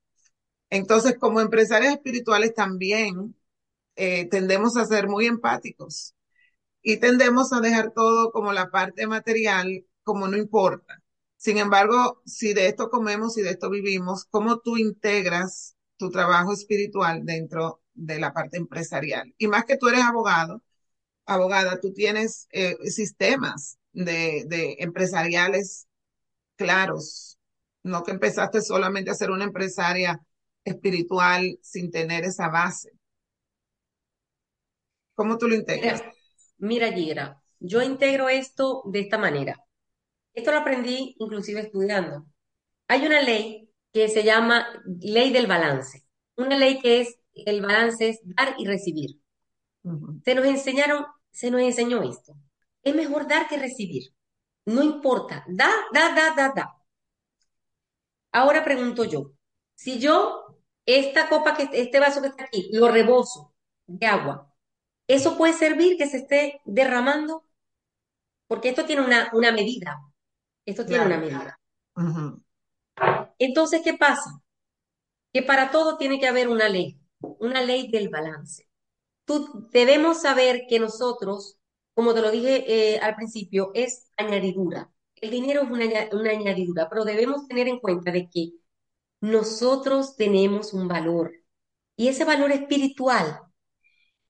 Entonces, 0.70 1.16
como 1.18 1.40
empresarios 1.40 1.92
espirituales 1.94 2.54
también 2.54 3.37
eh, 3.96 4.28
tendemos 4.31 4.76
a 4.76 4.87
ser 4.87 5.09
muy 5.09 5.26
empáticos 5.26 6.14
y 6.83 6.98
tendemos 6.98 7.52
a 7.52 7.61
dejar 7.61 7.92
todo 7.92 8.33
como 8.33 8.52
la 8.52 8.70
parte 8.70 9.07
material, 9.07 9.85
como 10.02 10.28
no 10.28 10.37
importa. 10.37 11.02
Sin 11.37 11.59
embargo, 11.59 12.22
si 12.26 12.54
de 12.54 12.68
esto 12.68 12.90
comemos 12.90 13.38
y 13.38 13.42
de 13.42 13.50
esto 13.50 13.70
vivimos, 13.70 14.24
¿cómo 14.31 14.59
tú 14.61 14.76
integras 14.76 15.76
tu 15.96 16.11
trabajo 16.11 16.52
espiritual 16.52 17.24
dentro 17.24 17.83
de 17.94 18.18
la 18.20 18.33
parte 18.33 18.57
empresarial? 18.59 19.35
Y 19.38 19.48
más 19.48 19.64
que 19.64 19.76
tú 19.76 19.88
eres 19.88 20.02
abogado, 20.02 20.62
abogada, 21.26 21.81
tú 21.81 21.92
tienes 21.92 22.48
eh, 22.52 22.76
sistemas 22.90 23.78
de, 23.92 24.44
de 24.48 24.76
empresariales 24.81 25.88
claros, 26.57 27.38
no 27.83 28.02
que 28.04 28.12
empezaste 28.12 28.61
solamente 28.62 29.11
a 29.11 29.14
ser 29.14 29.31
una 29.31 29.44
empresaria 29.44 30.20
espiritual 30.68 31.59
sin 31.62 31.90
tener 31.90 32.24
esa 32.24 32.48
base. 32.48 32.92
¿Cómo 35.14 35.37
tú 35.37 35.48
lo 35.48 35.54
integras? 35.54 36.02
Mira, 36.59 36.92
Gira, 36.92 37.42
yo 37.59 37.83
integro 37.83 38.28
esto 38.28 38.83
de 38.87 39.00
esta 39.00 39.18
manera. 39.18 39.57
Esto 40.33 40.52
lo 40.52 40.59
aprendí 40.59 41.16
inclusive 41.18 41.61
estudiando. 41.61 42.26
Hay 42.87 43.04
una 43.07 43.20
ley 43.22 43.68
que 43.92 44.09
se 44.09 44.22
llama 44.22 44.66
ley 45.00 45.33
del 45.33 45.46
balance. 45.46 46.04
Una 46.37 46.57
ley 46.57 46.81
que 46.81 47.00
es, 47.00 47.18
el 47.35 47.61
balance 47.61 48.09
es 48.09 48.20
dar 48.22 48.54
y 48.59 48.66
recibir. 48.66 49.20
Uh 49.83 49.90
-huh. 49.92 50.22
Se 50.24 50.35
nos 50.35 50.46
enseñaron, 50.46 51.04
se 51.31 51.50
nos 51.50 51.61
enseñó 51.62 52.02
esto. 52.02 52.35
Es 52.83 52.94
mejor 52.94 53.26
dar 53.26 53.48
que 53.48 53.59
recibir. 53.59 54.12
No 54.66 54.83
importa. 54.83 55.44
Da, 55.48 55.70
da, 55.92 56.14
da, 56.14 56.35
da, 56.37 56.52
da. 56.54 56.74
Ahora 58.33 58.64
pregunto 58.64 59.04
yo, 59.04 59.33
si 59.74 59.98
yo 59.98 60.58
esta 60.88 61.29
copa 61.29 61.55
que 61.57 61.68
este 61.72 62.01
vaso 62.01 62.22
que 62.22 62.29
está 62.29 62.44
aquí 62.44 62.70
lo 62.72 62.88
rebozo 62.88 63.55
de 63.87 64.07
agua, 64.07 64.55
¿eso 65.09 65.37
puede 65.37 65.53
servir 65.55 65.96
que 65.98 66.09
se 66.09 66.18
esté 66.18 66.61
derramando? 66.64 67.44
Porque 68.48 68.70
esto 68.70 68.85
tiene 68.87 69.03
una, 69.05 69.31
una 69.35 69.53
medida. 69.53 70.01
Esto 70.66 70.87
tiene 70.87 71.05
Claro. 71.05 71.07
una 71.07 71.19
medida. 71.19 71.60
Uh 71.96 72.00
-huh. 72.02 72.42
Entonces, 73.38 73.83
¿qué 73.85 73.94
pasa? 73.94 74.42
Que 75.33 75.42
para 75.42 75.71
todo 75.71 75.98
tiene 75.98 76.19
que 76.21 76.27
haber 76.29 76.48
una 76.48 76.69
ley, 76.69 76.98
una 77.21 77.62
ley 77.62 77.90
del 77.90 78.08
balance. 78.08 78.69
Tú, 79.25 79.69
debemos 79.73 80.23
saber 80.23 80.62
que 80.69 80.81
nosotros, 80.81 81.58
como 81.94 82.15
te 82.15 82.23
lo 82.23 82.31
dije 82.31 82.94
eh, 82.94 82.98
al 83.00 83.17
principio, 83.17 83.73
es 83.75 84.10
añadidura. 84.17 84.90
El 85.17 85.31
dinero 85.31 85.62
es 85.62 85.71
una, 85.71 85.87
una 86.12 86.31
añadidura, 86.31 86.88
pero 86.88 87.04
debemos 87.04 87.46
tener 87.48 87.69
en 87.69 87.81
cuenta 87.81 88.10
de 88.12 88.29
que 88.31 88.52
nosotros 89.21 90.16
tenemos 90.16 90.73
un 90.73 90.88
valor 90.88 91.33
y 91.96 92.08
ese 92.08 92.25
valor 92.25 92.52
espiritual 92.52 93.40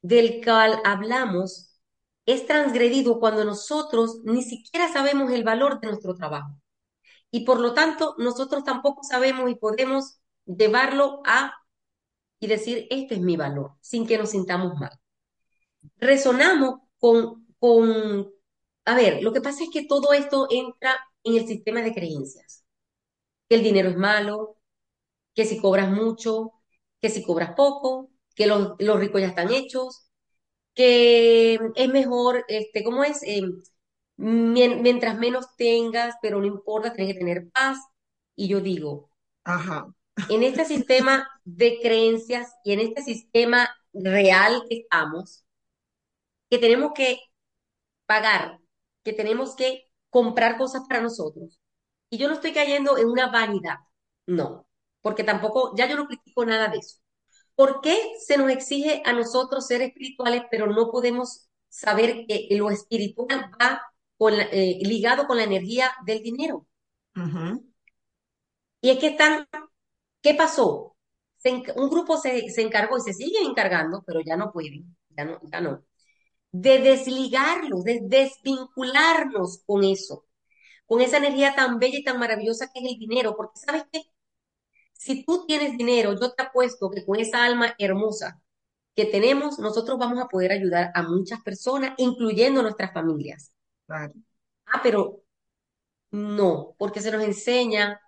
del 0.03 0.43
cual 0.45 0.81
hablamos 0.85 1.81
es 2.27 2.47
transgredido 2.47 3.21
cuando 3.21 3.45
nosotros 3.45 4.21
ni 4.25 4.43
siquiera 4.43 4.93
sabemos 4.93 5.33
el 5.33 5.45
valor 5.45 5.81
de 5.81 5.89
nuestro 5.89 6.15
trabajo. 6.15 6.51
Y 7.31 7.45
por 7.45 7.61
lo 7.61 7.75
tanto, 7.75 8.15
nosotros 8.19 8.65
tampoco 8.65 9.03
sabemos 9.03 9.51
y 9.51 9.55
podemos 9.55 10.21
llevarlo 10.47 11.23
a 11.25 11.55
y 12.41 12.47
decir, 12.47 12.87
este 12.91 13.17
es 13.17 13.21
mi 13.21 13.37
valor, 13.37 13.73
sin 13.81 14.07
que 14.07 14.19
nos 14.19 14.31
sintamos 14.31 14.75
mal. 14.79 14.93
Resonamos 15.97 16.81
con, 16.99 17.47
con, 17.59 18.31
a 18.85 18.95
ver, 18.95 19.23
lo 19.23 19.33
que 19.33 19.41
pasa 19.41 19.65
es 19.65 19.71
que 19.73 19.87
todo 19.87 20.13
esto 20.13 20.47
entra 20.51 20.97
en 21.25 21.37
el 21.37 21.47
sistema 21.47 21.83
de 21.83 21.95
creencias. 21.95 22.65
Que 23.49 23.57
el 23.57 23.63
dinero 23.63 23.89
es 23.91 23.97
malo, 23.97 24.58
que 25.39 25.45
si 25.45 25.61
cobras 25.61 25.89
mucho, 25.89 26.53
que 27.01 27.11
si 27.11 27.23
cobras 27.23 27.55
poco, 27.55 28.11
que 28.35 28.49
los, 28.49 28.75
los 28.81 28.99
ricos 28.99 29.21
ya 29.21 29.29
están 29.29 29.53
hechos, 29.53 30.11
que 30.75 31.61
es 31.77 31.89
mejor, 31.91 32.45
este, 32.49 32.83
¿cómo 32.83 33.05
es? 33.05 33.23
Eh, 33.23 33.43
mientras 34.17 35.17
menos 35.17 35.55
tengas, 35.57 36.17
pero 36.21 36.41
no 36.41 36.47
importa, 36.47 36.93
tienes 36.93 37.15
que 37.15 37.21
tener 37.21 37.51
paz. 37.53 37.79
Y 38.35 38.49
yo 38.49 38.61
digo, 38.61 39.13
Ajá. 39.45 39.95
en 40.29 40.43
este 40.43 40.65
sistema 40.65 41.29
de 41.45 41.79
creencias 41.81 42.53
y 42.65 42.73
en 42.73 42.81
este 42.81 43.03
sistema 43.03 43.71
real 43.93 44.65
que 44.69 44.79
estamos, 44.81 45.45
que 46.51 46.59
tenemos 46.59 46.95
que 46.97 47.21
pagar, 48.07 48.59
que 49.05 49.13
tenemos 49.13 49.55
que 49.55 49.85
comprar 50.11 50.59
cosas 50.59 50.83
para 50.89 51.01
nosotros. 51.01 51.61
Y 52.11 52.19
yo 52.19 52.27
no 52.27 52.35
estoy 52.35 52.53
cayendo 52.53 52.99
en 52.99 53.09
una 53.09 53.31
vanidad, 53.31 53.77
no, 54.27 54.68
porque 55.01 55.25
tampoco, 55.25 55.75
ya 55.77 55.89
yo 55.89 55.97
no 55.97 56.07
critico 56.07 56.45
nada 56.45 56.69
de 56.69 56.79
eso. 56.79 56.99
¿Por 57.55 57.81
qué 57.81 57.97
se 58.25 58.37
nos 58.39 58.51
exige 58.51 59.03
a 59.05 59.13
nosotros 59.13 59.67
ser 59.67 59.83
espirituales, 59.83 60.45
pero 60.51 60.67
no 60.67 60.91
podemos 60.91 61.49
saber 61.69 62.27
que 62.27 62.49
lo 62.53 62.71
espiritual 62.71 63.51
va 63.61 63.83
con 64.17 64.35
eh, 64.35 64.79
ligado 64.83 65.27
con 65.27 65.39
la 65.39 65.45
energía 65.45 65.91
del 66.07 66.23
dinero? 66.23 66.67
Y 68.81 68.91
es 68.91 68.99
que 68.99 69.09
están, 69.09 69.47
¿qué 70.23 70.35
pasó? 70.35 70.97
un 71.77 71.89
grupo 71.91 72.17
se, 72.19 72.51
se, 72.51 72.63
encargó 72.63 72.99
y 72.99 73.01
se 73.01 73.15
sigue 73.15 73.41
encargando, 73.43 74.03
pero 74.07 74.21
ya 74.21 74.37
no 74.37 74.53
pueden, 74.53 74.97
ya 75.11 75.25
no, 75.25 75.41
ya 75.51 75.61
no, 75.61 75.85
de 76.53 76.79
desligarlos, 76.81 77.85
de 77.85 78.01
desvincularnos 78.03 79.63
con 79.67 79.85
eso, 79.85 80.27
con 80.87 81.01
esa 81.01 81.19
energía 81.19 81.55
tan 81.55 81.79
bella 81.79 81.99
y 81.99 82.05
tan 82.05 82.19
maravillosa 82.19 82.71
que 82.73 82.81
es 82.81 82.93
el 82.93 82.99
dinero, 82.99 83.37
porque 83.37 83.59
sabes 83.59 83.85
qué, 83.93 84.03
si 84.99 85.25
tú 85.25 85.47
tienes 85.47 85.79
dinero, 85.79 86.15
yo 86.21 86.33
te 86.35 86.43
apuesto 86.43 86.91
que 86.91 87.07
con 87.07 87.19
esa 87.21 87.45
alma 87.45 87.75
hermosa 87.79 88.43
que 88.95 89.07
tenemos, 89.07 89.59
nosotros 89.61 89.99
vamos 89.99 90.19
a 90.21 90.29
poder 90.29 90.53
ayudar 90.53 90.91
a 90.95 91.03
muchas 91.05 91.41
personas, 91.43 91.95
incluyendo 91.99 92.63
nuestras 92.63 92.93
familias. 92.93 93.53
Claro. 93.87 94.13
Ah, 94.67 94.81
pero 94.83 95.23
no, 96.11 96.75
porque 96.79 97.01
se 97.01 97.13
nos 97.13 97.23
enseña 97.23 98.01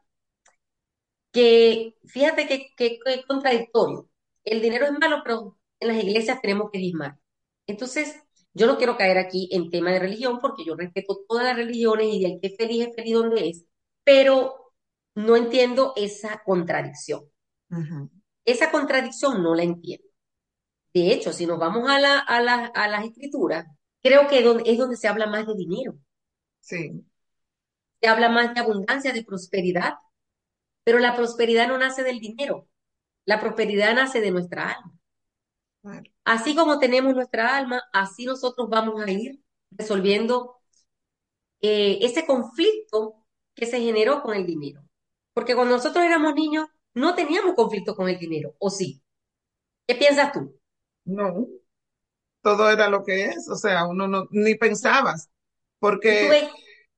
que, 1.32 1.96
fíjate 2.06 2.46
que, 2.48 2.74
que, 2.76 2.98
es 3.06 3.26
contradictorio. 3.26 4.08
El 4.44 4.60
dinero 4.60 4.86
es 4.86 4.92
malo, 4.92 5.20
pero 5.24 5.58
en 5.78 5.88
las 5.88 6.02
iglesias 6.02 6.40
tenemos 6.42 6.70
que 6.72 6.78
dismar. 6.78 7.18
Entonces, 7.66 8.16
yo 8.52 8.66
no 8.66 8.76
quiero 8.78 8.96
caer 8.96 9.18
aquí 9.18 9.48
en 9.52 9.70
tema 9.70 9.92
de 9.92 10.00
religión, 10.00 10.40
porque 10.40 10.64
yo 10.64 10.74
respeto 10.74 11.20
todas 11.28 11.44
las 11.44 11.56
religiones 11.56 12.06
y 12.08 12.24
el 12.24 12.40
que 12.40 12.48
es 12.48 12.56
feliz 12.56 12.88
es 12.88 12.96
feliz 12.96 13.14
donde 13.14 13.48
es, 13.50 13.64
pero 14.04 14.59
no 15.26 15.36
entiendo 15.36 15.92
esa 15.96 16.42
contradicción. 16.44 17.24
Esa 18.44 18.70
contradicción 18.70 19.42
no 19.42 19.54
la 19.54 19.62
entiendo. 19.62 20.06
De 20.92 21.12
hecho, 21.12 21.32
si 21.32 21.46
nos 21.46 21.58
vamos 21.58 21.88
a, 21.88 22.00
la, 22.00 22.18
a, 22.18 22.40
la, 22.42 22.66
a 22.66 22.88
las 22.88 23.04
escrituras, 23.04 23.66
creo 24.02 24.26
que 24.28 24.38
es 24.66 24.78
donde 24.78 24.96
se 24.96 25.08
habla 25.08 25.26
más 25.26 25.46
de 25.46 25.54
dinero. 25.54 25.94
Sí. 26.60 27.04
Se 28.00 28.08
habla 28.08 28.28
más 28.28 28.54
de 28.54 28.60
abundancia, 28.60 29.12
de 29.12 29.24
prosperidad, 29.24 29.94
pero 30.84 30.98
la 30.98 31.14
prosperidad 31.14 31.68
no 31.68 31.78
nace 31.78 32.02
del 32.02 32.18
dinero, 32.18 32.68
la 33.24 33.40
prosperidad 33.40 33.94
nace 33.94 34.20
de 34.20 34.30
nuestra 34.30 34.70
alma. 34.72 34.92
Así 36.24 36.54
como 36.54 36.78
tenemos 36.78 37.14
nuestra 37.14 37.56
alma, 37.56 37.82
así 37.92 38.24
nosotros 38.24 38.68
vamos 38.68 39.00
a 39.02 39.10
ir 39.10 39.40
resolviendo 39.70 40.60
eh, 41.60 41.98
ese 42.02 42.26
conflicto 42.26 43.26
que 43.54 43.66
se 43.66 43.80
generó 43.80 44.22
con 44.22 44.36
el 44.36 44.46
dinero. 44.46 44.82
Porque 45.40 45.54
cuando 45.54 45.76
nosotros 45.76 46.04
éramos 46.04 46.34
niños, 46.34 46.68
no 46.92 47.14
teníamos 47.14 47.54
conflicto 47.54 47.96
con 47.96 48.10
el 48.10 48.18
dinero, 48.18 48.54
¿o 48.58 48.68
sí? 48.68 49.02
¿Qué 49.86 49.94
piensas 49.94 50.32
tú? 50.32 50.54
No, 51.06 51.46
todo 52.42 52.70
era 52.70 52.90
lo 52.90 53.02
que 53.02 53.24
es, 53.24 53.48
o 53.48 53.56
sea, 53.56 53.86
uno 53.86 54.06
no, 54.06 54.28
ni 54.32 54.56
pensabas, 54.56 55.30
porque 55.78 56.46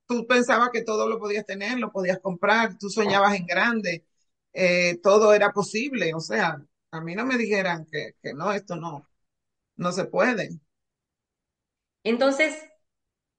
tú, 0.06 0.26
pensabas 0.26 0.70
que 0.70 0.82
todo 0.82 1.08
lo 1.08 1.20
podías 1.20 1.46
tener, 1.46 1.78
lo 1.78 1.92
podías 1.92 2.18
comprar, 2.18 2.76
tú 2.78 2.90
soñabas 2.90 3.36
en 3.36 3.46
grande, 3.46 4.04
eh, 4.52 4.98
todo 5.00 5.34
era 5.34 5.52
posible, 5.52 6.12
o 6.12 6.18
sea, 6.18 6.60
a 6.90 7.00
mí 7.00 7.14
no 7.14 7.24
me 7.24 7.38
dijeran 7.38 7.86
que, 7.86 8.16
que 8.20 8.34
no, 8.34 8.52
esto 8.52 8.74
no, 8.74 9.08
no 9.76 9.92
se 9.92 10.06
puede. 10.06 10.58
Entonces, 12.02 12.60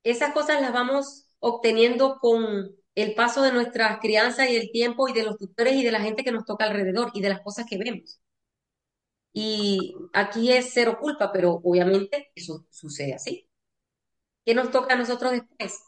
esas 0.06 0.34
cosas 0.34 0.62
las 0.62 0.72
vamos 0.72 1.28
obteniendo 1.40 2.20
con 2.22 2.74
el 2.96 3.16
paso 3.16 3.42
de 3.44 3.52
nuestras 3.54 4.00
crianzas 4.00 4.50
y 4.50 4.56
el 4.56 4.72
tiempo 4.72 5.08
y 5.08 5.14
de 5.14 5.24
los 5.24 5.38
tutores 5.38 5.76
y 5.76 5.84
de 5.84 5.92
la 5.92 6.02
gente 6.02 6.24
que 6.24 6.32
nos 6.32 6.46
toca 6.46 6.66
alrededor 6.66 7.12
y 7.14 7.22
de 7.22 7.30
las 7.30 7.42
cosas 7.42 7.66
que 7.70 7.78
vemos. 7.78 8.20
Y 9.34 9.96
aquí 10.14 10.52
es 10.52 10.72
cero 10.74 10.98
culpa, 11.02 11.32
pero 11.32 11.60
obviamente 11.64 12.32
eso 12.36 12.66
sucede 12.70 13.14
así. 13.14 13.48
¿Qué 14.46 14.54
nos 14.56 14.72
toca 14.72 14.94
a 14.94 14.98
nosotros 14.98 15.32
después? 15.34 15.80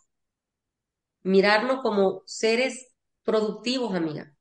Mirarnos 1.23 1.81
como 1.81 2.23
seres 2.25 2.93
productivos, 3.23 3.93
amiga. 3.95 4.33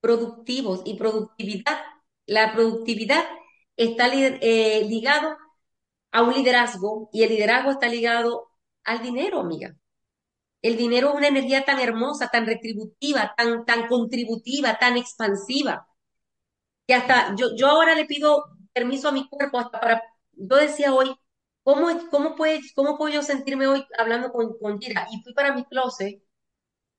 Productivos 0.00 0.82
y 0.84 0.96
productividad. 0.98 1.78
La 2.26 2.52
productividad 2.52 3.24
está 3.76 4.08
eh, 4.12 4.84
ligado 4.88 5.36
a 6.12 6.22
un 6.22 6.34
liderazgo 6.34 7.10
y 7.12 7.24
el 7.24 7.30
liderazgo 7.30 7.72
está 7.72 7.88
ligado 7.88 8.50
al 8.84 9.02
dinero, 9.02 9.40
amiga. 9.40 9.76
El 10.62 10.76
dinero 10.76 11.10
es 11.10 11.14
una 11.16 11.28
energía 11.28 11.64
tan 11.64 11.80
hermosa, 11.80 12.28
tan 12.28 12.46
retributiva, 12.46 13.34
tan, 13.36 13.64
tan 13.66 13.88
contributiva, 13.88 14.78
tan 14.78 14.96
expansiva 14.96 15.86
que 16.86 16.94
hasta 16.94 17.34
yo, 17.36 17.54
yo 17.56 17.68
ahora 17.68 17.94
le 17.94 18.04
pido 18.06 18.44
permiso 18.72 19.08
a 19.08 19.12
mi 19.12 19.28
cuerpo 19.28 19.58
hasta 19.58 19.80
para, 19.80 20.02
yo 20.32 20.56
decía 20.56 20.94
hoy, 20.94 21.14
¿cómo, 21.62 21.88
cómo, 22.10 22.34
puede, 22.36 22.60
cómo 22.74 22.96
puedo 22.98 23.14
yo 23.14 23.22
sentirme 23.22 23.66
hoy 23.66 23.86
hablando 23.98 24.32
con, 24.32 24.58
con 24.58 24.80
Gira? 24.80 25.06
Y 25.12 25.22
fui 25.22 25.34
para 25.34 25.54
mi 25.54 25.64
closet 25.64 26.22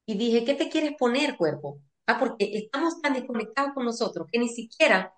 y 0.06 0.18
dije, 0.18 0.46
¿qué 0.46 0.56
te 0.56 0.70
quieres 0.70 0.94
poner, 0.98 1.38
cuerpo? 1.38 1.82
Ah, 2.08 2.20
porque 2.20 2.52
estamos 2.58 3.02
tan 3.02 3.14
desconectados 3.14 3.74
con 3.74 3.86
nosotros 3.86 4.28
que 4.32 4.40
ni 4.40 4.50
siquiera 4.50 5.14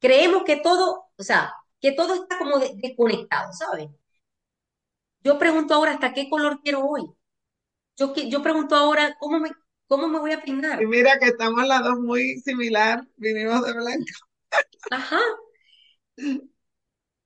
creemos 0.00 0.44
que 0.44 0.56
todo, 0.56 1.06
o 1.16 1.22
sea, 1.22 1.54
que 1.80 1.92
todo 1.92 2.14
está 2.14 2.38
como 2.38 2.58
desconectado, 2.58 3.52
¿sabes? 3.52 3.88
Yo 5.24 5.38
pregunto 5.38 5.74
ahora 5.74 5.92
hasta 5.92 6.12
qué 6.12 6.28
color 6.28 6.60
quiero 6.62 6.86
hoy. 6.86 7.02
Yo, 7.96 8.14
yo 8.14 8.42
pregunto 8.42 8.74
ahora 8.74 9.16
cómo 9.18 9.38
me, 9.38 9.50
¿Cómo 9.92 10.08
me 10.08 10.18
voy 10.18 10.32
a 10.32 10.40
peinar? 10.40 10.80
Y 10.80 10.86
mira 10.86 11.18
que 11.18 11.26
estamos 11.26 11.66
las 11.66 11.84
dos 11.84 11.98
muy 11.98 12.40
similar, 12.40 13.06
vinimos 13.16 13.62
de 13.62 13.74
blanco. 13.74 14.06
Ajá. 14.90 15.20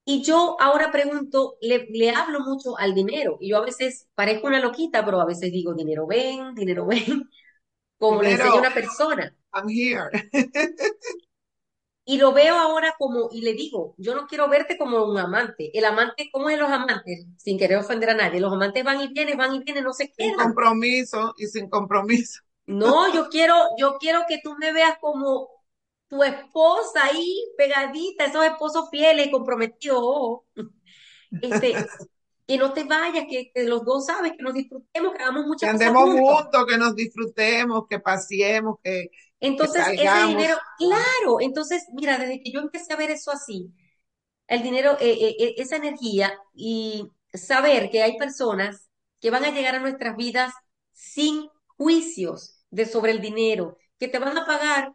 Y 0.04 0.22
yo 0.24 0.56
ahora 0.58 0.90
pregunto, 0.90 1.58
le, 1.60 2.10
hablo 2.10 2.40
mucho 2.40 2.76
al 2.76 2.92
dinero. 2.92 3.38
Y 3.40 3.50
yo 3.50 3.58
a 3.58 3.64
veces 3.64 4.08
parezco 4.16 4.48
una 4.48 4.58
loquita, 4.58 5.04
pero 5.04 5.20
a 5.20 5.26
veces 5.26 5.52
digo, 5.52 5.74
dinero 5.74 6.08
ven, 6.08 6.56
dinero 6.56 6.86
ven, 6.86 7.30
como 7.98 8.20
le 8.20 8.32
enseña 8.32 8.56
una 8.56 8.74
persona. 8.74 9.32
I'm 9.54 9.68
here. 9.68 10.10
y 12.08 12.18
lo 12.18 12.32
veo 12.32 12.56
ahora 12.56 12.94
como, 12.96 13.28
y 13.32 13.40
le 13.40 13.52
digo, 13.54 13.96
yo 13.98 14.14
no 14.14 14.28
quiero 14.28 14.48
verte 14.48 14.78
como 14.78 15.04
un 15.04 15.18
amante. 15.18 15.76
El 15.76 15.84
amante, 15.84 16.30
¿cómo 16.32 16.48
es 16.48 16.56
los 16.56 16.70
amantes? 16.70 17.26
Sin 17.36 17.58
querer 17.58 17.78
ofender 17.78 18.10
a 18.10 18.14
nadie. 18.14 18.38
Los 18.38 18.52
amantes 18.52 18.84
van 18.84 19.00
y 19.00 19.08
vienen, 19.08 19.36
van 19.36 19.56
y 19.56 19.58
vienen, 19.58 19.82
no 19.82 19.92
se 19.92 20.12
quedan. 20.12 20.30
Sin 20.30 20.38
compromiso 20.38 21.34
y 21.36 21.46
sin 21.48 21.68
compromiso. 21.68 22.42
No, 22.64 23.12
yo 23.12 23.28
quiero, 23.28 23.56
yo 23.76 23.96
quiero 23.98 24.20
que 24.28 24.40
tú 24.40 24.54
me 24.56 24.72
veas 24.72 24.98
como 25.00 25.48
tu 26.06 26.22
esposa 26.22 27.06
ahí 27.06 27.42
pegadita, 27.58 28.26
esos 28.26 28.44
esposos 28.44 28.88
fieles, 28.88 29.28
comprometidos. 29.32 30.42
Este, 31.42 31.74
que 32.46 32.56
no 32.56 32.72
te 32.72 32.84
vayas, 32.84 33.24
que, 33.28 33.50
los 33.64 33.84
dos 33.84 34.06
sabes, 34.06 34.32
que 34.36 34.44
nos 34.44 34.54
disfrutemos, 34.54 35.12
que 35.12 35.22
hagamos 35.24 35.44
muchas 35.44 35.72
cosas. 35.72 35.80
Que 35.80 35.98
andemos 35.98 36.20
juntos. 36.20 36.66
que 36.68 36.78
nos 36.78 36.94
disfrutemos, 36.94 37.86
que 37.90 37.98
paseemos, 37.98 38.76
que. 38.80 39.10
Entonces, 39.40 39.86
ese 39.88 40.26
dinero, 40.26 40.56
claro, 40.78 41.40
entonces, 41.40 41.86
mira, 41.92 42.18
desde 42.18 42.40
que 42.40 42.50
yo 42.50 42.60
empecé 42.60 42.92
a 42.92 42.96
ver 42.96 43.10
eso 43.10 43.30
así, 43.30 43.70
el 44.46 44.62
dinero, 44.62 44.96
eh, 45.00 45.12
eh, 45.12 45.36
eh, 45.38 45.54
esa 45.58 45.76
energía 45.76 46.32
y 46.54 47.10
saber 47.34 47.90
que 47.90 48.02
hay 48.02 48.16
personas 48.16 48.88
que 49.20 49.30
van 49.30 49.44
a 49.44 49.50
llegar 49.50 49.74
a 49.74 49.80
nuestras 49.80 50.16
vidas 50.16 50.52
sin 50.92 51.48
juicios, 51.76 52.64
de 52.70 52.86
sobre 52.86 53.12
el 53.12 53.20
dinero, 53.20 53.78
que 53.98 54.08
te 54.08 54.18
van 54.18 54.36
a 54.36 54.46
pagar 54.46 54.94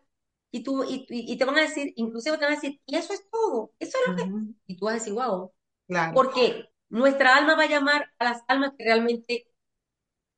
y, 0.52 0.64
tú, 0.64 0.84
y, 0.88 1.38
te 1.38 1.46
van 1.46 1.58
a 1.58 1.62
decir, 1.62 1.94
inclusive 1.96 2.38
te 2.38 2.44
van 2.44 2.54
a 2.54 2.56
decir, 2.56 2.82
y 2.86 2.96
eso 2.96 3.14
es 3.14 3.30
todo, 3.30 3.74
eso 3.80 3.98
es 3.98 4.10
lo 4.10 4.16
que... 4.18 4.24
Y 4.68 4.78
tú 4.78 4.86
vas 4.86 4.96
a 4.96 4.98
decir, 4.98 5.14
wow. 5.14 5.52
Claro. 5.88 6.14
Porque 6.14 6.70
nuestra 6.90 7.38
alma 7.38 7.56
va 7.56 7.64
a 7.64 7.70
llamar 7.70 8.12
a 8.20 8.26
las 8.26 8.42
almas 8.48 8.74
que 8.78 8.84
realmente 8.84 9.48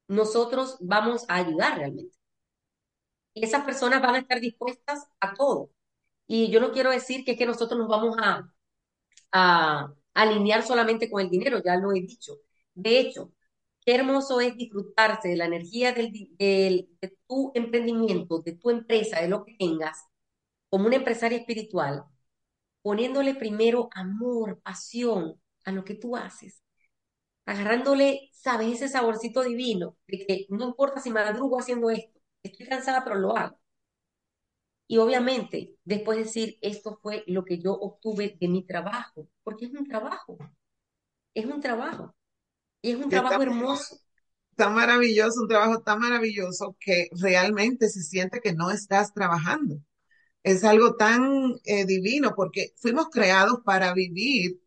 nosotros 0.07 0.77
vamos 0.81 1.25
a 1.27 1.37
ayudar 1.37 1.77
realmente. 1.77 2.15
Esas 3.35 3.65
personas 3.65 4.01
van 4.01 4.15
a 4.15 4.19
estar 4.19 4.39
dispuestas 4.39 5.07
a 5.19 5.33
todo. 5.33 5.71
Y 6.27 6.51
yo 6.51 6.61
no 6.61 6.71
quiero 6.71 6.91
decir 6.91 7.25
que 7.25 7.33
es 7.33 7.37
que 7.37 7.45
nosotros 7.45 7.79
nos 7.79 7.89
vamos 7.89 8.17
a, 8.21 8.53
a 9.31 9.93
alinear 10.13 10.63
solamente 10.63 11.09
con 11.09 11.21
el 11.21 11.29
dinero, 11.29 11.61
ya 11.63 11.75
lo 11.77 11.91
he 11.93 12.01
dicho. 12.01 12.33
De 12.73 12.99
hecho, 12.99 13.31
qué 13.85 13.95
hermoso 13.95 14.41
es 14.41 14.55
disfrutarse 14.57 15.29
de 15.29 15.37
la 15.37 15.45
energía 15.45 15.93
de 15.93 16.89
tu 17.27 17.51
emprendimiento, 17.55 18.39
de 18.41 18.53
tu 18.53 18.69
empresa, 18.69 19.21
de 19.21 19.27
lo 19.29 19.43
que 19.45 19.55
tengas, 19.57 19.97
como 20.69 20.87
una 20.87 20.97
empresaria 20.97 21.39
espiritual, 21.39 22.05
poniéndole 22.81 23.35
primero 23.35 23.89
amor, 23.93 24.61
pasión 24.63 25.41
a 25.65 25.71
lo 25.71 25.83
que 25.85 25.95
tú 25.95 26.15
haces, 26.17 26.63
agarrándole, 27.45 28.29
sabes, 28.33 28.73
ese 28.75 28.89
saborcito 28.89 29.43
divino 29.43 29.97
de 30.07 30.25
que 30.25 30.45
no 30.49 30.65
importa 30.65 31.01
si 31.01 31.09
madrugo 31.11 31.59
haciendo 31.59 31.89
esto, 31.89 32.12
estoy 32.43 32.67
cansada, 32.67 33.03
pero 33.03 33.15
lo 33.17 33.35
hago. 33.37 33.59
Y 34.87 34.97
obviamente, 34.97 35.75
después 35.83 36.17
decir, 36.19 36.57
esto 36.61 36.99
fue 37.01 37.23
lo 37.27 37.43
que 37.45 37.59
yo 37.59 37.73
obtuve 37.73 38.37
de 38.39 38.47
mi 38.47 38.63
trabajo, 38.65 39.27
porque 39.43 39.65
es 39.65 39.71
un 39.73 39.87
trabajo, 39.87 40.37
es 41.35 41.45
un 41.45 41.61
trabajo, 41.61 42.15
y 42.81 42.91
es 42.91 42.97
un 42.97 43.09
trabajo 43.09 43.41
Está, 43.41 43.43
hermoso. 43.43 43.97
está 44.51 44.69
maravilloso, 44.69 45.41
un 45.41 45.47
trabajo 45.47 45.81
tan 45.81 45.99
maravilloso 45.99 46.75
que 46.79 47.09
realmente 47.19 47.89
se 47.89 48.01
siente 48.03 48.41
que 48.41 48.53
no 48.53 48.71
estás 48.71 49.13
trabajando. 49.13 49.79
Es 50.43 50.65
algo 50.65 50.95
tan 50.97 51.55
eh, 51.65 51.85
divino 51.87 52.33
porque 52.35 52.73
fuimos 52.77 53.09
creados 53.11 53.61
para 53.65 53.93
vivir 53.95 54.61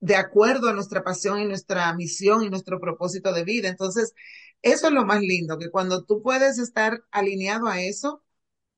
de 0.00 0.16
acuerdo 0.16 0.68
a 0.68 0.72
nuestra 0.74 1.02
pasión 1.04 1.40
y 1.40 1.46
nuestra 1.46 1.92
misión 1.94 2.42
y 2.44 2.50
nuestro 2.50 2.80
propósito 2.80 3.32
de 3.32 3.44
vida. 3.44 3.68
Entonces, 3.68 4.14
eso 4.62 4.88
es 4.88 4.92
lo 4.92 5.04
más 5.04 5.20
lindo, 5.20 5.58
que 5.58 5.70
cuando 5.70 6.04
tú 6.04 6.22
puedes 6.22 6.58
estar 6.58 7.00
alineado 7.10 7.68
a 7.68 7.80
eso, 7.82 8.22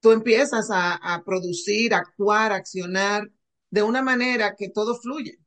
tú 0.01 0.13
empiezas 0.13 0.71
a, 0.71 0.95
a 0.97 1.25
producir, 1.25 1.95
a 1.95 1.99
actuar, 1.99 2.53
a 2.53 2.57
accionar 2.57 3.31
de 3.71 3.83
una 3.85 4.03
manera 4.03 4.57
que 4.57 4.71
todo 4.71 4.97
fluye. 5.01 5.39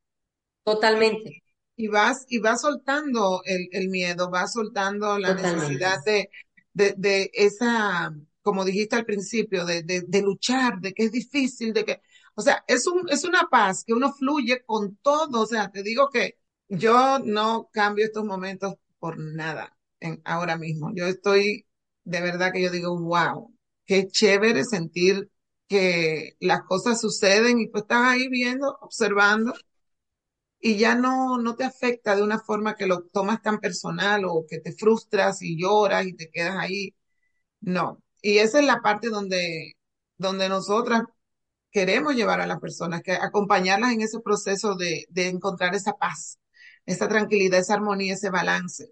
Totalmente, 0.65 1.41
Y 1.75 1.87
vas, 1.87 2.25
y 2.29 2.37
vas 2.39 2.61
soltando 2.61 3.41
el, 3.45 3.67
el 3.71 3.89
miedo, 3.89 4.29
vas 4.29 4.53
soltando 4.53 5.17
la 5.19 5.31
totalmente. 5.31 5.33
necesidad 5.33 5.97
de, 6.05 6.29
de, 6.73 6.93
de 6.97 7.31
esa, 7.33 8.13
como 8.43 8.63
dijiste 8.65 8.95
al 8.95 9.05
principio, 9.05 9.65
de, 9.65 9.81
de, 9.83 10.03
de 10.07 10.21
luchar, 10.21 10.79
de 10.81 10.93
que 10.93 11.05
es 11.05 11.11
difícil, 11.11 11.73
de 11.73 11.83
que, 11.85 12.01
o 12.35 12.41
sea, 12.41 12.63
es 12.67 12.87
un, 12.87 13.09
es 13.09 13.23
una 13.25 13.47
paz 13.51 13.83
que 13.85 13.93
uno 13.93 14.13
fluye 14.13 14.63
con 14.65 14.97
todo. 14.97 15.41
O 15.41 15.45
sea, 15.45 15.71
te 15.71 15.83
digo 15.83 16.09
que 16.09 16.37
yo 16.67 17.19
no 17.19 17.69
cambio 17.71 18.05
estos 18.05 18.25
momentos 18.25 18.75
por 18.99 19.17
nada 19.19 19.77
en, 19.99 20.21
ahora 20.25 20.57
mismo. 20.57 20.91
Yo 20.95 21.05
estoy, 21.07 21.67
de 22.03 22.21
verdad 22.21 22.51
que 22.53 22.61
yo 22.63 22.71
digo, 22.71 22.99
wow, 22.99 23.53
qué 23.85 24.07
chévere 24.07 24.63
sentir 24.65 25.29
que 25.67 26.35
las 26.39 26.63
cosas 26.63 27.01
suceden 27.01 27.59
y 27.59 27.69
tú 27.71 27.79
estás 27.79 28.01
ahí 28.03 28.27
viendo, 28.29 28.77
observando 28.81 29.53
y 30.59 30.77
ya 30.77 30.95
no, 30.95 31.37
no 31.37 31.55
te 31.55 31.65
afecta 31.65 32.15
de 32.15 32.23
una 32.23 32.39
forma 32.39 32.75
que 32.75 32.87
lo 32.87 33.03
tomas 33.03 33.41
tan 33.41 33.59
personal 33.59 34.23
o 34.25 34.45
que 34.47 34.59
te 34.59 34.71
frustras 34.73 35.41
y 35.41 35.59
lloras 35.61 36.05
y 36.07 36.13
te 36.15 36.29
quedas 36.31 36.55
ahí. 36.57 36.95
No. 37.61 38.03
Y 38.21 38.39
esa 38.39 38.59
es 38.59 38.65
la 38.65 38.81
parte 38.81 39.09
donde, 39.09 39.73
donde 40.17 40.49
nosotras 40.49 41.03
queremos 41.73 42.15
llevar 42.15 42.41
a 42.41 42.47
las 42.47 42.61
personas, 42.61 43.03
que 43.03 43.13
acompañarlas 43.13 43.93
en 43.93 44.01
ese 44.01 44.21
proceso 44.21 44.75
de, 44.75 45.05
de 45.09 45.29
encontrar 45.29 45.75
esa 45.75 45.93
paz, 45.97 46.39
esa 46.85 47.09
tranquilidad, 47.09 47.59
esa 47.61 47.75
armonía, 47.75 48.15
ese 48.15 48.31
balance. 48.31 48.91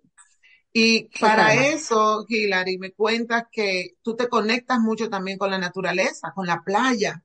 Y 0.73 1.09
para 1.19 1.53
eso, 1.69 2.25
Hilary, 2.27 2.77
me 2.77 2.93
cuentas 2.93 3.45
que 3.51 3.97
tú 4.01 4.15
te 4.15 4.29
conectas 4.29 4.79
mucho 4.79 5.09
también 5.09 5.37
con 5.37 5.51
la 5.51 5.57
naturaleza, 5.59 6.31
con 6.35 6.47
la 6.47 6.63
playa 6.63 7.23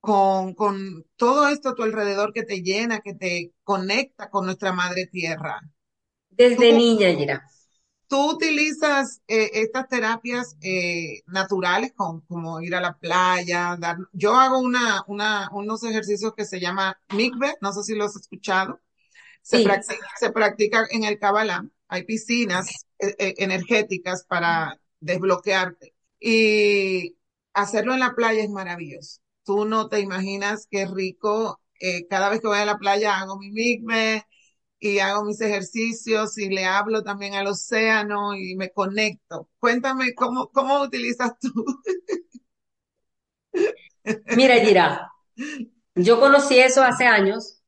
con, 0.00 0.54
con 0.54 1.06
todo 1.16 1.48
esto 1.48 1.70
a 1.70 1.74
tu 1.74 1.82
alrededor 1.82 2.32
que 2.32 2.42
te 2.44 2.62
llena, 2.62 3.00
que 3.00 3.14
te 3.14 3.52
conecta 3.64 4.30
con 4.30 4.46
nuestra 4.46 4.72
madre 4.72 5.06
tierra. 5.06 5.60
¿Tú, 6.54 6.64
Desde 6.64 6.72
niña, 6.72 7.10
Yera. 7.10 7.46
Tú 8.12 8.32
utilizas 8.32 9.22
eh, 9.28 9.50
estas 9.54 9.88
terapias 9.88 10.56
eh, 10.62 11.22
naturales 11.26 11.94
con, 11.96 12.22
como 12.22 12.60
ir 12.62 12.76
a 12.76 12.82
la 12.82 12.98
playa? 12.98 13.76
Dar, 13.80 13.96
yo 14.12 14.36
hago 14.36 14.60
una, 14.60 15.04
una, 15.08 15.48
unos 15.52 15.82
ejercicios 15.84 16.34
que 16.36 16.44
se 16.46 16.60
llama 16.60 17.00
mikve, 17.10 17.54
no 17.62 17.72
sé 17.72 17.82
si 17.84 17.96
lo 17.96 18.04
has 18.04 18.16
escuchado. 18.16 18.80
Se 19.42 19.60
Sí, 19.60 19.60
practica, 19.60 20.06
se 20.20 20.30
practica 20.32 20.86
en 20.90 21.04
el 21.04 21.18
Kabbalah. 21.18 21.64
Hay 21.88 22.04
piscinas 22.04 22.86
eh, 22.98 23.14
eh, 23.18 23.34
energéticas 23.38 24.24
para 24.26 24.78
desbloquearte. 25.00 25.94
Y 26.20 27.16
hacerlo 27.54 27.94
en 27.94 28.00
la 28.00 28.14
playa 28.14 28.42
es 28.44 28.50
maravilloso. 28.50 29.20
Tú 29.44 29.64
no 29.66 29.88
te 29.88 30.00
imaginas 30.00 30.68
qué 30.70 30.86
rico. 30.86 31.60
eh, 31.80 32.06
cada 32.08 32.30
vez 32.30 32.40
que 32.40 32.46
voy 32.48 32.58
a 32.58 32.66
la 32.66 32.78
playa 32.78 33.18
hago 33.18 33.38
mi 33.38 33.50
mikve 33.50 34.24
y 34.82 34.98
hago 34.98 35.24
mis 35.24 35.40
ejercicios 35.40 36.36
y 36.38 36.48
le 36.50 36.64
hablo 36.64 37.04
también 37.04 37.34
al 37.34 37.46
océano 37.46 38.34
y 38.34 38.56
me 38.56 38.72
conecto. 38.72 39.48
Cuéntame 39.60 40.12
cómo, 40.14 40.50
cómo 40.50 40.82
utilizas 40.82 41.38
tú. 41.40 41.50
mira, 44.36 44.56
Yera, 44.58 45.12
yo 45.94 46.20
conocí 46.20 46.58
eso 46.60 46.82
hace 46.82 47.06
años. 47.06 47.62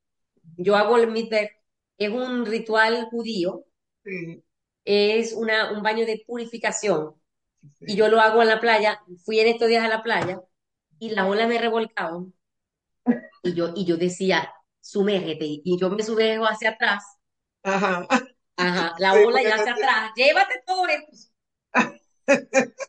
Yo 0.57 0.77
hago 0.77 0.97
el 0.99 1.11
mikveh, 1.11 1.51
es 1.99 2.11
un 2.11 2.47
ritual 2.47 3.09
judío, 3.11 3.65
Sí, 4.05 4.43
es 4.85 5.33
una, 5.35 5.73
un 5.73 5.83
baño 5.83 6.07
de 6.07 6.23
purificación 6.27 7.15
y 7.87 7.97
sí. 7.97 7.97
yo 7.97 8.09
lo 8.09 8.21
hago 8.21 8.43
en 8.43 8.49
la 8.49 8.61
playa. 8.61 9.03
Fui 9.25 9.41
en 9.41 9.49
estos 9.49 9.69
días 9.69 9.85
a 9.85 9.89
la 9.89 10.03
playa 10.05 10.43
y 11.01 11.11
las 11.11 11.29
olas 11.29 11.49
me 11.49 11.59
revolcaban 11.61 12.35
y 13.43 13.55
yo, 13.55 13.73
y 13.75 13.85
yo 13.85 13.97
decía, 13.97 14.53
sumérgete 14.85 15.47
y 15.65 15.79
yo 15.81 15.91
me 15.91 16.03
sumerjo 16.03 16.45
hacia 16.47 16.71
atrás, 16.71 17.03
Ajá. 17.63 18.07
ajá, 18.57 18.95
la 18.99 19.15
Sí, 19.15 19.19
ola 19.19 19.43
y 19.45 19.47
porque 19.47 19.53
no 19.55 19.55
hacia 19.55 19.75
atrás, 19.75 20.11
llévate 20.17 20.55
todo 20.67 20.87
esto. 20.89 21.29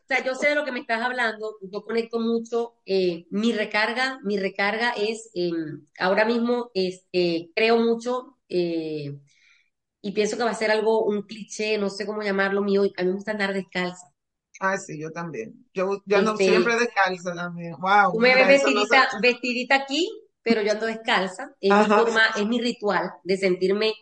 O 0.04 0.08
sea, 0.08 0.24
yo 0.24 0.34
sé 0.36 0.48
de 0.50 0.54
lo 0.54 0.64
que 0.64 0.70
me 0.72 0.78
estás 0.80 1.02
hablando, 1.02 1.56
yo 1.62 1.82
conecto 1.84 2.20
mucho, 2.20 2.76
eh, 2.86 3.26
mi 3.30 3.52
recarga, 3.52 4.20
mi 4.22 4.38
recarga 4.38 4.90
es, 4.92 5.30
eh, 5.34 5.50
ahora 5.98 6.24
mismo 6.24 6.70
este, 6.74 7.50
creo 7.56 7.78
mucho 7.78 8.38
eh, 8.48 9.18
y 10.02 10.12
pienso 10.12 10.36
que 10.38 10.44
va 10.44 10.50
a 10.50 10.54
ser 10.54 10.70
algo, 10.72 11.04
un 11.06 11.22
cliché, 11.22 11.78
no 11.78 11.90
sé 11.90 12.06
cómo 12.06 12.22
llamarlo 12.22 12.62
mío, 12.62 12.82
a 12.96 13.02
mí 13.02 13.08
me 13.10 13.14
gusta 13.14 13.32
andar 13.32 13.54
descalza. 13.54 14.08
Ah, 14.60 14.78
sí, 14.78 14.98
yo 14.98 15.10
también. 15.12 15.66
Yo, 15.74 16.02
yo 16.06 16.18
ando 16.18 16.36
siempre 16.38 16.76
Este, 16.76 16.78
descalza 16.78 17.34
también. 17.34 17.74
Wow, 17.78 18.18
tú 18.26 18.34
me 18.34 18.34
ves 18.34 18.46
no 18.72 18.84
se... 18.86 18.96
vestidita, 18.96 19.08
vestidita 19.22 19.74
aquí, 19.76 20.08
pero 20.46 20.62
yo 20.62 20.70
ando 20.70 20.86
descalza, 20.86 21.56
es 21.60 21.74
mi 21.74 21.86
forma, 21.86 22.20
es 22.36 22.46
mi 22.46 22.60
ritual 22.60 23.10
de 23.24 23.36
sentirme 23.36 23.94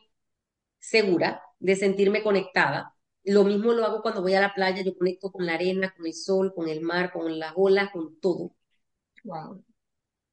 segura, 0.79 1.43
de 1.59 1.75
sentirme 1.75 2.23
conectada. 2.23 2.95
Lo 3.23 3.45
mismo 3.45 3.73
lo 3.73 3.83
hago 3.87 4.03
cuando 4.03 4.21
voy 4.21 4.35
a 4.35 4.43
la 4.43 4.53
playa, 4.53 4.83
yo 4.83 4.95
conecto 4.95 5.33
con 5.33 5.47
la 5.47 5.55
arena, 5.55 5.95
con 5.97 6.05
el 6.05 6.13
sol, 6.13 6.53
con 6.55 6.69
el 6.69 6.83
mar, 6.83 7.13
con 7.15 7.39
las 7.39 7.55
olas, 7.57 7.89
con 7.91 8.21
todo. 8.21 8.55
wow. 9.25 9.65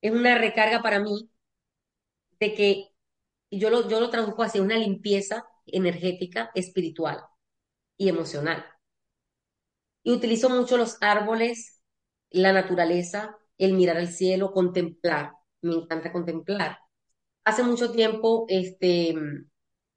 Es 0.02 0.12
una 0.12 0.38
recarga 0.38 0.82
para 0.82 1.00
mí 1.00 1.32
de 2.42 2.54
que 2.56 2.90
yo 3.50 3.70
lo, 3.70 3.88
yo 3.88 4.02
lo 4.02 4.10
traduzco 4.10 4.44
así, 4.44 4.60
una 4.60 4.76
limpieza 4.76 5.46
energética, 5.66 6.52
espiritual 6.56 7.24
y 7.96 8.10
emocional. 8.10 8.66
Y 10.04 10.12
utilizo 10.12 10.50
mucho 10.50 10.76
los 10.76 10.98
árboles, 11.00 11.82
la 12.32 12.52
naturaleza, 12.52 13.38
el 13.58 13.76
mirar 13.76 13.96
al 13.96 14.10
cielo, 14.10 14.52
contemplar. 14.52 15.36
Me 15.62 15.76
encanta 15.76 16.12
contemplar. 16.12 16.78
Hace 17.46 17.64
mucho 17.64 17.92
tiempo, 17.92 18.46
este, 18.50 19.16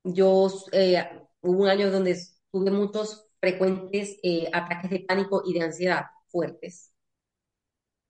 yo, 0.04 0.48
eh, 0.72 1.04
hubo 1.42 1.62
un 1.64 1.68
año 1.68 1.90
donde 1.90 2.18
tuve 2.52 2.70
muchos 2.70 3.26
frecuentes 3.40 4.18
eh, 4.22 4.50
ataques 4.52 4.90
de 4.90 5.00
pánico 5.00 5.42
y 5.46 5.54
de 5.54 5.62
ansiedad 5.64 6.06
fuertes, 6.28 6.92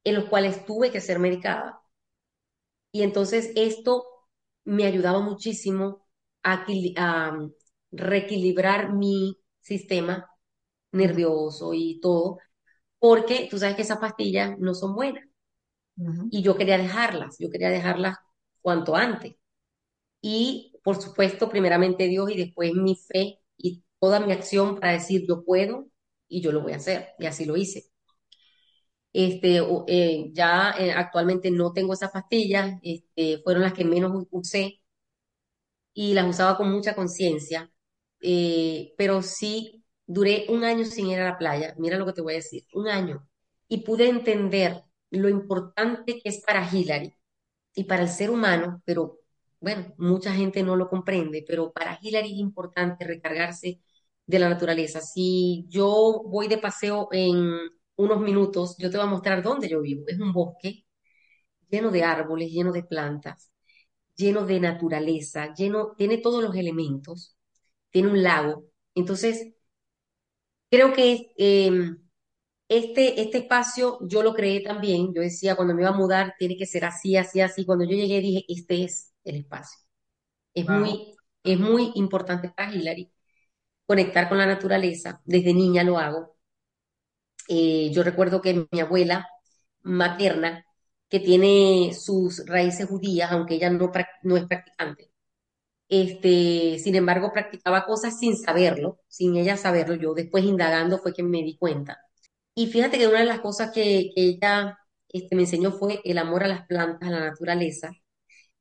en 0.05 0.15
los 0.15 0.25
cuales 0.31 0.65
tuve 0.65 0.91
que 0.91 1.01
ser 1.03 1.19
medicada. 1.19 1.83
Y 2.93 3.03
entonces 3.03 3.51
esto 3.57 4.05
me 4.65 4.87
ayudaba 4.87 5.21
muchísimo 5.21 6.07
a, 6.43 6.65
a 6.97 7.49
reequilibrar 7.93 8.93
mi 8.95 9.39
sistema 9.61 10.29
nervioso 10.93 11.75
y 11.75 12.01
todo, 12.01 12.39
porque 13.01 13.49
tú 13.51 13.59
sabes 13.59 13.77
que 13.77 13.83
esas 13.85 13.99
pastillas 13.99 14.59
no 14.61 14.75
son 14.75 14.95
buenas. 14.97 15.25
Y 16.31 16.43
yo 16.43 16.57
quería 16.57 16.79
dejarlas, 16.79 17.37
yo 17.39 17.51
quería 17.51 17.71
dejarlas 17.71 18.19
cuanto 18.63 18.97
antes. 18.97 19.37
Y 20.23 20.75
por 20.85 21.01
supuesto, 21.03 21.49
primeramente 21.49 22.09
Dios 22.09 22.31
y 22.31 22.37
después 22.39 22.75
mi 22.75 22.97
fe 22.97 23.41
y 23.59 23.85
toda 24.01 24.21
mi 24.21 24.33
acción 24.33 24.77
para 24.81 24.93
decir 24.95 25.27
yo 25.29 25.45
puedo 25.45 25.89
y 26.29 26.43
yo 26.43 26.53
lo 26.53 26.63
voy 26.63 26.73
a 26.75 26.77
hacer. 26.77 27.11
Y 27.19 27.27
así 27.27 27.45
lo 27.47 27.57
hice. 27.57 27.87
Este, 29.13 29.61
eh, 29.87 30.31
ya 30.33 30.73
eh, 30.79 30.91
actualmente 30.93 31.51
no 31.51 31.73
tengo 31.73 31.93
esas 31.95 32.11
pastillas, 32.11 32.79
este, 32.83 33.41
fueron 33.45 33.63
las 33.63 33.73
que 33.73 33.85
menos 33.85 34.27
usé 34.31 34.81
y 35.95 36.15
las 36.15 36.27
usaba 36.29 36.57
con 36.57 36.71
mucha 36.73 36.95
conciencia, 36.95 37.71
eh, 38.21 38.95
pero 38.99 39.23
sí 39.23 39.85
duré 40.07 40.47
un 40.49 40.65
año 40.65 40.85
sin 40.85 41.09
ir 41.09 41.21
a 41.21 41.25
la 41.25 41.39
playa, 41.39 41.75
mira 41.79 41.99
lo 41.99 42.07
que 42.07 42.13
te 42.15 42.23
voy 42.23 42.35
a 42.35 42.37
decir, 42.37 42.67
un 42.75 42.89
año, 42.89 43.29
y 43.69 43.79
pude 43.85 44.09
entender. 44.09 44.84
Lo 45.15 45.29
importante 45.29 46.21
que 46.21 46.29
es 46.31 46.43
para 46.43 46.69
Hillary 46.71 47.15
y 47.75 47.85
para 47.85 48.03
el 48.03 48.09
ser 48.09 48.31
humano, 48.31 48.83
pero 48.85 49.21
bueno, 49.61 49.95
mucha 49.99 50.35
gente 50.35 50.63
no 50.63 50.77
lo 50.77 50.89
comprende, 50.89 51.45
pero 51.47 51.73
para 51.73 51.99
Hillary 52.01 52.33
es 52.33 52.39
importante 52.39 53.07
recargarse 53.07 53.81
de 54.27 54.39
la 54.39 54.49
naturaleza. 54.49 55.01
Si 55.01 55.67
yo 55.69 56.23
voy 56.27 56.49
de 56.49 56.59
paseo 56.59 57.09
en 57.13 57.59
unos 57.97 58.21
minutos, 58.21 58.77
yo 58.79 58.91
te 58.91 58.97
voy 58.99 59.07
a 59.07 59.11
mostrar 59.11 59.43
dónde 59.43 59.69
yo 59.69 59.81
vivo. 59.83 60.05
Es 60.09 60.19
un 60.21 60.33
bosque 60.33 60.85
lleno 61.71 61.91
de 61.91 62.03
árboles, 62.05 62.51
lleno 62.53 62.73
de 62.73 62.85
plantas, 62.85 63.51
lleno 64.17 64.47
de 64.47 64.61
naturaleza, 64.61 65.55
lleno, 65.55 65.95
tiene 65.97 66.19
todos 66.19 66.43
los 66.45 66.57
elementos, 66.57 67.37
tiene 67.91 68.11
un 68.11 68.23
lago. 68.23 68.67
Entonces, 68.95 69.55
creo 70.71 70.93
que 70.93 71.33
eh, 71.39 71.71
este, 72.79 73.21
este 73.23 73.39
espacio 73.39 73.99
yo 74.03 74.23
lo 74.23 74.35
creé 74.35 74.61
también. 74.63 75.13
Yo 75.15 75.23
decía, 75.23 75.57
cuando 75.57 75.75
me 75.75 75.83
iba 75.83 75.91
a 75.91 75.93
mudar, 75.95 76.35
tiene 76.39 76.57
que 76.57 76.67
ser 76.67 76.85
así, 76.85 77.17
así, 77.17 77.41
así. 77.41 77.65
Cuando 77.67 77.85
yo 77.85 77.93
llegué, 77.97 78.21
dije, 78.21 78.45
este 78.49 78.85
es 78.85 79.13
el 79.25 79.37
espacio. 79.37 79.79
Es 80.55 80.69
Wow. 80.69 80.71
muy, 80.71 81.15
es 81.45 81.59
muy 81.61 81.93
importante 81.97 82.51
para 82.51 82.73
Hillary 82.75 83.13
conectar 83.87 84.29
con 84.29 84.39
la 84.39 84.47
naturaleza. 84.47 85.23
Desde 85.27 85.55
niña 85.55 85.85
lo 85.85 85.99
hago. 85.99 86.37
Eh, 87.49 87.91
yo 87.93 88.03
recuerdo 88.03 88.41
que 88.41 88.67
mi 88.73 88.81
abuela 88.81 89.27
materna, 89.83 90.65
que 91.09 91.21
tiene 91.21 91.93
sus 91.95 92.45
raíces 92.47 92.89
judías, 92.89 93.31
aunque 93.33 93.55
ella 93.57 93.71
no, 93.71 93.93
no 94.23 94.37
es 94.37 94.47
practicante, 94.47 95.11
este, 95.89 96.79
sin 96.81 96.97
embargo, 96.97 97.33
practicaba 97.33 97.87
cosas 97.87 98.19
sin 98.19 98.37
saberlo, 98.39 99.01
sin 99.09 99.37
ella 99.37 99.57
saberlo. 99.57 99.95
Yo 99.97 100.15
después 100.15 100.45
indagando 100.45 100.99
fue 100.99 101.15
que 101.15 101.23
me 101.25 101.43
di 101.43 101.57
cuenta. 101.59 101.99
Y 102.55 102.67
fíjate 102.69 102.99
que 102.99 103.09
una 103.09 103.21
de 103.21 103.27
las 103.27 103.41
cosas 103.41 103.71
que, 103.73 104.11
que 104.15 104.23
ella 104.23 104.79
este, 105.09 105.35
me 105.37 105.43
enseñó 105.43 105.73
fue 105.73 106.01
el 106.05 106.19
amor 106.19 106.45
a 106.45 106.49
las 106.49 106.67
plantas, 106.67 107.09
a 107.09 107.13
la 107.13 107.21
naturaleza. 107.21 107.91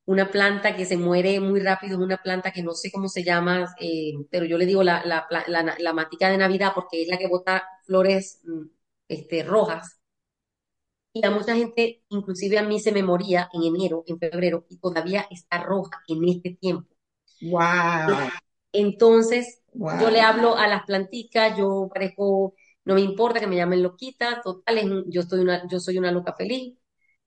Una 0.05 0.31
planta 0.31 0.75
que 0.75 0.85
se 0.85 0.97
muere 0.97 1.39
muy 1.41 1.61
rápido 1.61 1.95
es 1.97 2.03
una 2.03 2.17
planta 2.17 2.51
que 2.51 2.63
no 2.63 2.73
sé 2.73 2.91
cómo 2.91 3.09
se 3.09 3.23
llama, 3.23 3.73
eh, 3.79 4.13
pero 4.31 4.45
yo 4.45 4.57
le 4.57 4.65
digo 4.67 4.83
la, 4.83 5.05
la, 5.05 5.27
pla- 5.29 5.45
la, 5.47 5.75
la 5.79 5.93
matica 5.93 6.29
de 6.29 6.37
Navidad 6.39 6.73
porque 6.75 7.03
es 7.03 7.09
la 7.09 7.17
que 7.19 7.27
bota 7.27 7.63
flores 7.85 8.41
mm, 8.45 8.63
este, 9.09 9.43
rojas. 9.43 9.99
Y 11.11 11.25
a 11.25 11.31
mucha 11.31 11.55
gente, 11.55 12.03
inclusive 12.09 12.59
a 12.59 12.63
mí, 12.63 12.79
se 12.79 12.91
me 12.91 13.01
moría 13.01 13.49
en 13.51 13.63
enero, 13.63 14.03
en 14.05 14.19
febrero, 14.19 14.65
y 14.69 14.77
todavía 14.77 15.25
está 15.31 15.63
roja 15.63 16.03
en 16.07 16.23
este 16.29 16.51
tiempo. 16.61 16.93
Wow. 17.41 18.29
Entonces, 18.71 19.61
yo 19.91 20.09
le 20.09 20.21
hablo 20.21 20.55
a 20.57 20.67
las 20.67 20.83
planticas, 20.85 21.57
yo 21.57 21.89
parezco, 21.93 22.55
no 22.85 22.95
me 22.95 23.01
importa 23.01 23.39
que 23.39 23.47
me 23.47 23.55
llamen 23.55 23.83
loquita, 23.83 24.41
total, 24.43 24.77
es 24.77 24.85
yo 25.07 25.21
estoy 25.21 25.39
una, 25.41 25.67
yo 25.69 25.79
soy 25.79 25.97
una 25.97 26.11
loca 26.11 26.33
feliz. 26.35 26.77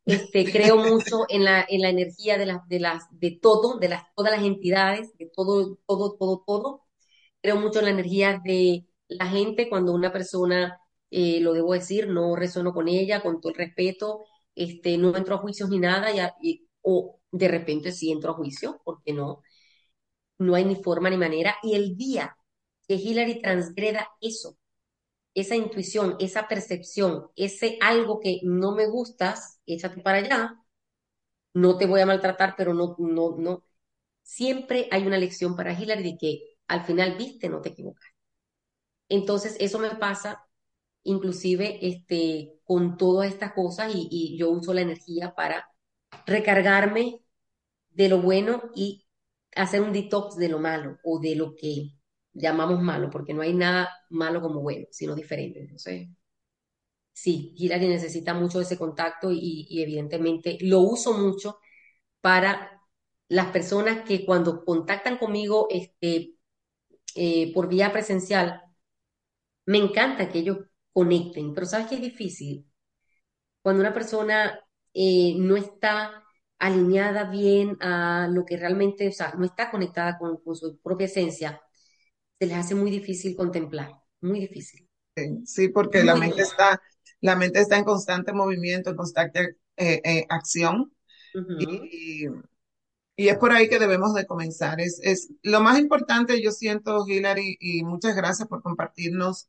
Este, 0.04 0.50
creo 0.52 0.78
mucho 0.78 1.26
en 1.28 1.44
la, 1.44 1.66
en 1.68 1.80
la 1.82 1.88
energía 1.90 2.38
de 2.38 2.46
las, 2.46 2.66
de 2.68 2.80
las, 2.80 3.04
de 3.10 3.32
todo, 3.42 3.78
de 3.78 3.88
las, 3.88 4.04
todas 4.14 4.32
las 4.32 4.44
entidades, 4.44 5.16
de 5.18 5.30
todo, 5.34 5.78
todo, 5.86 6.16
todo, 6.16 6.44
todo. 6.46 6.82
Creo 7.42 7.56
mucho 7.56 7.78
en 7.80 7.86
la 7.86 7.90
energía 7.92 8.40
de 8.44 8.86
la 9.08 9.26
gente 9.28 9.68
cuando 9.68 9.92
una 9.94 10.12
persona, 10.12 10.80
eh, 11.10 11.40
lo 11.40 11.52
debo 11.54 11.74
decir, 11.74 12.08
no 12.08 12.36
resueno 12.36 12.72
con 12.74 12.88
ella, 12.88 13.22
con 13.22 13.40
todo 13.40 13.50
el 13.52 13.58
respeto, 13.58 14.24
este, 14.54 14.98
no 14.98 15.16
entro 15.16 15.36
a 15.36 15.38
juicios 15.38 15.68
ni 15.70 15.78
nada, 15.78 16.10
y- 16.42 16.68
o 16.82 17.20
de 17.32 17.48
repente 17.48 17.92
sí 17.92 18.12
entro 18.12 18.32
a 18.32 18.34
juicio, 18.34 18.80
porque 18.84 19.12
no? 19.12 19.42
no 20.38 20.54
hay 20.54 20.64
ni 20.64 20.76
forma 20.76 21.10
ni 21.10 21.16
manera. 21.16 21.56
Y 21.62 21.74
el 21.74 21.96
día 21.96 22.36
que 22.88 22.94
Hillary 22.94 23.40
transgreda 23.40 24.08
eso, 24.20 24.56
esa 25.36 25.56
intuición, 25.56 26.16
esa 26.20 26.48
percepción, 26.48 27.28
ese 27.36 27.78
algo 27.82 28.20
que 28.20 28.40
no 28.44 28.74
me 28.76 28.88
gustas, 28.88 29.60
échate 29.66 30.02
para 30.02 30.18
allá, 30.18 30.56
no 31.54 31.76
te 31.78 31.86
voy 31.86 32.00
a 32.00 32.06
maltratar, 32.06 32.54
pero 32.56 32.74
no, 32.74 32.96
no, 32.98 33.36
no. 33.38 33.64
Siempre 34.22 34.88
hay 34.92 35.06
una 35.06 35.18
lección 35.18 35.56
para 35.56 35.72
Hillary 35.78 36.02
de 36.12 36.18
que 36.18 36.40
al 36.68 36.84
final 36.84 37.16
viste, 37.18 37.48
no 37.48 37.60
te 37.62 37.70
equivocas. 37.70 38.06
Entonces, 39.08 39.56
eso 39.60 39.78
me 39.78 39.90
pasa 39.96 40.42
inclusive 41.04 41.78
este, 41.86 42.60
con 42.64 42.96
todas 42.96 43.30
estas 43.32 43.52
cosas 43.52 43.94
y, 43.94 44.08
y 44.10 44.38
yo 44.38 44.50
uso 44.50 44.74
la 44.74 44.82
energía 44.82 45.34
para 45.34 45.68
recargarme 46.26 47.22
de 47.90 48.08
lo 48.10 48.22
bueno 48.22 48.70
y 48.76 49.06
hacer 49.56 49.82
un 49.82 49.92
detox 49.92 50.36
de 50.36 50.50
lo 50.50 50.60
malo 50.60 50.98
o 51.04 51.20
de 51.20 51.36
lo 51.36 51.56
que 51.56 51.92
llamamos 52.36 52.82
malo, 52.82 53.10
porque 53.10 53.34
no 53.34 53.42
hay 53.42 53.54
nada 53.54 53.90
malo 54.10 54.40
como 54.42 54.60
bueno, 54.62 54.86
sino 54.90 55.14
diferente. 55.14 55.60
Entonces, 55.60 56.08
sí, 57.12 57.54
Hillary 57.56 57.88
necesita 57.88 58.34
mucho 58.34 58.60
ese 58.60 58.78
contacto 58.78 59.30
y, 59.32 59.66
y 59.68 59.82
evidentemente 59.82 60.58
lo 60.60 60.80
uso 60.80 61.14
mucho 61.14 61.58
para 62.20 62.82
las 63.28 63.48
personas 63.52 64.02
que 64.08 64.26
cuando 64.26 64.64
contactan 64.64 65.18
conmigo 65.18 65.68
este, 65.70 66.36
eh, 67.16 67.52
por 67.54 67.68
vía 67.68 67.92
presencial, 67.92 68.62
me 69.66 69.78
encanta 69.78 70.28
que 70.30 70.38
ellos 70.40 70.58
conecten, 70.92 71.54
pero 71.54 71.66
¿sabes 71.66 71.88
qué 71.88 71.96
es 71.96 72.00
difícil? 72.00 72.66
Cuando 73.62 73.82
una 73.82 73.94
persona 73.94 74.60
eh, 74.94 75.34
no 75.38 75.56
está 75.56 76.24
alineada 76.58 77.24
bien 77.30 77.76
a 77.80 78.28
lo 78.32 78.44
que 78.46 78.56
realmente, 78.56 79.08
o 79.08 79.12
sea, 79.12 79.34
no 79.38 79.44
está 79.44 79.70
conectada 79.70 80.18
con, 80.18 80.38
con 80.42 80.56
su 80.56 80.78
propia 80.80 81.06
esencia, 81.06 81.60
se 82.38 82.46
les 82.46 82.56
hace 82.56 82.74
muy 82.74 82.90
difícil 82.90 83.36
contemplar, 83.36 83.92
muy 84.20 84.40
difícil, 84.40 84.88
Sí, 85.44 85.68
porque 85.68 86.04
la 86.04 86.16
mente 86.16 86.42
difícil. 86.42 86.42
está, 86.42 86.80
la 87.20 87.36
mente 87.36 87.60
está 87.60 87.76
en 87.78 87.84
constante 87.84 88.32
movimiento, 88.32 88.90
en 88.90 88.96
constante 88.96 89.56
eh, 89.76 90.00
eh, 90.04 90.26
acción. 90.28 90.92
Y, 91.56 92.26
y 93.16 93.28
es 93.28 93.38
por 93.38 93.52
ahí 93.52 93.68
que 93.68 93.78
debemos 93.78 94.14
de 94.14 94.26
comenzar. 94.26 94.80
Es, 94.80 95.00
es 95.02 95.30
lo 95.42 95.60
más 95.60 95.78
importante, 95.78 96.42
yo 96.42 96.52
siento, 96.52 97.06
Hilary, 97.08 97.56
y 97.60 97.82
muchas 97.84 98.16
gracias 98.16 98.48
por 98.48 98.62
compartirnos 98.62 99.48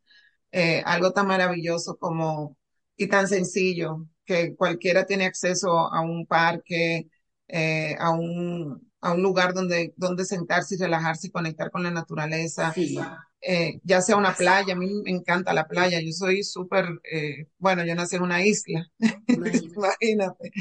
eh, 0.51 0.81
algo 0.85 1.11
tan 1.13 1.27
maravilloso 1.27 1.97
como 1.97 2.57
y 2.97 3.07
tan 3.07 3.27
sencillo, 3.27 4.07
que 4.25 4.55
cualquiera 4.55 5.05
tiene 5.05 5.25
acceso 5.25 5.71
a 5.93 6.01
un 6.01 6.25
parque, 6.27 7.09
eh, 7.47 7.95
a 7.99 8.11
un, 8.11 8.86
a 9.01 9.13
un 9.13 9.21
lugar 9.23 9.53
donde, 9.53 9.93
donde 9.97 10.25
sentarse 10.25 10.75
y 10.75 10.77
relajarse 10.77 11.27
y 11.27 11.31
conectar 11.31 11.71
con 11.71 11.83
la 11.83 11.91
naturaleza, 11.91 12.73
Sí, 12.75 12.97
eh, 13.41 13.79
ya 13.83 14.01
sea 14.01 14.17
una 14.17 14.35
playa, 14.35 14.73
a 14.73 14.77
mí 14.77 14.89
me 15.03 15.11
encanta 15.11 15.53
la 15.53 15.67
playa, 15.67 16.01
yo 16.01 16.11
soy 16.13 16.43
súper, 16.43 16.87
eh, 17.11 17.47
bueno, 17.59 17.85
yo 17.85 17.95
nací 17.95 18.15
en 18.17 18.23
una 18.23 18.45
isla, 18.45 18.91
imagínate. 19.75 20.51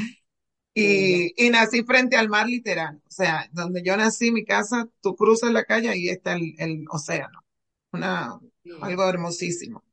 Y, 0.75 1.33
y 1.47 1.51
nací 1.51 1.83
frente 1.85 2.17
al 2.17 2.29
mar 2.29 2.47
literal, 2.49 3.01
o 3.07 3.11
sea, 3.11 3.49
donde 3.53 3.83
yo 3.83 3.97
nací, 3.97 4.31
mi 4.31 4.45
casa, 4.45 4.89
tú 5.01 5.17
cruzas 5.17 5.51
la 5.53 5.65
calle 5.65 5.97
y 5.97 6.11
está 6.11 6.35
el, 6.35 6.55
el 6.59 6.85
océano, 6.91 7.45
una, 7.93 8.39
Sí, 8.63 8.71
algo 8.81 9.09
hermosísimo. 9.09 9.85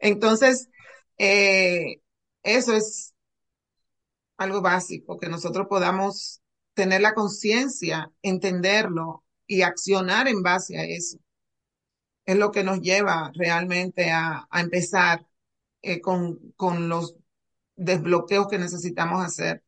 Entonces, 0.00 0.70
eh, 1.18 2.02
eso 2.44 2.74
es 2.74 3.14
algo 4.38 4.60
básico, 4.62 5.18
que 5.18 5.28
nosotros 5.28 5.66
podamos 5.68 6.39
tener 6.74 7.00
la 7.00 7.14
conciencia, 7.14 8.10
entenderlo 8.22 9.24
y 9.46 9.62
accionar 9.62 10.28
en 10.28 10.42
base 10.42 10.78
a 10.78 10.84
eso. 10.84 11.18
Es 12.24 12.36
lo 12.36 12.50
que 12.50 12.64
nos 12.64 12.80
lleva 12.80 13.30
realmente 13.34 14.10
a, 14.10 14.46
a 14.50 14.60
empezar 14.60 15.26
eh, 15.82 16.00
con, 16.00 16.52
con 16.56 16.88
los 16.88 17.16
desbloqueos 17.76 18.48
que 18.48 18.58
necesitamos 18.58 19.24
hacer 19.24 19.64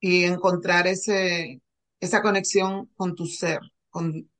y 0.00 0.24
encontrar 0.24 0.86
ese, 0.86 1.62
esa 2.00 2.22
conexión 2.22 2.86
con 2.96 3.14
tu 3.14 3.26
ser. 3.26 3.60
Con, 3.90 4.30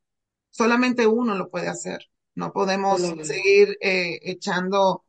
solamente 0.50 1.06
uno 1.06 1.36
lo 1.36 1.50
puede 1.50 1.68
hacer. 1.68 2.00
No 2.34 2.52
podemos 2.52 3.00
seguir 3.22 3.78
eh, 3.80 4.18
echando 4.22 5.04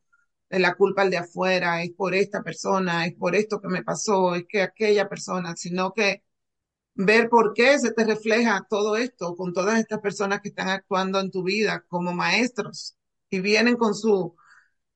la 0.50 0.74
culpa 0.74 1.02
al 1.02 1.10
de 1.10 1.18
afuera, 1.18 1.82
es 1.82 1.92
por 1.92 2.14
esta 2.14 2.42
persona, 2.42 3.06
es 3.06 3.14
por 3.14 3.34
esto 3.36 3.60
que 3.60 3.68
me 3.68 3.84
pasó, 3.84 4.34
es 4.34 4.44
que 4.48 4.62
aquella 4.62 5.08
persona, 5.08 5.54
sino 5.56 5.92
que 5.92 6.22
ver 6.98 7.30
por 7.30 7.54
qué 7.54 7.78
se 7.80 7.92
te 7.92 8.04
refleja 8.04 8.66
todo 8.70 8.96
esto 8.98 9.36
con 9.36 9.54
todas 9.54 9.80
estas 9.80 10.00
personas 10.00 10.42
que 10.42 10.50
están 10.50 10.68
actuando 10.70 11.20
en 11.20 11.32
tu 11.32 11.44
vida 11.44 11.84
como 11.88 12.12
maestros 12.14 12.96
y 13.30 13.40
vienen 13.40 13.76
con 13.78 13.94
su 13.96 14.36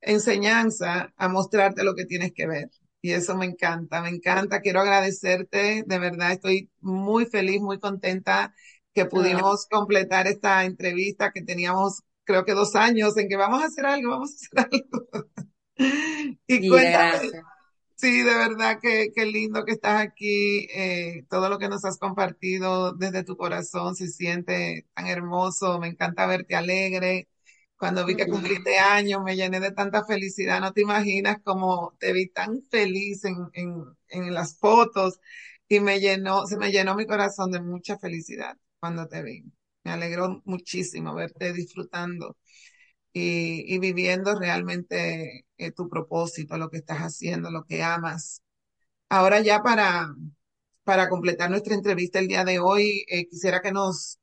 enseñanza 0.00 1.12
a 1.16 1.28
mostrarte 1.28 1.84
lo 1.84 1.94
que 1.94 2.06
tienes 2.06 2.32
que 2.34 2.46
ver. 2.46 2.70
Y 3.02 3.12
eso 3.12 3.36
me 3.36 3.46
encanta, 3.46 4.02
me 4.02 4.10
encanta. 4.10 4.60
Quiero 4.62 4.80
agradecerte, 4.80 5.84
de 5.86 5.98
verdad 6.00 6.32
estoy 6.32 6.70
muy 6.80 7.26
feliz, 7.26 7.60
muy 7.62 7.78
contenta 7.80 8.54
que 8.94 9.06
Ah, 9.14 9.42
pudimos 9.42 9.66
completar 9.70 10.26
esta 10.28 10.64
entrevista 10.64 11.32
que 11.32 11.42
teníamos, 11.42 12.02
creo 12.24 12.44
que 12.44 12.52
dos 12.54 12.76
años 12.76 13.16
en 13.18 13.28
que 13.28 13.36
vamos 13.36 13.62
a 13.62 13.66
hacer 13.66 13.86
algo, 13.86 14.10
vamos 14.10 14.32
a 14.32 14.60
hacer 14.60 14.70
algo. 14.72 15.26
Y 16.46 16.64
cuéntame, 16.66 17.12
gracias. 17.12 17.44
Sí, 18.02 18.22
de 18.22 18.34
verdad 18.34 18.78
que 18.80 19.10
qué 19.14 19.26
lindo 19.26 19.64
que 19.64 19.72
estás 19.72 20.00
aquí, 20.02 20.66
eh, 20.74 21.24
todo 21.30 21.48
lo 21.48 21.58
que 21.58 21.68
nos 21.68 21.84
has 21.84 21.98
compartido 21.98 22.92
desde 22.94 23.24
tu 23.24 23.36
corazón 23.36 23.94
se 23.96 24.08
siente 24.08 24.86
tan 24.94 25.06
hermoso, 25.06 25.78
me 25.80 25.88
encanta 25.88 26.26
verte 26.26 26.56
alegre 26.56 27.28
Cuando 27.78 28.06
vi 28.06 28.16
que 28.16 28.28
cumpliste 28.28 28.78
años, 28.80 29.22
me 29.24 29.36
llené 29.36 29.60
de 29.60 29.72
tanta 29.72 30.04
felicidad. 30.06 30.62
No 30.62 30.72
te 30.72 30.82
imaginas 30.82 31.38
cómo 31.44 31.96
te 32.00 32.14
vi 32.14 32.28
tan 32.30 32.62
feliz 32.70 33.26
en, 33.26 33.36
en, 33.54 33.84
en 34.10 34.34
las 34.34 34.58
fotos 34.58 35.20
y 35.68 35.80
me 35.80 36.00
llenó, 36.00 36.46
se 36.46 36.58
me 36.58 36.72
llenó 36.72 36.96
mi 36.96 37.06
corazón 37.06 37.52
de 37.52 37.60
mucha 37.62 37.98
felicidad 37.98 38.56
cuando 38.80 39.08
te 39.08 39.22
vi. 39.24 39.44
Me 39.84 39.92
alegró 39.92 40.42
muchísimo 40.46 41.14
verte 41.14 41.52
disfrutando 41.54 42.38
y, 43.12 43.78
viviendo 43.78 44.34
realmente 44.38 45.46
eh, 45.58 45.72
tu 45.72 45.88
propósito, 45.88 46.56
lo 46.58 46.70
que 46.70 46.78
estás 46.78 46.98
haciendo, 47.00 47.50
lo 47.50 47.64
que 47.64 47.82
amas. 47.82 48.42
Ahora 49.08 49.40
ya 49.40 49.62
para, 49.62 50.14
para 50.84 51.08
completar 51.08 51.50
nuestra 51.50 51.74
entrevista 51.74 52.18
el 52.18 52.28
día 52.28 52.44
de 52.44 52.58
hoy, 52.60 53.04
eh, 53.08 53.28
quisiera 53.28 53.60
que 53.62 53.72
nos 53.72 54.18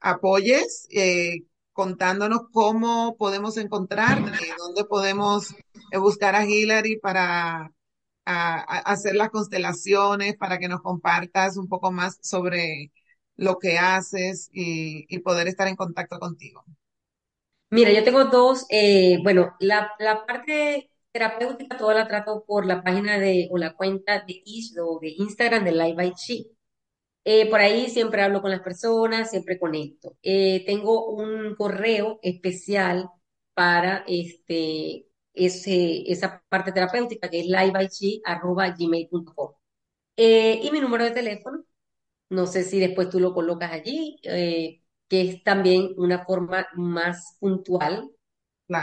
apoyes 0.00 0.86
eh, 0.90 1.42
contándonos 1.72 2.42
cómo 2.52 3.16
podemos 3.18 3.56
encontrarte, 3.58 4.32
dónde 4.58 4.84
podemos 4.84 5.54
buscar 5.92 6.34
a 6.36 6.46
Hillary 6.46 6.98
para 7.00 7.72
hacer 8.26 9.16
las 9.16 9.30
constelaciones, 9.30 10.36
para 10.36 10.58
que 10.58 10.68
nos 10.68 10.82
compartas 10.82 11.56
un 11.56 11.68
poco 11.68 11.92
más 11.92 12.18
sobre 12.22 12.92
lo 13.36 13.58
que 13.58 13.78
haces 13.78 14.48
y 14.52 15.18
poder 15.20 15.48
estar 15.48 15.68
en 15.68 15.76
contacto 15.76 16.18
contigo. 16.18 16.64
Mira, 17.74 17.90
yo 17.92 18.04
tengo 18.04 18.24
dos, 18.26 18.66
eh, 18.70 19.18
bueno, 19.22 19.56
la, 19.58 19.90
parte 20.26 20.90
terapéutica 21.12 21.76
toda 21.76 21.94
la 21.94 22.06
trato 22.08 22.44
por 22.46 22.66
la 22.66 22.82
página 22.84 23.18
de 23.18 23.48
o 23.50 23.58
la 23.58 23.74
cuenta 23.74 24.20
de, 24.26 24.42
Is- 24.44 24.76
o 24.80 24.98
de 25.00 25.08
Instagram 25.16 25.64
de 25.64 25.72
Live 25.72 25.94
by 25.94 26.12
Chi. 26.14 26.50
Eh, 27.24 27.48
por 27.50 27.60
ahí 27.60 27.88
siempre 27.90 28.22
hablo 28.22 28.40
con 28.42 28.50
las 28.52 28.60
personas, 28.62 29.30
siempre 29.30 29.58
conecto. 29.60 30.16
Eh, 30.22 30.64
tengo 30.66 31.06
un 31.14 31.54
correo 31.56 32.18
especial 32.22 33.08
para 33.54 34.04
este, 34.08 35.06
esa 35.34 36.42
parte 36.48 36.72
terapéutica 36.72 37.28
que 37.30 37.40
es 37.40 37.46
livebychi@gmail.com. 37.46 39.52
Eh, 40.16 40.60
y 40.62 40.70
mi 40.72 40.80
número 40.80 41.04
de 41.04 41.10
teléfono, 41.12 41.64
no 42.30 42.46
sé 42.46 42.64
si 42.64 42.78
después 42.80 43.08
tú 43.10 43.20
lo 43.20 43.34
colocas 43.34 43.72
allí, 43.72 44.18
que 45.08 45.22
es 45.22 45.42
también 45.44 45.90
una 45.96 46.24
forma 46.24 46.66
más 46.74 47.36
puntual 47.40 48.10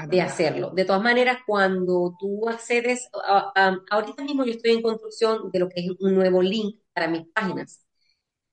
de 0.06 0.22
Claro, 0.22 0.22
hacerlo. 0.22 0.72
De 0.72 0.86
todas 0.86 1.02
maneras, 1.04 1.40
cuando 1.48 2.16
tú 2.20 2.50
accedes, 2.50 3.10
a- 3.28 3.52
a- 3.56 3.80
ahorita 3.92 4.24
mismo 4.24 4.46
yo 4.46 4.52
estoy 4.54 4.72
en 4.74 4.82
construcción 4.84 5.52
de 5.52 5.60
lo 5.60 5.70
que 5.70 5.82
es 5.82 5.92
un 6.00 6.16
nuevo 6.16 6.42
link 6.42 6.80
para 6.94 7.08
mis 7.08 7.28
páginas 7.34 7.82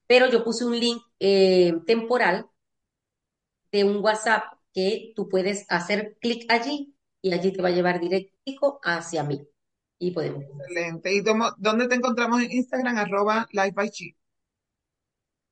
pero 0.06 0.28
yo 0.30 0.44
puse 0.44 0.64
un 0.64 0.78
link 0.78 1.02
eh, 1.20 1.74
temporal 1.86 2.46
de 3.72 3.84
un 3.84 4.02
WhatsApp 4.04 4.44
que 4.74 5.12
tú 5.16 5.28
puedes 5.28 5.64
hacer 5.70 6.16
clic 6.20 6.44
allí 6.50 6.94
y 7.22 7.32
allí 7.32 7.52
te 7.52 7.62
va 7.62 7.68
a 7.68 7.72
llevar 7.72 8.00
directico 8.00 8.78
hacia 8.84 9.24
mí 9.24 9.46
y 9.98 10.10
podemos 10.12 10.44
excelente. 10.58 11.14
¿Y 11.14 11.20
dónde 11.22 11.88
te 11.88 11.94
encontramos 11.96 12.40
en 12.42 12.52
Instagram? 12.52 12.96
Arroba 12.98 13.46
Life 13.52 13.72
by 13.72 13.90
Chi. 13.90 14.16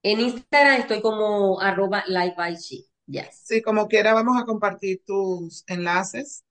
En 0.09 0.21
Instagram 0.21 0.83
estoy 0.83 1.01
como 1.01 1.61
arroba 1.61 2.05
live 2.07 2.35
by 2.37 2.55
she. 2.55 2.85
Yes. 3.09 3.43
Sí, 3.45 3.61
como 3.61 3.89
quiera, 3.89 4.15
vamos 4.15 4.41
a 4.41 4.45
compartir 4.45 5.03
tus 5.05 5.65
enlaces 5.67 6.45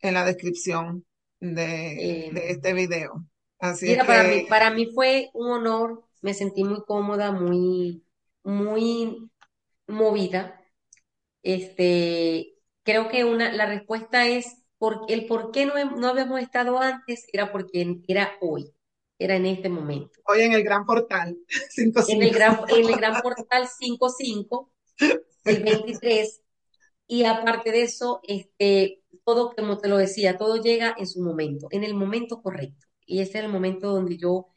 en 0.00 0.14
la 0.14 0.24
descripción 0.24 1.04
de, 1.38 2.26
Eh, 2.26 2.32
de 2.32 2.50
este 2.50 2.72
video. 2.72 3.24
Así 3.60 3.86
mira, 3.86 4.04
para 4.04 4.24
mí, 4.24 4.46
para 4.48 4.70
mí 4.70 4.86
fue 4.86 5.30
un 5.34 5.52
honor, 5.52 6.04
me 6.20 6.34
sentí 6.34 6.64
muy 6.64 6.82
cómoda, 6.84 7.30
muy, 7.30 8.02
muy 8.42 9.30
movida. 9.86 10.60
Este, 11.44 12.56
creo 12.82 13.08
que 13.08 13.24
una, 13.24 13.52
la 13.52 13.66
respuesta 13.66 14.26
es 14.26 14.64
por, 14.78 15.02
el 15.08 15.26
por 15.26 15.52
qué 15.52 15.66
no, 15.66 15.74
no 15.96 16.08
habíamos 16.08 16.40
estado 16.40 16.80
antes 16.80 17.26
era 17.32 17.52
porque 17.52 18.00
era 18.08 18.32
hoy, 18.40 18.74
era 19.18 19.36
en 19.36 19.46
este 19.46 19.68
momento. 19.68 20.20
hoy 20.26 20.42
en 20.42 20.52
el 20.52 20.62
Gran 20.62 20.84
Portal 20.84 21.36
En 21.76 22.22
el 22.22 22.32
55. 22.32 22.34
gran, 22.34 22.58
en 22.68 22.88
el 22.88 22.96
gran 22.96 23.22
portal 23.22 23.68
55 23.68 24.72
el 25.44 25.62
23 25.62 26.40
y 27.08 27.24
aparte 27.24 27.70
de 27.70 27.82
eso, 27.82 28.20
este, 28.24 29.02
todo, 29.24 29.54
como 29.54 29.78
te 29.78 29.88
lo 29.88 29.96
decía, 29.96 30.36
todo 30.36 30.60
llega 30.60 30.94
en 30.98 31.06
su 31.06 31.22
momento, 31.22 31.68
en 31.70 31.84
el 31.84 31.94
momento 31.94 32.42
correcto. 32.42 32.86
Y 33.06 33.20
ese 33.20 33.38
es 33.38 33.44
el 33.44 33.52
momento 33.52 33.90
donde 33.92 34.16
yo 34.18 34.48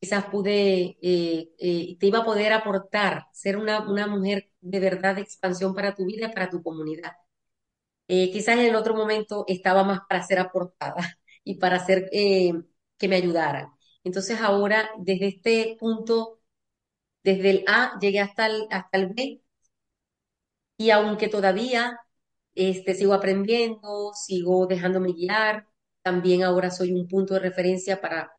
quizás 0.00 0.24
pude, 0.26 0.98
eh, 1.02 1.50
eh, 1.58 1.96
te 1.98 2.06
iba 2.06 2.20
a 2.20 2.24
poder 2.24 2.52
aportar, 2.52 3.26
ser 3.32 3.56
una, 3.56 3.88
una 3.88 4.06
mujer 4.08 4.50
de 4.60 4.80
verdad 4.80 5.14
de 5.16 5.22
expansión 5.22 5.74
para 5.74 5.94
tu 5.94 6.06
vida 6.06 6.26
y 6.28 6.32
para 6.34 6.50
tu 6.50 6.62
comunidad. 6.62 7.12
Eh, 8.08 8.30
quizás 8.32 8.58
en 8.58 8.66
el 8.66 8.76
otro 8.76 8.94
momento 8.94 9.44
estaba 9.48 9.84
más 9.84 10.00
para 10.08 10.22
ser 10.24 10.38
aportada 10.38 11.18
y 11.44 11.56
para 11.56 11.76
hacer 11.76 12.08
eh, 12.12 12.52
que 12.98 13.08
me 13.08 13.16
ayudaran. 13.16 13.71
Entonces 14.04 14.40
ahora, 14.40 14.90
desde 14.98 15.28
este 15.28 15.76
punto, 15.80 16.40
desde 17.24 17.50
el 17.50 17.64
A, 17.68 17.98
llegué 18.00 18.20
hasta 18.20 18.46
el, 18.46 18.66
hasta 18.70 18.98
el 18.98 19.08
B 19.14 19.42
y 20.76 20.90
aunque 20.90 21.28
todavía 21.28 21.98
este, 22.54 22.94
sigo 22.94 23.14
aprendiendo, 23.14 24.12
sigo 24.14 24.66
dejándome 24.66 25.12
guiar, 25.12 25.66
también 26.02 26.42
ahora 26.44 26.70
soy 26.70 26.92
un 26.92 27.08
punto 27.08 27.34
de 27.34 27.40
referencia 27.40 28.00
para 28.00 28.32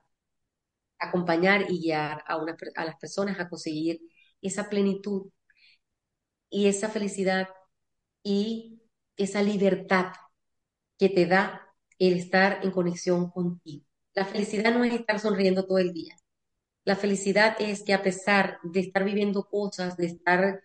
acompañar 0.99 1.70
y 1.70 1.80
guiar 1.82 2.24
a, 2.28 2.36
a 2.76 2.86
las 2.86 2.95
personas 2.97 3.39
a 3.39 3.47
conseguir 3.49 3.99
esa 4.41 4.70
plenitud 4.70 5.30
y 6.49 6.68
esa 6.68 6.89
felicidad 6.89 7.49
y 8.24 8.82
esa 9.18 9.43
libertad 9.43 10.14
que 10.99 11.09
te 11.09 11.26
da 11.28 11.74
el 11.99 12.16
estar 12.16 12.61
en 12.64 12.72
conexión 12.72 13.32
contigo. 13.32 13.86
La 14.16 14.26
felicidad 14.26 14.74
no 14.74 14.84
es 14.84 14.93
estar 14.93 15.20
sonriendo 15.20 15.66
todo 15.66 15.78
el 15.80 15.93
día. 15.93 16.16
La 16.86 16.95
felicidad 16.97 17.55
es 17.59 17.84
que 17.84 17.93
a 17.93 18.03
pesar 18.03 18.59
de 18.64 18.82
estar 18.82 19.03
viviendo 19.05 19.45
cosas, 19.49 19.97
de 19.97 20.07
estar 20.07 20.61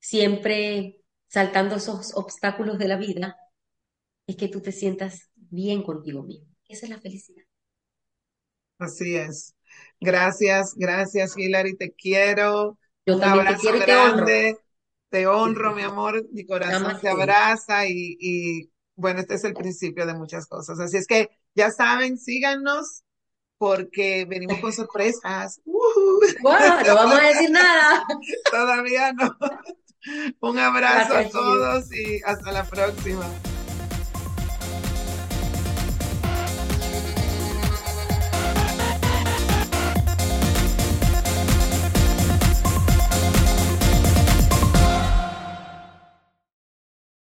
siempre 0.00 1.02
saltando 1.28 1.76
esos 1.76 2.14
obstáculos 2.16 2.78
de 2.78 2.88
la 2.88 2.96
vida, 2.98 3.36
es 4.26 4.36
que 4.36 4.48
tú 4.48 4.60
te 4.62 4.72
sientas 4.72 5.30
bien 5.36 5.82
contigo 5.82 6.22
mismo. 6.24 6.48
Esa 6.68 6.86
es 6.86 6.90
la 6.90 7.00
felicidad. 7.00 7.44
Así 8.78 9.16
es. 9.16 9.54
Gracias, 10.00 10.74
gracias, 10.76 11.36
Hilary, 11.36 11.76
te 11.76 11.92
quiero. 11.94 12.78
Yo 13.06 13.18
Un 13.18 13.18
también 13.18 13.46
te 13.46 13.56
abrazo 13.56 13.58
quiero 13.58 13.78
y 13.78 13.82
te 13.84 13.96
honro. 13.96 14.26
grande. 14.26 14.58
Te 15.08 15.26
honro, 15.26 15.74
mi 15.74 15.82
amor. 15.82 16.26
Mi 16.32 16.44
corazón 16.46 16.98
te 17.00 17.08
abraza 17.08 17.86
y, 17.86 18.16
y 18.20 18.70
bueno, 18.96 19.20
este 19.20 19.34
es 19.34 19.44
el 19.44 19.56
principio 19.56 20.06
de 20.06 20.14
muchas 20.14 20.46
cosas. 20.46 20.78
Así 20.80 20.96
es 20.98 21.06
que 21.06 21.30
ya 21.56 21.70
saben, 21.70 22.18
síganos 22.18 23.02
porque 23.58 24.26
venimos 24.28 24.60
con 24.60 24.72
sorpresas. 24.72 25.60
Wow, 26.42 26.52
no 26.86 26.94
vamos 26.94 27.18
a 27.18 27.26
decir 27.28 27.50
nada. 27.50 28.04
Todavía 28.50 29.12
no. 29.12 29.36
Un 30.40 30.58
abrazo 30.58 31.12
a 31.12 31.22
Gracias, 31.22 31.32
todos 31.32 31.92
y 31.92 32.20
hasta 32.24 32.52
la 32.52 32.64
próxima. 32.64 33.26